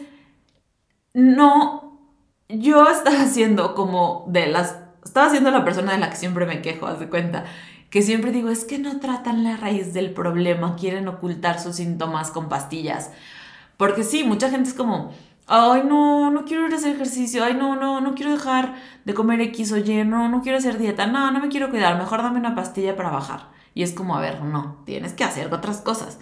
no, 1.13 1.99
yo 2.47 2.87
estaba 2.89 3.21
haciendo 3.21 3.75
como 3.75 4.25
de 4.27 4.47
las 4.47 4.78
estaba 5.03 5.29
siendo 5.29 5.51
la 5.51 5.63
persona 5.63 5.93
de 5.93 5.99
la 5.99 6.09
que 6.09 6.15
siempre 6.15 6.45
me 6.45 6.61
quejo, 6.61 6.87
haz 6.87 6.99
de 6.99 7.09
cuenta. 7.09 7.45
Que 7.89 8.01
siempre 8.01 8.31
digo, 8.31 8.49
es 8.49 8.65
que 8.65 8.77
no 8.77 8.99
tratan 8.99 9.43
la 9.43 9.57
raíz 9.57 9.93
del 9.93 10.11
problema, 10.11 10.75
quieren 10.75 11.07
ocultar 11.07 11.59
sus 11.59 11.77
síntomas 11.77 12.31
con 12.31 12.49
pastillas. 12.49 13.11
Porque 13.77 14.03
sí, 14.03 14.23
mucha 14.23 14.49
gente 14.49 14.69
es 14.69 14.75
como, 14.75 15.11
ay, 15.47 15.83
no, 15.85 16.29
no 16.29 16.45
quiero 16.45 16.67
ir 16.67 16.73
a 16.73 16.77
hacer 16.77 16.95
ejercicio, 16.95 17.43
ay, 17.43 17.55
no, 17.55 17.75
no, 17.75 18.01
no 18.01 18.13
quiero 18.13 18.31
dejar 18.31 18.75
de 19.05 19.13
comer 19.13 19.41
X 19.41 19.71
o 19.71 19.77
Y, 19.77 20.03
no, 20.05 20.29
no 20.29 20.41
quiero 20.41 20.59
hacer 20.59 20.77
dieta, 20.77 21.07
no, 21.07 21.31
no 21.31 21.39
me 21.39 21.49
quiero 21.49 21.69
cuidar, 21.69 21.97
mejor 21.97 22.21
dame 22.21 22.39
una 22.39 22.55
pastilla 22.55 22.95
para 22.95 23.09
bajar. 23.09 23.49
Y 23.73 23.83
es 23.83 23.93
como, 23.93 24.15
a 24.15 24.21
ver, 24.21 24.43
no, 24.43 24.77
tienes 24.85 25.13
que 25.13 25.23
hacer 25.23 25.51
otras 25.53 25.81
cosas. 25.81 26.19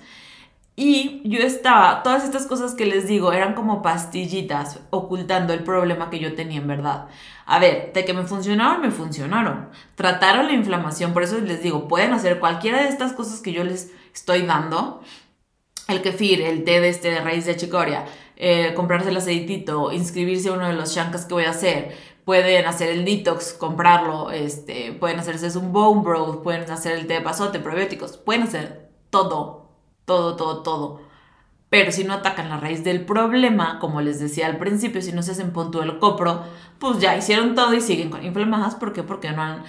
Y 0.79 1.27
yo 1.27 1.39
estaba, 1.39 2.03
todas 2.03 2.23
estas 2.23 2.45
cosas 2.45 2.75
que 2.75 2.85
les 2.85 3.07
digo 3.07 3.33
eran 3.33 3.55
como 3.55 3.81
pastillitas 3.81 4.79
ocultando 4.91 5.51
el 5.53 5.63
problema 5.63 6.11
que 6.11 6.19
yo 6.19 6.35
tenía 6.35 6.59
en 6.59 6.67
verdad. 6.67 7.07
A 7.47 7.57
ver, 7.57 7.91
de 7.93 8.05
que 8.05 8.13
me 8.13 8.27
funcionaron, 8.27 8.81
me 8.81 8.91
funcionaron. 8.91 9.69
Trataron 9.95 10.45
la 10.45 10.53
inflamación, 10.53 11.13
por 11.13 11.23
eso 11.23 11.39
les 11.39 11.63
digo, 11.63 11.87
pueden 11.87 12.13
hacer 12.13 12.39
cualquiera 12.39 12.83
de 12.83 12.89
estas 12.89 13.13
cosas 13.13 13.39
que 13.39 13.53
yo 13.53 13.63
les 13.63 13.91
estoy 14.13 14.43
dando. 14.43 15.01
El 15.87 16.03
kefir, 16.03 16.41
el 16.41 16.63
té 16.63 16.79
de 16.79 16.89
este 16.89 17.21
raíz 17.21 17.47
de 17.47 17.55
chicoria, 17.55 18.05
eh, 18.35 18.75
comprarse 18.75 19.09
el 19.09 19.17
aceitito, 19.17 19.91
inscribirse 19.91 20.49
a 20.49 20.53
uno 20.53 20.67
de 20.67 20.73
los 20.73 20.93
shankas 20.93 21.25
que 21.25 21.33
voy 21.33 21.45
a 21.45 21.51
hacer, 21.51 21.97
pueden 22.23 22.67
hacer 22.67 22.89
el 22.89 23.03
detox, 23.03 23.53
comprarlo, 23.53 24.29
este, 24.29 24.93
pueden 24.93 25.19
hacerse 25.19 25.57
un 25.57 25.73
bone 25.73 26.03
broth, 26.03 26.43
pueden 26.43 26.69
hacer 26.69 26.99
el 26.99 27.07
té 27.07 27.15
de 27.15 27.21
pasote, 27.21 27.59
probióticos, 27.59 28.17
pueden 28.17 28.43
hacer 28.43 28.91
todo 29.09 29.66
todo, 30.07 30.37
todo, 30.37 30.63
todo. 30.63 31.01
Pero 31.69 31.91
si 31.91 32.05
no 32.05 32.13
atacan 32.13 32.49
la 32.49 32.57
raíz 32.57 32.85
del 32.85 33.03
problema, 33.03 33.77
como 33.79 33.99
les 33.99 34.21
decía 34.21 34.45
al 34.45 34.57
principio, 34.57 35.01
si 35.01 35.11
no 35.11 35.21
se 35.21 35.31
hacen 35.31 35.51
punto 35.51 35.81
del 35.81 35.99
copro, 35.99 36.43
pues 36.79 36.99
ya 36.99 37.17
hicieron 37.17 37.55
todo 37.55 37.73
y 37.73 37.81
siguen 37.81 38.09
con 38.09 38.23
inflamadas. 38.23 38.75
¿Por 38.75 38.93
qué? 38.93 39.03
Porque 39.03 39.31
no 39.31 39.41
han 39.41 39.63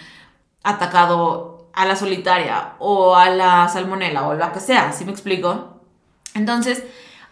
atacado 0.63 1.69
a 1.75 1.85
la 1.87 1.97
solitaria 1.97 2.75
o 2.79 3.17
a 3.17 3.31
la 3.31 3.69
salmonela 3.69 4.29
o 4.29 4.35
lo 4.35 4.53
que 4.53 4.61
sea, 4.61 4.93
¿sí 4.93 5.05
me 5.05 5.11
explico? 5.11 5.81
Entonces, 6.35 6.85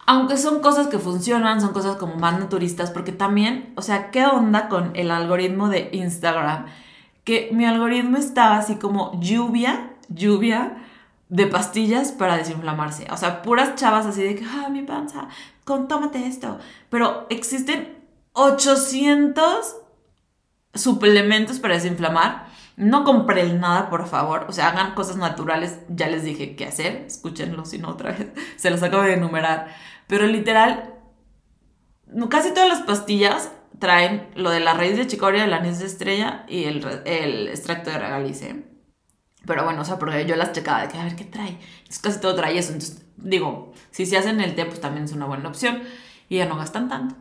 aunque 0.05 0.35
son 0.35 0.59
cosas 0.59 0.87
que 0.87 0.99
funcionan, 0.99 1.61
son 1.61 1.71
cosas 1.71 1.95
como 1.95 2.15
más 2.15 2.37
naturistas, 2.37 2.91
porque 2.91 3.13
también, 3.13 3.73
o 3.77 3.81
sea, 3.81 4.11
¿qué 4.11 4.25
onda 4.25 4.67
con 4.67 4.91
el 4.95 5.11
algoritmo 5.11 5.69
de 5.69 5.89
Instagram? 5.93 6.65
Que 7.23 7.49
mi 7.53 7.65
algoritmo 7.65 8.17
estaba 8.17 8.57
así 8.57 8.75
como 8.75 9.17
lluvia, 9.21 9.93
lluvia 10.09 10.83
de 11.29 11.47
pastillas 11.47 12.11
para 12.11 12.37
desinflamarse. 12.37 13.07
O 13.11 13.17
sea, 13.17 13.41
puras 13.41 13.75
chavas 13.75 14.05
así 14.05 14.23
de 14.23 14.35
que, 14.35 14.45
ah, 14.45 14.69
mi 14.69 14.83
panza, 14.83 15.27
con, 15.65 15.87
tómate 15.87 16.25
esto. 16.25 16.59
Pero 16.89 17.27
existen 17.29 17.97
800 18.33 19.75
suplementos 20.73 21.59
para 21.59 21.75
desinflamar. 21.75 22.47
No 22.77 23.03
compren 23.03 23.59
nada, 23.59 23.89
por 23.89 24.07
favor. 24.07 24.45
O 24.47 24.51
sea, 24.51 24.69
hagan 24.69 24.93
cosas 24.93 25.17
naturales. 25.17 25.79
Ya 25.89 26.07
les 26.07 26.23
dije 26.23 26.55
qué 26.55 26.65
hacer. 26.65 27.03
Escúchenlo, 27.07 27.65
si 27.65 27.79
no, 27.79 27.89
otra 27.89 28.11
vez. 28.11 28.27
Se 28.55 28.69
los 28.69 28.83
acabo 28.83 29.03
de 29.03 29.13
enumerar. 29.13 29.75
Pero 30.07 30.27
literal, 30.27 30.93
casi 32.29 32.53
todas 32.53 32.69
las 32.69 32.81
pastillas 32.83 33.51
traen 33.79 34.29
lo 34.35 34.49
de 34.49 34.59
la 34.59 34.73
raíz 34.73 34.97
de 34.97 35.07
chicoria, 35.07 35.45
el 35.45 35.53
anís 35.53 35.79
de 35.79 35.85
estrella 35.85 36.45
y 36.47 36.63
el, 36.65 36.85
el 37.05 37.47
extracto 37.49 37.89
de 37.89 37.99
regalice. 37.99 38.76
Pero 39.47 39.63
bueno, 39.63 39.81
o 39.81 39.85
sea, 39.85 39.97
porque 39.97 40.25
yo 40.25 40.35
las 40.35 40.51
checaba 40.51 40.81
de 40.81 40.89
que 40.89 40.97
a 40.97 41.03
ver 41.05 41.15
qué 41.15 41.23
trae. 41.23 41.57
Entonces 41.79 41.99
casi 41.99 42.19
todo 42.19 42.35
trae 42.35 42.57
eso. 42.57 42.73
Entonces, 42.73 43.05
digo, 43.15 43.73
si 43.91 44.05
se 44.05 44.17
hacen 44.17 44.41
el 44.41 44.53
té, 44.53 44.65
pues 44.65 44.81
también 44.81 45.05
es 45.05 45.13
una 45.13 45.25
buena 45.25 45.47
opción. 45.47 45.81
Y 46.29 46.37
ya 46.37 46.45
no 46.45 46.57
gastan 46.57 46.89
tanto. 46.89 47.15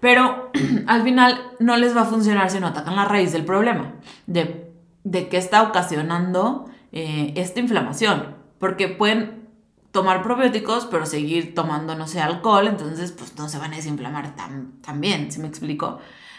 Pero 0.00 0.52
al 0.86 1.02
final 1.02 1.50
no 1.58 1.76
les 1.76 1.94
va 1.94 2.02
a 2.02 2.04
funcionar 2.04 2.50
si 2.50 2.60
no 2.60 2.68
atacan 2.68 2.94
la 2.94 3.04
raíz 3.04 3.32
del 3.32 3.44
problema. 3.44 3.94
De, 4.26 4.72
de 5.02 5.28
qué 5.28 5.36
está 5.36 5.62
ocasionando 5.64 6.70
eh, 6.92 7.32
esta 7.34 7.58
inflamación. 7.58 8.36
Porque 8.60 8.86
pueden 8.86 9.48
tomar 9.90 10.22
probióticos, 10.22 10.86
pero 10.86 11.04
seguir 11.04 11.54
tomando, 11.54 11.96
no 11.96 12.06
sé, 12.06 12.20
alcohol. 12.20 12.68
Entonces, 12.68 13.10
pues 13.10 13.36
no 13.36 13.48
se 13.48 13.58
van 13.58 13.72
a 13.72 13.76
desinflamar 13.76 14.36
tan, 14.36 14.80
tan 14.82 15.00
bien, 15.00 15.32
¿sí 15.32 15.40
me 15.40 15.48
explico? 15.48 15.98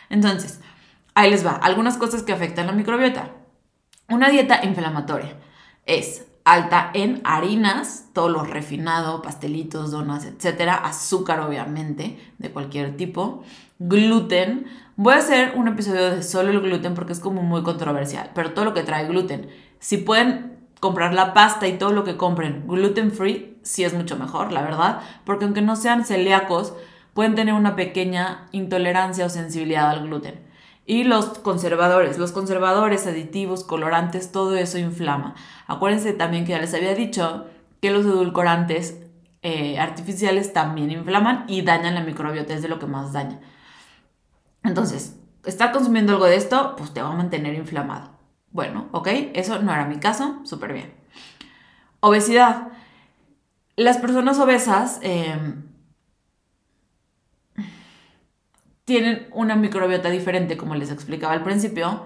Entonces, 0.09 0.61
ahí 1.15 1.29
les 1.29 1.45
va. 1.45 1.51
Algunas 1.51 1.97
cosas 1.97 2.23
que 2.23 2.31
afectan 2.31 2.67
la 2.67 2.71
microbiota. 2.71 3.31
Una 4.09 4.29
dieta 4.29 4.61
inflamatoria 4.63 5.35
es 5.85 6.25
alta 6.45 6.91
en 6.93 7.19
harinas, 7.25 8.05
todo 8.13 8.29
lo 8.29 8.45
refinado, 8.45 9.21
pastelitos, 9.21 9.91
donas, 9.91 10.23
etcétera, 10.23 10.75
azúcar 10.75 11.41
obviamente, 11.41 12.17
de 12.37 12.51
cualquier 12.51 12.95
tipo, 12.95 13.43
gluten. 13.79 14.67
Voy 14.95 15.13
a 15.13 15.17
hacer 15.17 15.53
un 15.57 15.67
episodio 15.67 16.09
de 16.09 16.23
solo 16.23 16.51
el 16.51 16.61
gluten 16.61 16.93
porque 16.93 17.11
es 17.11 17.19
como 17.19 17.43
muy 17.43 17.63
controversial, 17.63 18.31
pero 18.33 18.53
todo 18.53 18.63
lo 18.63 18.73
que 18.73 18.83
trae 18.83 19.07
gluten. 19.07 19.49
Si 19.79 19.97
pueden 19.97 20.57
comprar 20.79 21.13
la 21.13 21.33
pasta 21.33 21.67
y 21.67 21.77
todo 21.77 21.91
lo 21.91 22.05
que 22.05 22.15
compren 22.15 22.65
gluten 22.65 23.11
free, 23.11 23.57
sí 23.61 23.83
es 23.83 23.93
mucho 23.93 24.15
mejor, 24.15 24.53
la 24.53 24.61
verdad, 24.61 25.01
porque 25.25 25.43
aunque 25.43 25.61
no 25.61 25.75
sean 25.75 26.05
celíacos, 26.05 26.73
pueden 27.13 27.35
tener 27.35 27.53
una 27.53 27.75
pequeña 27.75 28.47
intolerancia 28.53 29.25
o 29.25 29.29
sensibilidad 29.29 29.89
al 29.89 30.03
gluten. 30.07 30.47
Y 30.89 31.03
los 31.03 31.25
conservadores, 31.39 32.17
los 32.17 32.31
conservadores, 32.31 33.05
aditivos, 33.05 33.65
colorantes, 33.65 34.31
todo 34.31 34.55
eso 34.55 34.77
inflama. 34.77 35.35
Acuérdense 35.67 36.13
también 36.13 36.45
que 36.45 36.53
ya 36.53 36.59
les 36.59 36.73
había 36.73 36.95
dicho 36.95 37.45
que 37.81 37.91
los 37.91 38.05
edulcorantes 38.05 38.97
eh, 39.41 39.77
artificiales 39.79 40.53
también 40.53 40.89
inflaman 40.89 41.43
y 41.49 41.61
dañan 41.61 41.93
la 41.93 42.01
microbiota, 42.01 42.53
es 42.53 42.61
de 42.61 42.69
lo 42.69 42.79
que 42.79 42.85
más 42.85 43.11
daña. 43.11 43.41
Entonces, 44.63 45.19
estar 45.45 45.73
consumiendo 45.73 46.13
algo 46.13 46.25
de 46.25 46.37
esto, 46.37 46.75
pues 46.77 46.93
te 46.93 47.01
va 47.01 47.09
a 47.09 47.17
mantener 47.17 47.55
inflamado. 47.55 48.11
Bueno, 48.51 48.87
ok, 48.93 49.09
eso 49.33 49.61
no 49.61 49.73
era 49.73 49.85
mi 49.85 49.97
caso, 49.97 50.39
súper 50.45 50.71
bien. 50.71 50.93
Obesidad. 51.99 52.69
Las 53.75 53.97
personas 53.97 54.39
obesas 54.39 54.99
em, 55.01 55.63
tienen 58.87 59.27
una 59.33 59.57
microbiota 59.57 60.09
diferente, 60.09 60.55
como 60.55 60.73
les 60.73 60.91
explicaba 60.91 61.33
al 61.33 61.43
principio, 61.43 62.05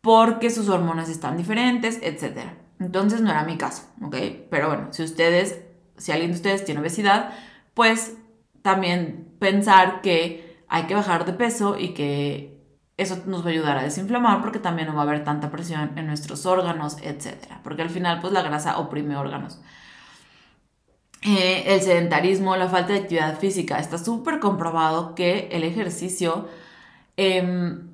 porque 0.00 0.48
sus 0.50 0.68
hormonas 0.68 1.08
están 1.08 1.36
diferentes, 1.36 1.98
etc. 2.00 2.52
Entonces 2.78 3.22
no 3.22 3.30
era 3.30 3.42
mi 3.42 3.58
caso, 3.58 3.88
¿ok? 4.00 4.14
Pero 4.48 4.68
bueno, 4.68 4.92
si 4.92 5.02
ustedes, 5.02 5.60
si 5.96 6.12
alguien 6.12 6.30
de 6.30 6.36
ustedes 6.36 6.64
tiene 6.64 6.80
obesidad, 6.80 7.32
pues 7.74 8.16
también 8.62 9.34
pensar 9.40 10.00
que 10.00 10.62
hay 10.68 10.84
que 10.84 10.94
bajar 10.94 11.24
de 11.24 11.32
peso 11.32 11.76
y 11.76 11.88
que 11.92 12.56
eso 12.96 13.20
nos 13.26 13.42
va 13.42 13.48
a 13.48 13.52
ayudar 13.52 13.76
a 13.76 13.82
desinflamar 13.82 14.42
porque 14.42 14.60
también 14.60 14.86
no 14.86 14.94
va 14.94 15.00
a 15.00 15.04
haber 15.06 15.24
tanta 15.24 15.50
presión 15.50 15.98
en 15.98 16.06
nuestros 16.06 16.46
órganos, 16.46 16.98
etc. 17.02 17.34
Porque 17.64 17.82
al 17.82 17.90
final 17.90 18.20
pues 18.20 18.32
la 18.32 18.42
grasa 18.42 18.78
oprime 18.78 19.16
órganos. 19.16 19.60
Eh, 21.22 21.74
el 21.74 21.82
sedentarismo, 21.82 22.56
la 22.56 22.68
falta 22.68 22.94
de 22.94 23.00
actividad 23.00 23.38
física. 23.38 23.78
Está 23.78 23.98
súper 23.98 24.40
comprobado 24.40 25.14
que 25.14 25.48
el 25.52 25.64
ejercicio 25.64 26.48
em, 27.16 27.90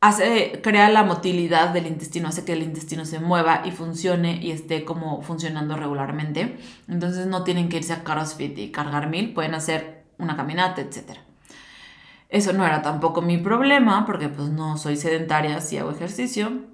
hace, 0.00 0.60
crea 0.62 0.90
la 0.90 1.02
motilidad 1.02 1.70
del 1.70 1.86
intestino, 1.86 2.28
hace 2.28 2.44
que 2.44 2.52
el 2.52 2.62
intestino 2.62 3.06
se 3.06 3.20
mueva 3.20 3.62
y 3.64 3.70
funcione 3.70 4.38
y 4.42 4.50
esté 4.50 4.84
como 4.84 5.22
funcionando 5.22 5.76
regularmente. 5.76 6.58
Entonces 6.88 7.26
no 7.26 7.42
tienen 7.44 7.68
que 7.70 7.78
irse 7.78 7.94
a 7.94 8.04
CrossFit 8.04 8.58
y 8.58 8.70
cargar 8.70 9.08
mil, 9.08 9.32
pueden 9.32 9.54
hacer 9.54 10.04
una 10.18 10.36
caminata, 10.36 10.82
etc. 10.82 11.18
Eso 12.28 12.52
no 12.52 12.66
era 12.66 12.82
tampoco 12.82 13.22
mi 13.22 13.38
problema 13.38 14.04
porque 14.04 14.28
pues 14.28 14.50
no 14.50 14.76
soy 14.76 14.96
sedentaria 14.96 15.60
si 15.60 15.78
hago 15.78 15.90
ejercicio. 15.90 16.66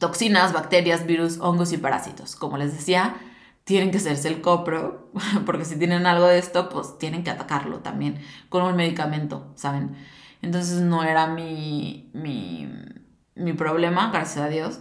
toxinas, 0.00 0.52
bacterias, 0.54 1.06
virus, 1.06 1.38
hongos 1.40 1.72
y 1.72 1.76
parásitos. 1.78 2.34
Como 2.34 2.56
les 2.56 2.72
decía, 2.72 3.16
tienen 3.64 3.90
que 3.90 3.98
hacerse 3.98 4.28
el 4.28 4.40
copro, 4.40 5.10
porque 5.46 5.64
si 5.64 5.78
tienen 5.78 6.06
algo 6.06 6.26
de 6.26 6.38
esto, 6.38 6.68
pues 6.68 6.98
tienen 6.98 7.24
que 7.24 7.30
atacarlo 7.30 7.80
también 7.80 8.20
con 8.48 8.62
un 8.62 8.76
medicamento, 8.76 9.52
¿saben? 9.54 9.96
Entonces 10.42 10.80
no 10.80 11.02
era 11.04 11.26
mi, 11.26 12.10
mi, 12.14 12.68
mi 13.34 13.52
problema, 13.52 14.10
gracias 14.10 14.44
a 14.44 14.48
Dios. 14.48 14.80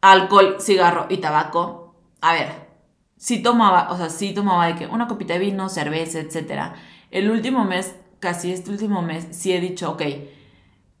Alcohol, 0.00 0.56
cigarro 0.60 1.06
y 1.10 1.18
tabaco. 1.18 1.94
A 2.20 2.32
ver, 2.34 2.70
sí 3.16 3.42
tomaba, 3.42 3.90
o 3.92 3.96
sea, 3.96 4.08
sí 4.10 4.32
tomaba 4.34 4.66
de 4.66 4.76
que 4.76 4.86
una 4.86 5.06
copita 5.08 5.34
de 5.34 5.40
vino, 5.40 5.68
cerveza, 5.68 6.20
etc. 6.20 6.74
El 7.10 7.30
último 7.30 7.64
mes, 7.64 7.94
casi 8.18 8.52
este 8.52 8.70
último 8.70 9.02
mes, 9.02 9.28
sí 9.32 9.52
he 9.52 9.60
dicho, 9.60 9.92
ok, 9.92 10.02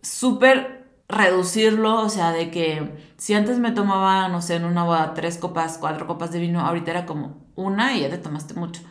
súper 0.02 0.79
reducirlo, 1.10 2.00
o 2.02 2.08
sea, 2.08 2.32
de 2.32 2.50
que 2.50 3.12
si 3.16 3.34
antes 3.34 3.58
me 3.58 3.72
tomaba, 3.72 4.28
no 4.28 4.42
sé, 4.42 4.56
en 4.56 4.64
una 4.64 4.84
boda 4.84 5.14
tres 5.14 5.38
copas, 5.38 5.78
cuatro 5.78 6.06
copas 6.06 6.32
de 6.32 6.38
vino, 6.40 6.60
ahorita 6.60 6.90
era 6.90 7.06
como 7.06 7.38
una 7.56 7.96
y 7.96 8.00
ya 8.02 8.10
te 8.10 8.18
tomaste 8.18 8.54
mucho. 8.54 8.82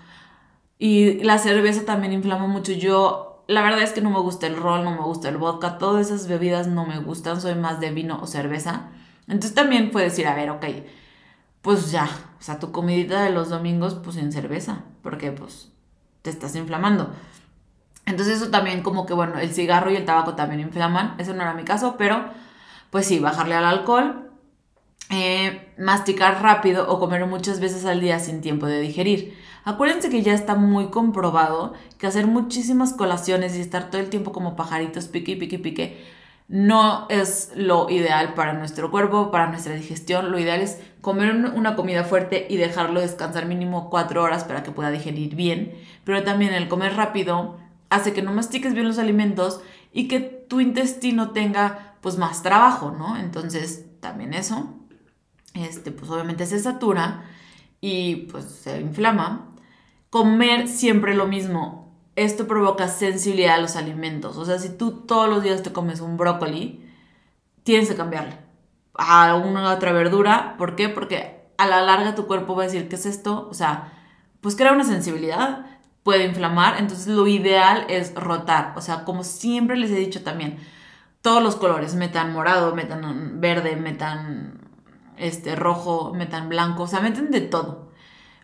Y 0.78 1.24
la 1.24 1.38
cerveza 1.40 1.86
también 1.86 2.14
inflama 2.14 2.48
mucho. 2.48 2.72
Yo, 2.74 3.44
la 3.48 3.62
verdad 3.62 3.82
es 3.82 3.92
que 3.92 4.02
no 4.02 4.10
me 4.12 4.20
gusta 4.20 4.48
el 4.48 4.58
ron, 4.58 4.84
no 4.84 4.92
me 4.92 5.02
gusta 5.02 5.30
el 5.30 5.38
vodka, 5.38 5.78
todas 5.78 6.08
esas 6.08 6.28
bebidas 6.28 6.68
no 6.68 6.86
me 6.86 7.00
gustan, 7.00 7.42
soy 7.42 7.56
más 7.56 7.80
de 7.80 7.92
vino 7.92 8.20
o 8.22 8.28
cerveza. 8.28 8.90
Entonces 9.28 9.54
también 9.54 9.92
puedes 9.92 10.14
decir, 10.14 10.28
a 10.28 10.36
ver, 10.36 10.50
ok, 10.50 10.66
pues 11.62 11.92
ya, 11.92 12.06
o 12.40 12.42
sea, 12.42 12.60
tu 12.60 12.72
comidita 12.72 13.24
de 13.24 13.32
los 13.32 13.50
domingos, 13.50 13.96
pues 13.96 14.16
sin 14.16 14.32
cerveza, 14.32 14.84
porque 15.04 15.32
pues 15.32 15.72
te 16.22 16.30
estás 16.30 16.56
inflamando. 16.56 17.14
Entonces 18.10 18.42
eso 18.42 18.50
también 18.50 18.82
como 18.82 19.06
que, 19.06 19.14
bueno, 19.14 19.38
el 19.40 19.54
cigarro 19.54 19.92
y 19.92 19.96
el 19.96 20.04
tabaco 20.04 20.34
también 20.34 20.62
inflaman. 20.62 21.16
Eso 21.20 21.34
no 21.34 21.44
era 21.44 21.54
mi 21.54 21.64
caso, 21.64 21.96
pero 21.98 22.26
pues 22.90 23.06
sí, 23.06 23.20
bajarle 23.20 23.54
al 23.54 23.66
alcohol, 23.66 24.32
eh, 25.12 25.74
masticar 25.78 26.42
rápido 26.42 26.90
o 26.90 27.00
comer 27.00 27.26
muchas 27.28 27.60
veces 27.60 27.86
al 27.86 28.02
día 28.02 28.20
sin 28.20 28.42
tiempo 28.42 28.66
de 28.66 28.82
digerir. 28.82 29.38
Acuérdense 29.64 30.10
que 30.10 30.24
ya 30.24 30.34
está 30.34 30.56
muy 30.56 30.88
comprobado 30.88 31.74
que 32.00 32.08
hacer 32.08 32.26
muchísimas 32.26 32.94
colaciones 32.94 33.56
y 33.56 33.62
estar 33.62 33.92
todo 33.92 34.02
el 34.02 34.10
tiempo 34.10 34.32
como 34.32 34.56
pajaritos, 34.56 35.08
pique, 35.08 35.36
pique, 35.36 35.60
pique, 35.60 36.04
no 36.48 37.06
es 37.10 37.52
lo 37.56 37.92
ideal 37.92 38.34
para 38.34 38.54
nuestro 38.54 38.90
cuerpo, 38.90 39.30
para 39.30 39.52
nuestra 39.52 39.76
digestión. 39.76 40.32
Lo 40.32 40.40
ideal 40.40 40.62
es 40.62 40.80
comer 41.02 41.36
una 41.36 41.76
comida 41.76 42.04
fuerte 42.04 42.48
y 42.50 42.58
dejarlo 42.58 43.02
descansar 43.02 43.46
mínimo 43.46 43.92
cuatro 43.92 44.24
horas 44.24 44.46
para 44.46 44.64
que 44.64 44.72
pueda 44.72 44.90
digerir 44.90 45.36
bien. 45.36 45.76
Pero 46.06 46.24
también 46.24 46.56
el 46.56 46.68
comer 46.68 46.96
rápido 46.96 47.58
hace 47.90 48.14
que 48.14 48.22
no 48.22 48.34
mastiques 48.34 48.74
bien 48.74 48.88
los 48.88 49.00
alimentos 49.00 49.62
y 49.92 50.08
que 50.08 50.20
tu 50.20 50.60
intestino 50.60 51.32
tenga 51.32 51.96
pues 52.02 52.18
más 52.18 52.44
trabajo, 52.44 52.92
¿no? 52.92 53.18
Entonces, 53.18 53.86
también 54.00 54.34
eso, 54.34 54.74
este, 55.54 55.92
pues 55.92 56.10
obviamente 56.10 56.46
se 56.46 56.60
satura 56.60 57.24
y 57.82 58.28
pues 58.32 58.46
se 58.46 58.80
inflama. 58.80 59.54
Comer 60.10 60.68
siempre 60.68 61.16
lo 61.16 61.28
mismo. 61.28 61.94
Esto 62.16 62.48
provoca 62.48 62.88
sensibilidad 62.88 63.56
a 63.56 63.62
los 63.62 63.76
alimentos. 63.76 64.38
O 64.38 64.46
sea, 64.46 64.60
si 64.60 64.70
tú 64.70 65.06
todos 65.06 65.30
los 65.30 65.44
días 65.44 65.64
te 65.64 65.72
comes 65.72 66.02
un 66.02 66.18
brócoli, 66.18 66.86
tienes 67.64 67.90
que 67.90 67.96
cambiarle 67.96 68.38
a 68.96 69.36
una 69.36 69.74
otra 69.74 69.92
verdura. 69.92 70.56
¿Por 70.58 70.76
qué? 70.76 70.90
Porque 70.90 71.40
a 71.58 71.68
la 71.68 71.82
larga 71.82 72.16
tu 72.16 72.28
cuerpo 72.28 72.56
va 72.56 72.64
a 72.64 72.66
decir, 72.66 72.90
¿qué 72.90 72.96
es 72.96 73.06
esto? 73.06 73.48
O 73.50 73.54
sea, 73.54 73.94
pues 74.42 74.56
crea 74.56 74.74
una 74.74 74.84
sensibilidad 74.84 75.66
puede 76.04 76.26
inflamar, 76.26 76.78
entonces 76.80 77.08
lo 77.08 77.28
ideal 77.28 77.86
es 77.90 78.16
rotar, 78.16 78.74
o 78.76 78.82
sea, 78.82 79.04
como 79.06 79.24
siempre 79.24 79.78
les 79.78 79.92
he 79.92 79.96
dicho 79.96 80.24
también, 80.24 80.58
todos 81.22 81.44
los 81.44 81.56
colores, 81.56 81.96
metan 81.96 82.34
morado, 82.34 82.74
metan 82.76 83.42
verde, 83.42 83.76
metan 83.76 84.62
este 85.18 85.56
rojo, 85.56 86.14
metan 86.16 86.50
blanco, 86.50 86.84
o 86.84 86.88
sea, 86.88 87.02
meten 87.02 87.30
de 87.32 87.42
todo. 87.42 87.92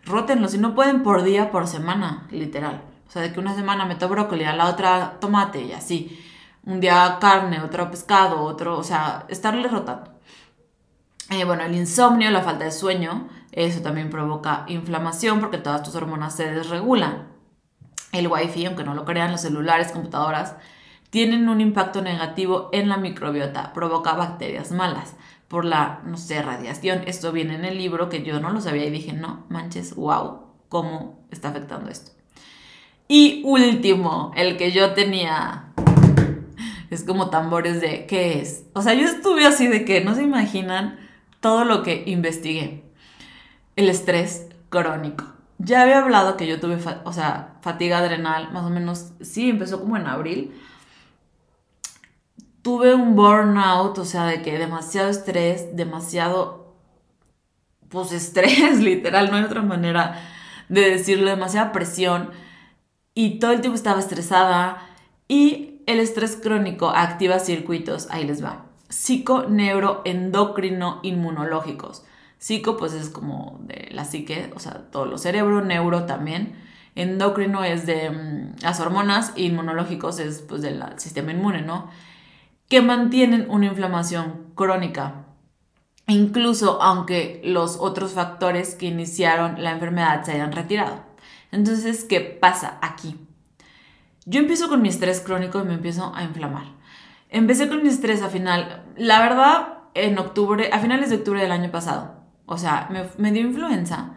Rótenlo, 0.04 0.48
si 0.48 0.58
no 0.58 0.74
pueden 0.74 1.02
por 1.02 1.22
día, 1.22 1.50
por 1.50 1.66
semana, 1.66 2.26
literal. 2.30 2.82
O 3.08 3.10
sea, 3.10 3.22
de 3.22 3.32
que 3.32 3.40
una 3.40 3.54
semana 3.54 3.86
meto 3.86 4.08
brócoli, 4.08 4.44
a 4.44 4.54
la 4.54 4.66
otra 4.68 5.18
tomate 5.20 5.62
y 5.62 5.72
así. 5.72 6.22
Un 6.64 6.80
día 6.80 7.18
carne, 7.20 7.62
otro 7.62 7.90
pescado, 7.90 8.42
otro, 8.42 8.78
o 8.78 8.84
sea, 8.84 9.24
estarle 9.28 9.68
rotando. 9.68 10.12
Eh, 11.30 11.44
bueno, 11.44 11.64
el 11.64 11.74
insomnio, 11.74 12.30
la 12.30 12.42
falta 12.42 12.64
de 12.64 12.72
sueño, 12.72 13.28
eso 13.52 13.80
también 13.82 14.10
provoca 14.10 14.64
inflamación 14.68 15.40
porque 15.40 15.58
todas 15.58 15.82
tus 15.82 15.94
hormonas 15.94 16.36
se 16.36 16.52
desregulan 16.52 17.35
el 18.12 18.28
wifi, 18.28 18.66
aunque 18.66 18.84
no 18.84 18.94
lo 18.94 19.04
crean, 19.04 19.32
los 19.32 19.42
celulares, 19.42 19.92
computadoras, 19.92 20.56
tienen 21.10 21.48
un 21.48 21.60
impacto 21.60 22.02
negativo 22.02 22.68
en 22.72 22.88
la 22.88 22.96
microbiota, 22.96 23.72
provoca 23.72 24.14
bacterias 24.14 24.72
malas 24.72 25.14
por 25.48 25.64
la, 25.64 26.00
no 26.04 26.16
sé, 26.16 26.42
radiación. 26.42 27.02
Esto 27.06 27.32
viene 27.32 27.54
en 27.54 27.64
el 27.64 27.78
libro 27.78 28.08
que 28.08 28.22
yo 28.22 28.40
no 28.40 28.50
lo 28.50 28.60
sabía 28.60 28.86
y 28.86 28.90
dije, 28.90 29.12
no, 29.12 29.44
manches, 29.48 29.94
wow, 29.94 30.40
¿cómo 30.68 31.26
está 31.30 31.48
afectando 31.50 31.90
esto? 31.90 32.12
Y 33.08 33.42
último, 33.44 34.32
el 34.34 34.56
que 34.56 34.72
yo 34.72 34.92
tenía, 34.94 35.72
es 36.90 37.04
como 37.04 37.30
tambores 37.30 37.80
de, 37.80 38.06
¿qué 38.06 38.40
es? 38.40 38.64
O 38.74 38.82
sea, 38.82 38.94
yo 38.94 39.06
estuve 39.06 39.46
así 39.46 39.68
de 39.68 39.84
que 39.84 40.00
no 40.00 40.14
se 40.14 40.22
imaginan 40.22 40.98
todo 41.40 41.64
lo 41.64 41.82
que 41.82 42.02
investigué. 42.06 42.84
El 43.76 43.88
estrés 43.88 44.48
crónico. 44.70 45.35
Ya 45.58 45.82
había 45.82 45.98
hablado 45.98 46.36
que 46.36 46.46
yo 46.46 46.60
tuve, 46.60 46.78
o 47.04 47.12
sea, 47.12 47.56
fatiga 47.62 47.98
adrenal, 47.98 48.52
más 48.52 48.64
o 48.64 48.70
menos, 48.70 49.12
sí, 49.20 49.50
empezó 49.50 49.80
como 49.80 49.96
en 49.96 50.06
abril. 50.06 50.54
Tuve 52.62 52.94
un 52.94 53.16
burnout, 53.16 53.96
o 53.98 54.04
sea, 54.04 54.26
de 54.26 54.42
que 54.42 54.58
demasiado 54.58 55.08
estrés, 55.08 55.74
demasiado, 55.74 56.74
pues 57.88 58.12
estrés, 58.12 58.80
literal, 58.80 59.30
no 59.30 59.36
hay 59.38 59.44
otra 59.44 59.62
manera 59.62 60.20
de 60.68 60.90
decirlo, 60.90 61.30
demasiada 61.30 61.72
presión. 61.72 62.30
Y 63.14 63.38
todo 63.38 63.52
el 63.52 63.60
tiempo 63.60 63.76
estaba 63.76 64.00
estresada. 64.00 64.82
Y 65.28 65.82
el 65.86 66.00
estrés 66.00 66.36
crónico 66.36 66.90
activa 66.90 67.38
circuitos, 67.38 68.08
ahí 68.10 68.24
les 68.24 68.44
va, 68.44 68.66
psico, 68.88 69.44
neuro, 69.44 70.02
endocrino, 70.04 71.00
inmunológicos. 71.02 72.04
Psico, 72.38 72.76
pues 72.76 72.92
es 72.92 73.08
como 73.08 73.58
de 73.62 73.88
la 73.92 74.04
psique, 74.04 74.52
o 74.54 74.58
sea, 74.58 74.90
todo 74.90 75.06
lo 75.06 75.18
cerebro, 75.18 75.62
neuro 75.62 76.04
también. 76.04 76.56
Endocrino 76.94 77.64
es 77.64 77.86
de 77.86 78.10
mm, 78.10 78.62
las 78.62 78.80
hormonas, 78.80 79.32
inmunológicos 79.36 80.18
es 80.18 80.42
pues 80.42 80.62
del 80.62 80.82
sistema 80.96 81.32
inmune, 81.32 81.62
¿no? 81.62 81.90
Que 82.68 82.82
mantienen 82.82 83.46
una 83.50 83.66
inflamación 83.66 84.52
crónica. 84.54 85.26
Incluso 86.06 86.80
aunque 86.82 87.40
los 87.44 87.78
otros 87.78 88.12
factores 88.12 88.74
que 88.74 88.86
iniciaron 88.86 89.62
la 89.62 89.72
enfermedad 89.72 90.24
se 90.24 90.32
hayan 90.32 90.52
retirado. 90.52 91.04
Entonces, 91.52 92.04
¿qué 92.04 92.20
pasa 92.20 92.78
aquí? 92.80 93.16
Yo 94.24 94.40
empiezo 94.40 94.68
con 94.68 94.82
mi 94.82 94.88
estrés 94.88 95.20
crónico 95.20 95.60
y 95.60 95.64
me 95.64 95.74
empiezo 95.74 96.12
a 96.14 96.22
inflamar. 96.22 96.66
Empecé 97.28 97.68
con 97.68 97.82
mi 97.82 97.88
estrés 97.88 98.22
a 98.22 98.28
final, 98.28 98.84
la 98.96 99.20
verdad, 99.20 99.78
en 99.94 100.18
octubre, 100.18 100.70
a 100.72 100.78
finales 100.78 101.10
de 101.10 101.16
octubre 101.16 101.40
del 101.40 101.52
año 101.52 101.70
pasado. 101.70 102.15
O 102.46 102.58
sea, 102.58 102.88
me, 103.18 103.32
dio 103.32 103.42
influenza 103.42 104.14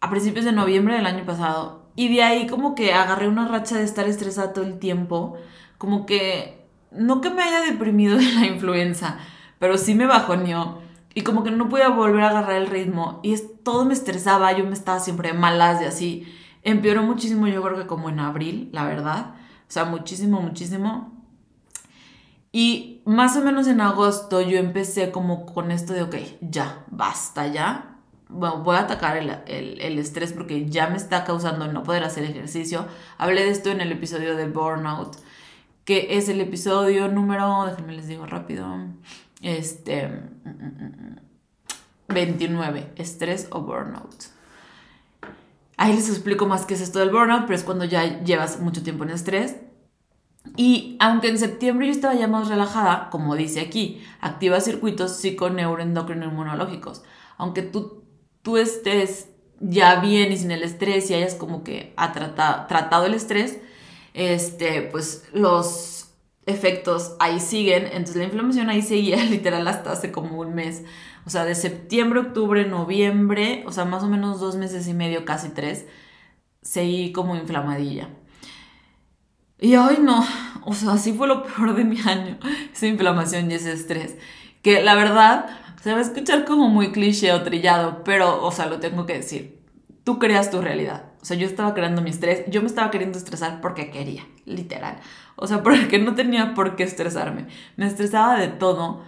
a 0.00 0.10
principios 0.10 0.44
de 0.44 0.52
noviembre 0.52 0.94
del 0.96 1.06
año 1.06 1.24
pasado. 1.24 1.90
Y 1.94 2.12
de 2.14 2.22
ahí 2.22 2.46
como 2.46 2.74
que 2.74 2.94
agarré 2.94 3.28
una 3.28 3.46
racha 3.46 3.76
de 3.76 3.84
estar 3.84 4.08
estresada 4.08 4.52
todo 4.52 4.64
el 4.64 4.78
tiempo. 4.78 5.36
Como 5.78 6.06
que, 6.06 6.66
no 6.90 7.20
que 7.20 7.30
me 7.30 7.42
haya 7.42 7.60
deprimido 7.60 8.16
de 8.18 8.32
la 8.32 8.46
influenza, 8.46 9.18
pero 9.58 9.78
sí 9.78 9.94
me 9.94 10.06
bajoneó. 10.06 10.80
Y 11.14 11.22
como 11.22 11.44
que 11.44 11.50
no 11.50 11.68
podía 11.68 11.90
volver 11.90 12.24
a 12.24 12.30
agarrar 12.30 12.56
el 12.56 12.68
ritmo. 12.68 13.20
Y 13.22 13.34
es, 13.34 13.62
todo 13.62 13.84
me 13.84 13.92
estresaba, 13.92 14.52
yo 14.52 14.64
me 14.64 14.72
estaba 14.72 14.98
siempre 14.98 15.34
malas 15.34 15.82
y 15.82 15.84
así. 15.84 16.34
Empeoró 16.62 17.02
muchísimo, 17.02 17.46
yo 17.46 17.62
creo 17.62 17.76
que 17.76 17.86
como 17.86 18.08
en 18.08 18.20
abril, 18.20 18.70
la 18.72 18.84
verdad. 18.84 19.34
O 19.68 19.70
sea, 19.72 19.84
muchísimo, 19.84 20.40
muchísimo. 20.40 21.21
Y 22.52 23.00
más 23.06 23.34
o 23.36 23.40
menos 23.40 23.66
en 23.66 23.80
agosto 23.80 24.42
yo 24.42 24.58
empecé 24.58 25.10
como 25.10 25.46
con 25.46 25.70
esto 25.70 25.94
de, 25.94 26.02
ok, 26.02 26.16
ya, 26.42 26.84
basta 26.90 27.46
ya. 27.46 27.96
Bueno, 28.28 28.62
voy 28.62 28.76
a 28.76 28.80
atacar 28.80 29.16
el, 29.16 29.30
el, 29.46 29.98
estrés 29.98 30.32
porque 30.32 30.68
ya 30.68 30.88
me 30.88 30.96
está 30.96 31.24
causando 31.24 31.66
no 31.72 31.82
poder 31.82 32.04
hacer 32.04 32.24
ejercicio. 32.24 32.86
Hablé 33.16 33.44
de 33.44 33.50
esto 33.50 33.70
en 33.70 33.80
el 33.80 33.90
episodio 33.90 34.36
de 34.36 34.48
Burnout, 34.48 35.16
que 35.84 36.18
es 36.18 36.28
el 36.28 36.40
episodio 36.42 37.08
número, 37.08 37.64
déjenme 37.66 37.94
les 37.94 38.06
digo 38.06 38.26
rápido, 38.26 38.66
este, 39.40 40.10
29, 42.08 42.92
estrés 42.96 43.48
o 43.50 43.62
burnout. 43.62 44.26
Ahí 45.76 45.94
les 45.94 46.08
explico 46.08 46.46
más 46.46 46.64
qué 46.66 46.74
es 46.74 46.80
esto 46.80 46.98
del 46.98 47.10
burnout, 47.10 47.42
pero 47.42 47.54
es 47.54 47.64
cuando 47.64 47.84
ya 47.84 48.22
llevas 48.22 48.60
mucho 48.60 48.82
tiempo 48.82 49.04
en 49.04 49.10
estrés 49.10 49.56
y 50.56 50.96
aunque 51.00 51.28
en 51.28 51.38
septiembre 51.38 51.86
yo 51.86 51.92
estaba 51.92 52.14
ya 52.14 52.28
más 52.28 52.48
relajada, 52.48 53.08
como 53.10 53.36
dice 53.36 53.60
aquí, 53.60 54.02
activa 54.20 54.60
circuitos 54.60 55.12
psiconeuroendocrino-inmunológicos. 55.16 57.02
Aunque 57.38 57.62
tú, 57.62 58.04
tú 58.42 58.58
estés 58.58 59.28
ya 59.60 60.00
bien 60.00 60.32
y 60.32 60.36
sin 60.36 60.50
el 60.50 60.62
estrés 60.62 61.10
y 61.10 61.14
hayas 61.14 61.34
como 61.34 61.64
que 61.64 61.94
ha 61.96 62.12
tratado, 62.12 62.66
tratado 62.66 63.06
el 63.06 63.14
estrés, 63.14 63.60
este, 64.14 64.82
pues 64.82 65.24
los 65.32 66.10
efectos 66.44 67.16
ahí 67.20 67.40
siguen, 67.40 67.84
entonces 67.86 68.16
la 68.16 68.24
inflamación 68.24 68.68
ahí 68.68 68.82
seguía 68.82 69.24
literal 69.24 69.66
hasta 69.68 69.92
hace 69.92 70.12
como 70.12 70.38
un 70.40 70.54
mes, 70.54 70.82
o 71.24 71.30
sea, 71.30 71.44
de 71.44 71.54
septiembre, 71.54 72.20
octubre, 72.20 72.66
noviembre, 72.66 73.64
o 73.66 73.72
sea, 73.72 73.84
más 73.84 74.02
o 74.02 74.08
menos 74.08 74.40
dos 74.40 74.56
meses 74.56 74.88
y 74.88 74.94
medio, 74.94 75.24
casi 75.24 75.50
tres, 75.50 75.86
seguí 76.62 77.12
como 77.12 77.36
inflamadilla. 77.36 78.10
Y 79.62 79.76
ay 79.76 79.98
no, 80.02 80.26
o 80.64 80.74
sea, 80.74 80.94
así 80.94 81.12
fue 81.12 81.28
lo 81.28 81.44
peor 81.46 81.76
de 81.76 81.84
mi 81.84 81.96
año, 82.00 82.36
esa 82.72 82.88
inflamación 82.88 83.48
y 83.48 83.54
ese 83.54 83.72
estrés, 83.72 84.16
que 84.60 84.82
la 84.82 84.96
verdad 84.96 85.46
se 85.80 85.92
va 85.92 85.98
a 85.98 86.02
escuchar 86.02 86.44
como 86.44 86.68
muy 86.68 86.90
cliché 86.90 87.32
o 87.32 87.42
trillado, 87.42 88.02
pero, 88.02 88.44
o 88.44 88.50
sea, 88.50 88.66
lo 88.66 88.80
tengo 88.80 89.06
que 89.06 89.14
decir, 89.14 89.60
tú 90.02 90.18
creas 90.18 90.50
tu 90.50 90.60
realidad. 90.60 91.04
O 91.22 91.24
sea, 91.24 91.36
yo 91.36 91.46
estaba 91.46 91.74
creando 91.74 92.02
mi 92.02 92.10
estrés, 92.10 92.44
yo 92.48 92.60
me 92.60 92.66
estaba 92.66 92.90
queriendo 92.90 93.18
estresar 93.18 93.60
porque 93.60 93.90
quería, 93.90 94.26
literal. 94.46 94.96
O 95.36 95.46
sea, 95.46 95.62
porque 95.62 96.00
no 96.00 96.16
tenía 96.16 96.54
por 96.54 96.74
qué 96.74 96.82
estresarme. 96.82 97.46
Me 97.76 97.86
estresaba 97.86 98.40
de 98.40 98.48
todo. 98.48 99.02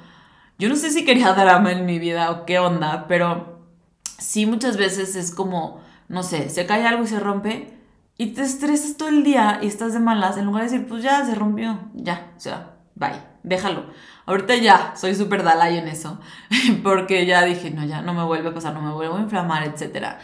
Yo 0.59 0.69
no 0.69 0.77
sé 0.77 0.93
si 0.93 1.05
quería 1.05 1.33
drama 1.35 1.73
en 1.73 1.85
mi 1.85 1.99
vida 1.99 2.31
o 2.31 2.47
qué 2.47 2.61
onda, 2.61 3.07
pero 3.09 3.59
sí 4.05 4.47
muchas 4.47 4.77
veces 4.77 5.17
es 5.17 5.35
como, 5.35 5.81
no 6.09 6.23
sé, 6.23 6.49
se 6.49 6.65
cae 6.65 6.87
algo 6.87 7.03
y 7.03 7.09
se 7.09 7.19
rompe 7.19 7.75
y 8.17 8.29
te 8.29 8.43
estresas 8.43 8.97
todo 8.97 9.09
el 9.09 9.25
día 9.25 9.59
y 9.63 9.67
estás 9.67 9.93
de 9.93 10.01
malas 10.01 10.37
en 10.37 10.47
lugar 10.47 10.65
de 10.65 10.71
decir, 10.71 10.89
pues 10.89 11.03
ya 11.03 11.25
se 11.25 11.35
rompió, 11.35 11.79
ya, 11.95 12.33
o 12.37 12.41
sea, 12.41 12.77
bye, 12.95 13.21
déjalo. 13.43 13.87
Ahorita 14.27 14.57
ya 14.57 14.95
soy 14.97 15.15
súper 15.15 15.43
Dalai 15.43 15.79
en 15.79 15.89
eso, 15.89 16.21
porque 16.83 17.27
ya 17.27 17.45
dije, 17.45 17.71
no, 17.71 17.85
ya 17.85 18.03
no 18.03 18.15
me 18.15 18.25
vuelve 18.25 18.51
a 18.51 18.55
pasar, 18.55 18.73
no 18.75 18.83
me 18.83 18.93
vuelvo 18.93 19.17
a 19.17 19.21
inflamar, 19.21 19.65
etc. 19.65 20.17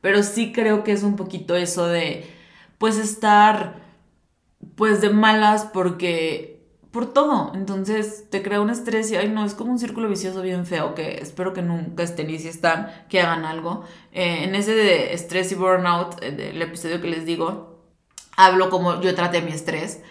Pero 0.00 0.22
sí 0.22 0.52
creo 0.52 0.84
que 0.84 0.92
es 0.92 1.02
un 1.02 1.16
poquito 1.16 1.56
eso 1.56 1.86
de, 1.86 2.30
pues 2.78 2.96
estar 2.98 3.84
pues 4.76 5.00
de 5.00 5.10
malas 5.10 5.64
porque 5.72 6.53
por 6.94 7.12
todo. 7.12 7.50
Entonces 7.54 8.30
te 8.30 8.40
crea 8.40 8.60
un 8.60 8.70
estrés 8.70 9.10
y, 9.10 9.16
ay, 9.16 9.28
no, 9.28 9.44
es 9.44 9.54
como 9.54 9.72
un 9.72 9.80
círculo 9.80 10.08
vicioso 10.08 10.40
bien 10.40 10.64
feo 10.64 10.94
que 10.94 11.18
espero 11.20 11.52
que 11.52 11.60
nunca 11.60 12.04
estén 12.04 12.30
y 12.30 12.38
si 12.38 12.48
están, 12.48 12.88
que 13.10 13.20
hagan 13.20 13.44
algo. 13.44 13.84
Eh, 14.12 14.44
en 14.44 14.54
ese 14.54 14.74
de 14.74 15.12
estrés 15.12 15.50
y 15.50 15.56
burnout, 15.56 16.22
eh, 16.22 16.30
del 16.30 16.62
episodio 16.62 17.02
que 17.02 17.08
les 17.08 17.26
digo, 17.26 17.84
hablo 18.36 18.70
como 18.70 19.00
yo 19.02 19.12
traté 19.16 19.42
mi 19.42 19.50
estrés. 19.50 20.02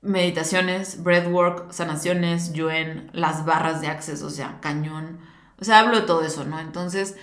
Meditaciones, 0.00 1.02
breathwork, 1.02 1.70
sanaciones, 1.70 2.54
yuen, 2.54 3.10
las 3.12 3.44
barras 3.44 3.82
de 3.82 3.88
acceso, 3.88 4.26
o 4.26 4.30
sea, 4.30 4.58
cañón. 4.60 5.20
O 5.60 5.64
sea, 5.64 5.80
hablo 5.80 6.00
de 6.00 6.06
todo 6.06 6.22
eso, 6.24 6.44
¿no? 6.46 6.58
Entonces, 6.58 7.16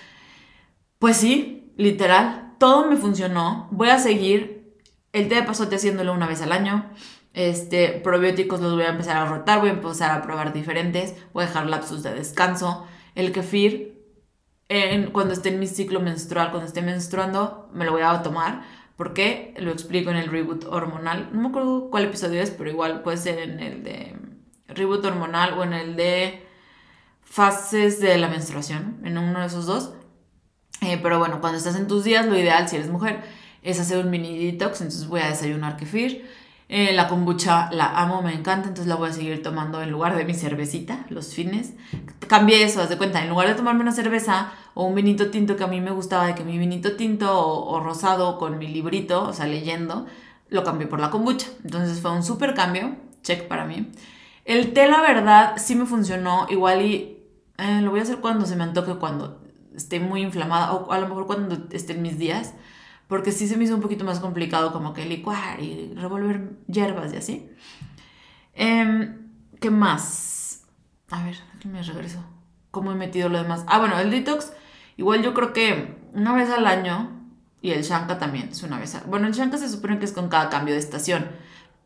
pues 1.00 1.18
sí, 1.18 1.74
literal, 1.78 2.54
todo 2.60 2.88
me 2.88 2.96
funcionó. 2.96 3.68
Voy 3.72 3.90
a 3.90 3.98
seguir 3.98 4.78
el 5.14 5.30
té 5.30 5.36
de 5.36 5.44
pasote 5.44 5.78
haciéndolo 5.78 6.14
una 6.14 6.28
vez 6.28 6.44
al 6.44 6.52
año. 6.52 6.86
Este, 7.38 7.90
probióticos 7.90 8.62
los 8.62 8.74
voy 8.74 8.86
a 8.86 8.90
empezar 8.90 9.16
a 9.16 9.26
rotar, 9.26 9.60
voy 9.60 9.70
a 9.70 9.74
empezar 9.74 10.10
a 10.10 10.24
probar 10.24 10.54
diferentes, 10.54 11.14
voy 11.34 11.44
a 11.44 11.46
dejar 11.46 11.68
lapsus 11.68 12.02
de 12.02 12.12
descanso. 12.16 12.88
El 13.14 13.32
kefir, 13.32 14.04
en, 14.70 15.12
cuando 15.12 15.36
esté 15.36 15.50
en 15.50 15.60
mi 15.60 15.68
ciclo 15.68 16.00
menstrual, 16.00 16.50
cuando 16.50 16.66
esté 16.66 16.82
menstruando, 16.82 17.70
me 17.76 17.86
lo 17.86 17.92
voy 17.92 18.02
a 18.02 18.24
tomar. 18.24 18.64
porque 18.96 19.54
Lo 19.60 19.70
explico 19.70 20.10
en 20.10 20.18
el 20.18 20.32
reboot 20.32 20.66
hormonal. 20.66 21.30
No 21.32 21.42
me 21.42 21.50
acuerdo 21.50 21.92
cuál 21.92 22.06
episodio 22.06 22.42
es, 22.42 22.50
pero 22.50 22.72
igual 22.72 23.04
puede 23.04 23.18
ser 23.18 23.38
en 23.38 23.60
el 23.60 23.84
de 23.84 24.18
reboot 24.68 25.06
hormonal 25.06 25.54
o 25.60 25.64
en 25.64 25.74
el 25.74 25.96
de 25.96 26.44
fases 27.22 28.00
de 28.00 28.18
la 28.18 28.30
menstruación, 28.30 29.00
en 29.04 29.16
uno 29.20 29.42
de 29.42 29.46
esos 29.46 29.68
dos. 29.68 29.94
Eh, 30.82 31.00
pero 31.04 31.20
bueno, 31.20 31.40
cuando 31.40 31.60
estás 31.60 31.76
en 31.76 31.88
tus 31.88 32.04
días, 32.04 32.26
lo 32.26 32.36
ideal 32.36 32.68
si 32.68 32.78
eres 32.78 32.90
mujer 32.90 33.22
es 33.62 33.80
hacer 33.80 34.04
un 34.04 34.10
mini 34.10 34.44
detox, 34.52 34.82
entonces 34.82 35.08
voy 35.08 35.22
a 35.22 35.30
desayunar 35.30 35.78
kefir. 35.78 36.26
Eh, 36.70 36.92
la 36.94 37.08
kombucha 37.08 37.70
la 37.72 37.98
amo, 37.98 38.22
me 38.22 38.34
encanta, 38.34 38.68
entonces 38.68 38.88
la 38.88 38.96
voy 38.96 39.10
a 39.10 39.14
seguir 39.14 39.42
tomando 39.42 39.82
en 39.82 39.90
lugar 39.90 40.18
de 40.18 40.26
mi 40.26 40.34
cervecita 40.34 41.06
los 41.10 41.34
fines. 41.34 41.74
Cambié 42.28 42.64
eso, 42.64 42.82
haz 42.82 42.90
de 42.90 42.98
cuenta, 42.98 43.22
en 43.22 43.30
lugar 43.30 43.48
de 43.48 43.56
tomarme 43.56 43.82
una 43.82 43.94
cerveza 43.94 44.52
o 44.74 44.84
un 44.84 44.94
vinito 44.94 45.32
tinto 45.32 45.56
que 45.56 45.64
a 45.64 45.68
mí 45.68 45.80
me 45.80 45.92
gustaba, 45.92 46.28
de 46.28 46.36
que 46.36 46.44
mi 46.44 46.58
vinito 46.58 46.98
tinto 46.98 47.40
o, 47.40 47.80
rosado 47.80 48.38
con 48.38 48.58
mi 48.58 48.68
librito, 48.68 49.24
o 49.24 49.34
sea, 49.34 49.48
leyendo, 49.48 50.08
lo 50.50 50.64
cambié 50.66 50.88
por 50.88 51.00
la 51.00 51.10
kombucha. 51.10 51.48
Entonces 51.64 52.02
fue 52.02 52.12
un 52.12 52.24
súper 52.24 52.54
cambio, 52.54 52.96
check 53.24 53.48
para 53.48 53.66
mí. 53.66 53.90
El 54.44 54.74
té, 54.74 54.88
la 54.88 55.02
verdad, 55.02 55.54
sí 55.58 55.76
me 55.76 55.86
funcionó, 55.86 56.48
igual 56.50 56.82
y 56.82 57.24
eh, 57.58 57.82
lo 57.82 57.92
voy 57.92 58.02
a 58.02 58.04
hacer 58.04 58.18
cuando 58.18 58.46
se 58.46 58.58
me 58.58 58.64
antoje, 58.64 58.96
cuando 58.96 59.42
esté 59.74 60.02
muy 60.02 60.22
inflamada 60.22 60.74
o 60.74 60.92
a 60.92 61.00
lo 61.00 61.08
mejor 61.08 61.28
cuando 61.28 61.68
esté 61.72 61.94
en 61.94 62.02
mis 62.02 62.18
días 62.18 62.54
porque 63.08 63.32
sí 63.32 63.48
se 63.48 63.58
me 63.58 63.64
hizo 63.64 63.76
un 63.76 63.82
poquito 63.82 64.04
más 64.04 64.20
complicado 64.20 64.74
como 64.74 64.94
que 64.94 65.06
licuar 65.06 65.62
y 65.62 65.94
revolver 65.96 66.58
hierbas 66.68 67.14
y 67.14 67.18
así. 67.18 67.50
Em, 68.54 69.30
¿Qué 69.60 69.70
más? 69.70 70.66
A 71.10 71.24
ver, 71.24 71.38
aquí 71.56 71.68
me 71.68 71.82
regreso. 71.82 72.24
¿Cómo 72.72 72.92
he 72.92 72.96
metido 72.96 73.30
lo 73.30 73.42
demás? 73.42 73.64
Ah, 73.68 73.80
bueno, 73.80 73.98
el 74.00 74.12
detox, 74.12 74.52
igual 74.98 75.24
yo 75.24 75.34
creo 75.34 75.54
que 75.54 75.98
una 76.14 76.34
vez 76.34 76.50
al 76.50 76.68
año, 76.68 77.12
y 77.62 77.72
el 77.72 77.84
shanka 77.84 78.18
también 78.20 78.50
es 78.50 78.62
una 78.64 78.80
vez 78.80 78.94
al 78.96 79.06
Bueno, 79.06 79.28
el 79.28 79.34
shanka 79.34 79.58
se 79.58 79.70
supone 79.70 80.00
que 80.00 80.06
es 80.06 80.12
con 80.12 80.30
cada 80.30 80.50
cambio 80.50 80.74
de 80.74 80.80
estación, 80.80 81.28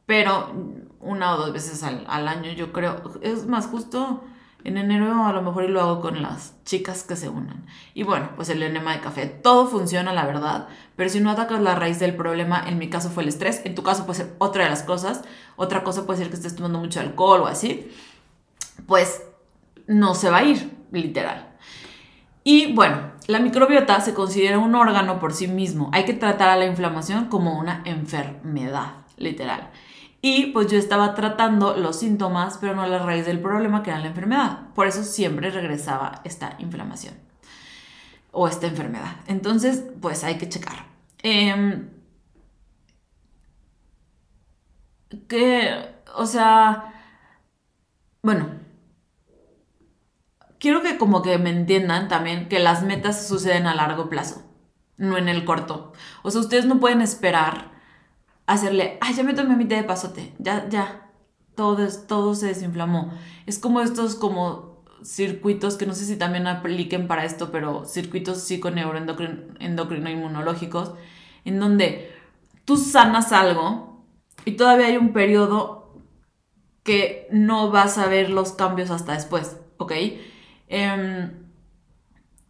pero 0.06 0.54
una 1.00 1.36
o 1.36 1.38
dos 1.38 1.54
veces 1.54 1.84
al, 1.84 2.04
al 2.08 2.28
año 2.28 2.52
yo 2.52 2.74
creo. 2.74 3.20
Es 3.22 3.46
más 3.48 3.68
justo 3.68 4.24
en 4.64 4.78
enero 4.78 5.26
a 5.26 5.34
lo 5.34 5.42
mejor 5.42 5.64
y 5.64 5.68
lo 5.68 5.82
hago 5.82 6.02
con 6.02 6.22
las 6.22 6.54
chicas 6.66 7.04
que 7.04 7.16
se 7.16 7.30
unan. 7.30 7.66
Y 7.94 8.04
bueno, 8.04 8.30
pues 8.36 8.50
el 8.50 8.62
enema 8.64 8.94
de 8.94 9.02
café. 9.02 9.26
Todo 9.26 9.68
funciona, 9.68 10.14
la 10.14 10.26
verdad. 10.26 10.68
Pero 10.96 11.10
si 11.10 11.20
no 11.20 11.32
atacas 11.32 11.62
la 11.62 11.76
raíz 11.76 12.00
del 12.00 12.16
problema, 12.16 12.64
en 12.68 12.78
mi 12.78 12.90
caso 12.90 13.10
fue 13.10 13.24
el 13.24 13.30
estrés. 13.30 13.62
En 13.66 13.76
tu 13.76 13.84
caso 13.84 14.06
puede 14.06 14.20
ser 14.20 14.36
otra 14.38 14.64
de 14.64 14.70
las 14.70 14.84
cosas. 14.84 15.24
Otra 15.56 15.84
cosa 15.84 16.06
puede 16.06 16.20
ser 16.20 16.30
que 16.30 16.36
estés 16.36 16.56
tomando 16.56 16.80
mucho 16.80 17.00
alcohol 17.00 17.42
o 17.42 17.48
así. 17.48 17.92
Pues 18.86 19.24
no 19.88 20.16
se 20.16 20.30
va 20.30 20.38
a 20.38 20.44
ir, 20.44 20.72
literal. 20.92 21.48
Y 22.44 22.74
bueno, 22.74 23.12
la 23.28 23.40
microbiota 23.40 24.02
se 24.02 24.14
considera 24.14 24.58
un 24.58 24.74
órgano 24.76 25.20
por 25.20 25.34
sí 25.34 25.48
mismo. 25.48 25.90
Hay 25.94 26.06
que 26.06 26.14
tratar 26.14 26.50
a 26.50 26.56
la 26.56 26.66
inflamación 26.66 27.26
como 27.26 27.60
una 27.60 27.82
enfermedad, 27.86 28.94
literal. 29.18 29.70
Y 30.22 30.48
pues 30.48 30.68
yo 30.72 30.78
estaba 30.78 31.16
tratando 31.16 31.76
los 31.76 32.00
síntomas, 32.00 32.58
pero 32.60 32.76
no 32.76 32.86
la 32.86 33.00
raíz 33.00 33.26
del 33.26 33.40
problema, 33.40 33.82
que 33.82 33.90
era 33.90 34.00
la 34.00 34.08
enfermedad. 34.08 34.70
Por 34.76 34.88
eso 34.88 35.04
siempre 35.04 35.50
regresaba 35.50 36.22
esta 36.24 36.56
inflamación 36.60 37.16
o 38.32 38.48
esta 38.48 38.68
enfermedad. 38.68 39.16
Entonces, 39.28 39.84
pues 40.00 40.24
hay 40.24 40.38
que 40.38 40.50
checar. 40.50 40.86
Em, 41.24 41.90
que, 45.28 45.96
o 46.16 46.26
sea, 46.26 46.94
bueno, 48.22 48.50
quiero 50.60 50.82
que 50.82 50.98
como 50.98 51.22
que 51.22 51.38
me 51.38 51.50
entiendan 51.50 52.08
también 52.08 52.48
que 52.48 52.60
las 52.60 52.84
metas 52.84 53.28
suceden 53.28 53.68
a 53.68 53.76
largo 53.76 54.10
plazo, 54.10 54.44
no 54.98 55.18
en 55.18 55.28
el 55.30 55.46
corto. 55.46 55.94
O 56.24 56.32
sea, 56.32 56.42
ustedes 56.42 56.66
no 56.66 56.80
pueden 56.80 57.02
esperar 57.02 57.71
hacerle, 58.54 58.98
ay, 59.02 59.14
ya 59.14 59.24
me 59.24 59.34
tomé 59.34 59.56
mi 59.56 59.66
té 59.66 59.76
de 59.76 59.84
pasote, 59.84 60.34
ya, 60.40 60.68
ya, 60.70 61.12
todo, 61.56 61.88
todo 62.08 62.36
se 62.36 62.48
desinflamó. 62.48 63.12
Es 63.46 63.60
como 63.60 63.82
estos 63.82 64.16
como 64.16 64.84
circuitos 65.04 65.78
que 65.78 65.86
no 65.86 65.94
sé 65.94 66.06
si 66.06 66.16
también 66.18 66.48
apliquen 66.48 67.08
para 67.08 67.26
esto, 67.26 67.52
pero 67.52 67.86
circuitos 67.86 68.40
psiconeuroendocrino 68.44 70.10
inmunológicos, 70.10 70.94
en 71.46 71.60
donde 71.60 72.12
tú 72.66 72.78
sanas 72.78 73.32
algo 73.32 74.06
y 74.46 74.54
todavía 74.54 74.88
hay 74.88 74.98
un 74.98 75.14
periodo 75.14 76.02
que 76.84 77.28
no 77.32 77.72
vas 77.72 77.98
a 77.98 78.08
ver 78.08 78.30
los 78.30 78.54
cambios 78.54 78.90
hasta 78.90 79.14
después, 79.14 79.58
¿ok? 79.78 79.94
Em, 80.68 81.32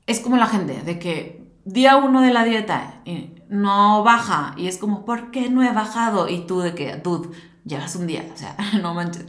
es 0.07 0.19
como 0.19 0.37
la 0.37 0.47
gente, 0.47 0.81
de 0.81 0.99
que 0.99 1.40
día 1.65 1.97
uno 1.97 2.21
de 2.21 2.33
la 2.33 2.43
dieta, 2.43 3.01
no 3.49 4.03
baja. 4.03 4.53
Y 4.57 4.67
es 4.67 4.77
como, 4.77 5.05
¿por 5.05 5.31
qué 5.31 5.49
no 5.49 5.63
he 5.63 5.71
bajado? 5.71 6.29
Y 6.29 6.45
tú 6.47 6.61
de 6.61 6.73
que, 6.73 6.95
dude, 6.95 7.29
llevas 7.65 7.95
un 7.95 8.07
día, 8.07 8.25
o 8.33 8.37
sea, 8.37 8.55
no 8.81 8.93
manches. 8.93 9.25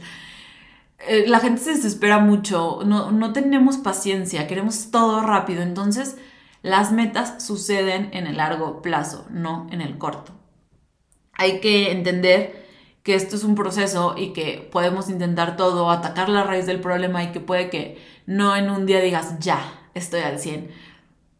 Eh, 1.07 1.25
la 1.27 1.39
gente 1.39 1.61
se 1.61 1.71
desespera 1.71 2.19
mucho, 2.19 2.79
no, 2.85 3.11
no 3.11 3.33
tenemos 3.33 3.77
paciencia, 3.77 4.47
queremos 4.47 4.91
todo 4.91 5.21
rápido. 5.21 5.61
Entonces, 5.61 6.17
las 6.61 6.91
metas 6.91 7.43
suceden 7.43 8.09
en 8.13 8.25
el 8.25 8.37
largo 8.37 8.81
plazo, 8.81 9.25
no 9.29 9.67
en 9.71 9.81
el 9.81 9.97
corto. 9.97 10.31
Hay 11.33 11.59
que 11.59 11.91
entender 11.91 12.63
que 13.03 13.15
esto 13.15 13.35
es 13.35 13.43
un 13.43 13.55
proceso 13.55 14.15
y 14.17 14.31
que 14.31 14.69
podemos 14.71 15.09
intentar 15.09 15.57
todo, 15.57 15.91
atacar 15.91 16.29
la 16.29 16.43
raíz 16.43 16.65
del 16.65 16.79
problema 16.79 17.23
y 17.23 17.31
que 17.33 17.41
puede 17.41 17.69
que 17.69 18.01
no 18.25 18.55
en 18.55 18.69
un 18.69 18.85
día 18.85 19.01
digas, 19.01 19.39
ya, 19.39 19.59
estoy 19.93 20.21
al 20.21 20.39
100, 20.39 20.71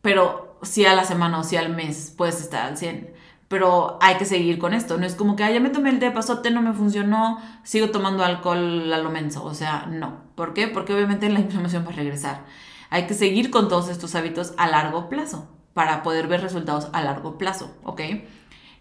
pero 0.02 0.53
si 0.64 0.86
a 0.86 0.95
la 0.95 1.03
semana 1.03 1.39
o 1.39 1.43
si 1.43 1.55
al 1.57 1.76
mes 1.76 2.14
puedes 2.16 2.41
estar 2.41 2.66
al 2.68 2.78
100. 2.78 3.14
Pero 3.47 3.97
hay 4.01 4.16
que 4.16 4.26
seguir 4.26 4.57
con 4.59 4.74
esto. 4.74 4.97
No 4.97 5.05
es 5.05 5.16
como 5.16 5.36
que, 5.36 5.53
ya 5.53 5.59
me 5.59 5.70
tomé 5.70 5.89
el 5.89 5.99
té 5.99 6.05
de 6.05 6.11
pasote, 6.11 6.49
no 6.49 6.61
me 6.61 6.74
funcionó, 6.74 7.39
sigo 7.64 7.89
tomando 7.89 8.24
alcohol 8.24 8.91
a 8.91 8.97
lo 8.97 9.09
menso. 9.09 9.43
O 9.43 9.53
sea, 9.53 9.86
no. 9.86 10.22
¿Por 10.36 10.53
qué? 10.53 10.68
Porque 10.68 10.93
obviamente 10.93 11.30
la 11.30 11.39
inflamación 11.41 11.86
va 11.86 11.89
a 11.89 11.95
regresar. 11.95 12.45
Hay 12.89 13.07
que 13.07 13.14
seguir 13.14 13.51
con 13.51 13.70
todos 13.70 13.89
estos 13.89 14.16
hábitos 14.16 14.53
a 14.57 14.68
largo 14.68 15.09
plazo 15.09 15.47
para 15.74 16.03
poder 16.03 16.28
ver 16.28 16.41
resultados 16.41 16.89
a 16.93 17.01
largo 17.01 17.38
plazo, 17.38 17.76
¿ok? 17.84 18.01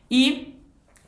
Y 0.09 0.57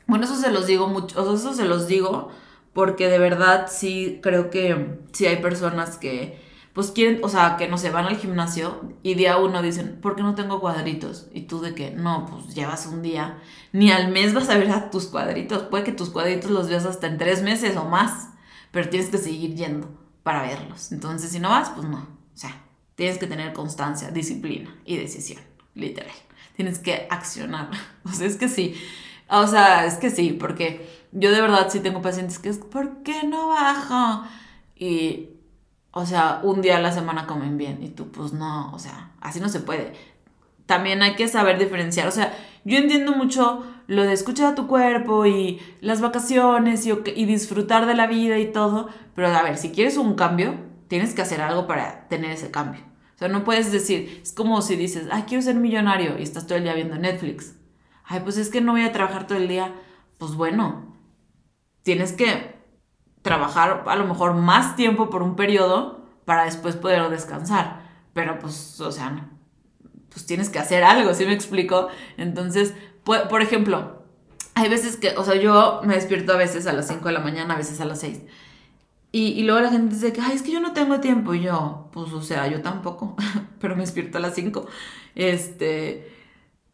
bueno, 0.07 0.25
eso 0.25 0.35
se 0.35 0.51
los 0.51 0.67
digo 0.67 0.87
mucho, 0.87 1.35
eso 1.35 1.53
se 1.53 1.65
los 1.65 1.87
digo 1.87 2.29
porque 2.73 3.07
de 3.07 3.19
verdad 3.19 3.67
sí 3.69 4.19
creo 4.21 4.49
que 4.49 4.99
sí 5.13 5.25
hay 5.25 5.37
personas 5.37 5.97
que 5.97 6.43
pues 6.75 6.91
quieren, 6.91 7.23
o 7.23 7.29
sea, 7.29 7.55
que 7.55 7.69
no 7.69 7.77
se 7.77 7.89
van 7.89 8.05
al 8.05 8.17
gimnasio 8.17 8.81
y 9.01 9.13
día 9.13 9.37
uno 9.37 9.61
dicen, 9.61 9.97
¿por 10.01 10.17
qué 10.17 10.23
no 10.23 10.35
tengo 10.35 10.59
cuadritos? 10.59 11.27
Y 11.31 11.43
tú 11.43 11.61
de 11.61 11.73
que, 11.73 11.91
no, 11.91 12.25
pues 12.25 12.53
llevas 12.53 12.85
un 12.85 13.01
día, 13.01 13.37
ni 13.71 13.91
al 13.91 14.11
mes 14.11 14.33
vas 14.33 14.49
a 14.49 14.57
ver 14.57 14.89
tus 14.91 15.05
cuadritos, 15.05 15.63
puede 15.63 15.85
que 15.85 15.93
tus 15.93 16.09
cuadritos 16.09 16.51
los 16.51 16.67
veas 16.67 16.85
hasta 16.85 17.07
en 17.07 17.17
tres 17.17 17.41
meses 17.43 17.77
o 17.77 17.85
más, 17.85 18.27
pero 18.71 18.89
tienes 18.89 19.09
que 19.09 19.17
seguir 19.17 19.55
yendo 19.55 19.89
para 20.21 20.41
verlos. 20.41 20.91
Entonces, 20.91 21.31
si 21.31 21.39
no 21.39 21.47
vas, 21.47 21.69
pues 21.69 21.87
no, 21.87 21.99
o 21.99 22.37
sea, 22.37 22.61
tienes 22.95 23.19
que 23.19 23.27
tener 23.27 23.53
constancia, 23.53 24.11
disciplina 24.11 24.75
y 24.83 24.97
decisión, 24.97 25.41
literal. 25.75 26.11
Tienes 26.57 26.79
que 26.79 27.07
accionar. 27.09 27.71
O 28.03 28.11
sea, 28.11 28.27
es 28.27 28.35
que 28.35 28.49
sí. 28.49 28.75
O 29.29 29.47
sea, 29.47 29.85
es 29.85 29.95
que 29.95 30.09
sí, 30.09 30.33
porque 30.33 30.85
yo 31.13 31.31
de 31.31 31.39
verdad 31.39 31.69
sí 31.69 31.79
tengo 31.79 32.01
pacientes 32.01 32.37
que 32.37 32.49
es, 32.49 32.57
¿por 32.57 33.01
qué 33.03 33.23
no 33.23 33.47
bajo? 33.47 34.25
Y 34.75 35.34
o 35.97 36.05
sea, 36.05 36.41
un 36.43 36.61
día 36.61 36.75
a 36.75 36.81
la 36.81 36.91
semana 36.91 37.25
comen 37.25 37.57
bien 37.57 37.81
y 37.81 37.87
tú 37.87 38.11
pues 38.11 38.33
no, 38.33 38.69
o 38.73 38.79
sea, 38.79 39.13
así 39.21 39.39
no 39.39 39.47
se 39.47 39.61
puede. 39.61 39.93
También 40.65 41.01
hay 41.01 41.15
que 41.15 41.29
saber 41.29 41.57
diferenciar, 41.57 42.05
o 42.09 42.11
sea, 42.11 42.33
yo 42.65 42.77
entiendo 42.77 43.13
mucho 43.13 43.63
lo 43.87 44.03
de 44.03 44.11
escuchar 44.11 44.51
a 44.51 44.55
tu 44.55 44.67
cuerpo 44.67 45.25
y 45.25 45.61
las 45.79 46.01
vacaciones 46.01 46.85
y, 46.85 47.25
disfrutar 47.25 47.85
de 47.85 47.95
la 47.95 48.07
vida 48.07 48.39
y 48.39 48.51
todo, 48.51 48.89
pero 49.15 49.29
a 49.29 49.41
ver, 49.41 49.57
si 49.57 49.71
quieres 49.71 49.95
un 49.95 50.15
cambio, 50.15 50.55
tienes 50.89 51.13
que 51.13 51.21
hacer 51.21 51.39
algo 51.39 51.65
para 51.65 52.09
tener 52.09 52.31
ese 52.31 52.51
cambio. 52.51 52.81
O 53.15 53.17
sea, 53.17 53.29
no 53.29 53.45
puedes 53.45 53.71
decir, 53.71 54.19
es 54.21 54.33
como 54.33 54.61
si 54.61 54.75
dices, 54.75 55.07
ay, 55.13 55.23
quiero 55.25 55.43
ser 55.43 55.55
millonario 55.55 56.19
y 56.19 56.23
estás 56.23 56.45
todo 56.45 56.57
el 56.57 56.65
día 56.65 56.73
viendo 56.73 56.97
Netflix. 56.97 57.55
Ay, 58.03 58.19
pues 58.19 58.37
es 58.37 58.49
que 58.49 58.59
no 58.59 58.73
voy 58.73 58.81
a 58.81 58.91
trabajar 58.91 59.27
todo 59.27 59.37
el 59.37 59.47
día. 59.47 59.73
Pues 60.17 60.35
bueno, 60.35 60.93
tienes 61.83 62.11
que 62.11 62.54
trabajar 63.25 63.83
a 63.87 63.95
lo 63.95 64.05
mejor 64.05 64.35
más 64.35 64.75
tiempo 64.75 65.09
por 65.09 65.23
un 65.23 65.35
periodo 65.35 66.05
para 66.25 66.45
después 66.45 66.75
poder 66.75 67.09
descansar. 67.09 67.81
Pero 68.13 68.37
pues, 68.37 68.79
o 68.79 68.91
sea, 68.91 69.27
pues 70.09 70.27
tienes 70.27 70.49
que 70.49 70.59
hacer 70.59 70.83
algo, 70.83 71.11
¿sí 71.15 71.25
me 71.25 71.33
explico? 71.33 71.87
Entonces, 72.17 72.75
por 73.03 73.41
ejemplo, 73.41 74.03
hay 74.53 74.69
veces 74.69 74.97
que, 74.97 75.09
o 75.17 75.23
sea, 75.25 75.35
yo 75.35 75.81
me 75.83 75.95
despierto 75.95 76.33
a 76.33 76.37
veces 76.37 76.67
a 76.67 76.73
las 76.73 76.87
5 76.87 77.03
de 77.03 77.11
la 77.13 77.19
mañana, 77.19 77.55
a 77.55 77.57
veces 77.57 77.81
a 77.81 77.85
las 77.85 77.99
6. 78.01 78.21
Y, 79.11 79.27
y, 79.29 79.43
luego 79.43 79.59
la 79.59 79.71
gente 79.71 79.95
dice 79.95 80.13
que, 80.13 80.21
ay, 80.21 80.35
es 80.35 80.43
que 80.43 80.51
yo 80.51 80.59
no 80.59 80.73
tengo 80.73 80.99
tiempo. 80.99 81.33
Y 81.33 81.41
yo, 81.41 81.89
pues, 81.93 82.11
o 82.11 82.21
sea, 82.21 82.47
yo 82.47 82.61
tampoco, 82.61 83.15
pero 83.59 83.75
me 83.75 83.81
despierto 83.81 84.19
a 84.19 84.21
las 84.21 84.35
5. 84.35 84.67
Este, 85.15 86.14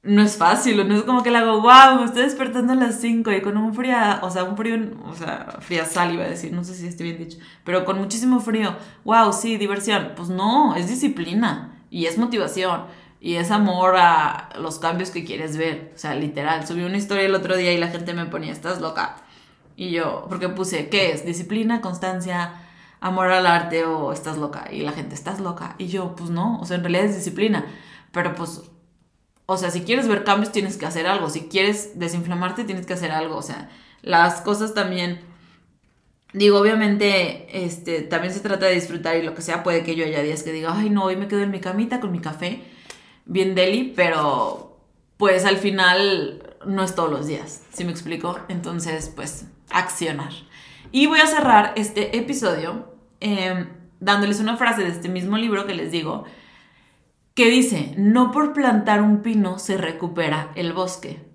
no 0.04 0.24
es 0.24 0.36
fácil, 0.36 0.88
no 0.88 0.95
es 0.95 1.04
como 1.04 1.22
que 1.22 1.30
le 1.30 1.38
hago, 1.38 1.62
wow, 1.62 1.99
me 1.99 2.06
estoy 2.06 2.24
despertando 2.24 2.74
a 2.74 2.76
las 2.76 2.99
5 2.99 3.32
y 3.32 3.41
con 3.41 3.56
un 3.58 3.74
frío, 3.74 3.95
o 4.22 4.32
sea, 4.32 4.43
un 4.45 4.58
frío, 4.58 4.78
o 5.06 5.14
sea, 5.14 5.58
fría 5.60 5.86
sal 5.86 6.14
iba 6.14 6.24
a 6.24 6.30
decir, 6.30 6.52
no 6.52 6.64
sé 6.64 6.74
si 6.74 6.88
esté 6.88 7.04
bien 7.04 7.20
dicho, 7.20 7.38
pero 7.64 7.86
con 7.86 7.99
muchísimo 7.99 8.39
frío, 8.39 8.76
wow, 9.04 9.32
sí, 9.32 9.58
diversión, 9.58 10.14
pues 10.16 10.30
no, 10.30 10.76
es 10.76 10.89
disciplina 10.89 11.84
y 11.91 12.08
es 12.08 12.18
motivación 12.18 12.86
y 13.20 13.36
es 13.36 13.52
amor 13.52 13.95
a 13.97 14.49
los 14.60 14.80
cambios 14.80 15.12
que 15.12 15.24
quieres 15.24 15.56
ver, 15.56 15.91
o 15.93 15.97
sea, 15.99 16.16
literal, 16.16 16.66
subí 16.66 16.82
una 16.84 16.97
historia 16.97 17.26
el 17.26 17.36
otro 17.36 17.56
día 17.56 17.72
y 17.72 17.78
la 17.78 17.89
gente 17.89 18.16
me 18.16 18.26
ponía, 18.26 18.52
estás 18.52 18.82
loca, 18.82 19.18
y 19.76 19.91
yo, 19.91 20.26
porque 20.30 20.49
puse, 20.49 20.89
¿qué 20.89 21.12
es? 21.12 21.26
Disciplina, 21.26 21.82
constancia, 21.82 22.54
amor 22.99 23.28
al 23.32 23.45
arte 23.45 23.86
o 23.86 24.12
estás 24.12 24.38
loca, 24.39 24.68
y 24.72 24.82
la 24.82 24.93
gente, 24.93 25.14
estás 25.14 25.39
loca, 25.39 25.76
y 25.78 25.88
yo, 25.88 26.16
pues 26.16 26.32
no, 26.32 26.60
o 26.60 26.66
sea, 26.66 26.78
en 26.78 26.84
realidad 26.84 27.06
es 27.06 27.16
disciplina, 27.16 27.66
pero 28.12 28.34
pues 28.34 28.64
o 29.52 29.58
sea, 29.58 29.70
si 29.70 29.82
quieres 29.82 30.08
ver 30.08 30.24
cambios, 30.24 30.54
tienes 30.54 30.78
que 30.78 30.86
hacer 30.86 31.08
algo. 31.08 31.30
Si 31.30 31.41
quieres 31.41 31.99
desinflamarte, 31.99 32.64
tienes 32.64 32.86
que 32.86 32.93
hacer 32.93 33.12
algo. 33.12 33.36
O 33.36 33.41
sea, 33.41 33.70
las 34.02 34.39
cosas 34.39 34.74
también. 34.74 35.20
Digo, 36.32 36.58
obviamente, 36.58 37.66
este, 37.66 38.02
también 38.02 38.34
se 38.34 38.39
trata 38.39 38.68
de 38.68 38.76
disfrutar 38.76 39.18
y 39.18 39.24
lo 39.24 39.36
que 39.36 39.41
sea. 39.41 39.62
Puede 39.62 39.84
que 39.84 39.95
yo 39.95 40.06
haya 40.06 40.24
días 40.24 40.43
que 40.43 40.54
diga, 40.54 40.74
ay, 40.74 40.89
no, 40.89 41.04
hoy 41.04 41.18
me 41.18 41.28
quedo 41.28 41.41
en 41.41 41.52
mi 41.52 41.60
camita 41.60 41.99
con 41.99 42.14
mi 42.14 42.20
café, 42.20 42.62
bien 43.26 43.54
deli, 43.54 43.91
pero 43.93 44.80
pues 45.18 45.43
al 45.43 45.58
final 45.58 46.56
no 46.66 46.84
es 46.84 46.95
todos 46.95 47.12
los 47.12 47.28
días. 47.28 47.64
¿Sí 47.74 47.84
me 47.84 47.91
explico? 47.91 48.39
Entonces, 48.47 49.12
pues, 49.14 49.47
accionar. 49.70 50.32
Y 50.93 51.08
voy 51.08 51.20
a 51.20 51.28
cerrar 51.28 51.74
este 51.76 52.18
episodio 52.18 52.86
em, 53.20 53.68
dándoles 53.99 54.39
una 54.39 54.56
frase 54.56 54.84
de 54.84 54.89
este 54.89 55.10
mismo 55.10 55.38
libro 55.38 55.68
que 55.68 55.74
les 55.74 55.91
digo 55.91 56.24
que 57.34 57.50
dice, 57.50 57.94
no 57.98 58.32
por 58.32 58.54
plantar 58.54 59.02
un 59.02 59.22
pino 59.22 59.58
se 59.60 59.78
recupera 59.78 60.52
el 60.56 60.74
bosque. 60.74 61.32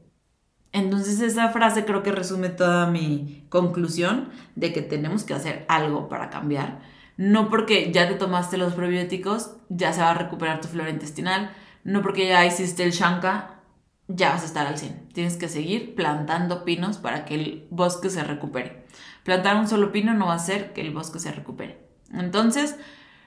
Entonces 0.73 1.21
esa 1.21 1.49
frase 1.49 1.87
creo 1.87 2.03
que 2.03 2.13
resume 2.13 2.51
toda 2.51 2.87
mi 2.87 3.47
conclusión 3.49 4.29
de 4.57 4.73
que 4.75 4.83
tenemos 4.83 5.25
que 5.25 5.33
hacer 5.33 5.65
algo 5.69 6.09
para 6.09 6.29
cambiar. 6.29 6.81
No 7.17 7.49
porque 7.49 7.93
ya 7.93 8.09
te 8.09 8.15
tomaste 8.15 8.59
los 8.59 8.75
probióticos, 8.75 9.57
ya 9.71 9.95
se 9.95 10.03
va 10.03 10.11
a 10.11 10.15
recuperar 10.15 10.61
tu 10.61 10.69
flora 10.69 10.91
intestinal. 10.91 11.51
No 11.83 12.03
porque 12.03 12.29
ya 12.29 12.45
hiciste 12.45 12.85
el 12.85 12.91
shanka, 12.91 13.63
ya 14.07 14.31
vas 14.31 14.43
a 14.43 14.47
estar 14.47 14.67
al 14.67 14.77
100. 14.77 15.09
Tienes 15.15 15.37
que 15.37 15.49
seguir 15.49 15.95
plantando 15.95 16.65
pinos 16.65 16.99
para 16.99 17.25
que 17.25 17.37
el 17.37 17.67
bosque 17.71 18.11
se 18.11 18.23
recupere. 18.23 18.85
Plantar 19.25 19.57
un 19.57 19.69
solo 19.69 19.93
pino 19.93 20.13
no 20.13 20.27
va 20.27 20.35
a 20.35 20.37
hacer 20.37 20.75
que 20.75 20.83
el 20.83 20.93
bosque 20.93 21.19
se 21.19 21.33
recupere. 21.33 21.89
Entonces, 22.13 22.77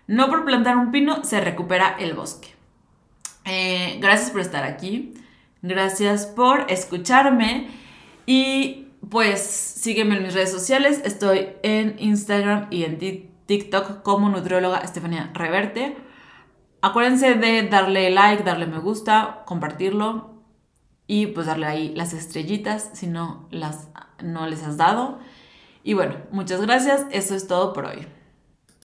no 0.05 0.29
por 0.29 0.45
plantar 0.45 0.77
un 0.77 0.91
pino 0.91 1.23
se 1.23 1.41
recupera 1.41 1.95
el 1.99 2.13
bosque. 2.13 2.58
Eh, 3.49 3.97
gracias 3.99 4.29
por 4.29 4.41
estar 4.41 4.63
aquí. 4.63 5.15
Gracias 5.63 6.27
por 6.27 6.69
escucharme. 6.69 7.67
Y 8.27 8.89
pues 9.09 9.41
sígueme 9.41 10.17
en 10.17 10.23
mis 10.23 10.35
redes 10.35 10.51
sociales. 10.51 11.01
Estoy 11.03 11.49
en 11.63 11.95
Instagram 11.97 12.67
y 12.69 12.83
en 12.83 12.99
TikTok 13.47 14.03
como 14.03 14.29
nutrióloga 14.29 14.79
Estefanía 14.79 15.31
Reverte. 15.33 15.97
Acuérdense 16.81 17.33
de 17.33 17.63
darle 17.63 18.11
like, 18.11 18.43
darle 18.43 18.67
me 18.67 18.79
gusta, 18.79 19.41
compartirlo 19.45 20.35
y 21.07 21.25
pues 21.27 21.47
darle 21.47 21.65
ahí 21.65 21.93
las 21.95 22.13
estrellitas 22.13 22.91
si 22.93 23.07
no 23.07 23.47
las 23.49 23.89
no 24.21 24.45
les 24.45 24.63
has 24.63 24.77
dado. 24.77 25.19
Y 25.83 25.95
bueno, 25.95 26.17
muchas 26.31 26.61
gracias. 26.61 27.07
Eso 27.09 27.35
es 27.35 27.47
todo 27.47 27.73
por 27.73 27.85
hoy. 27.85 28.18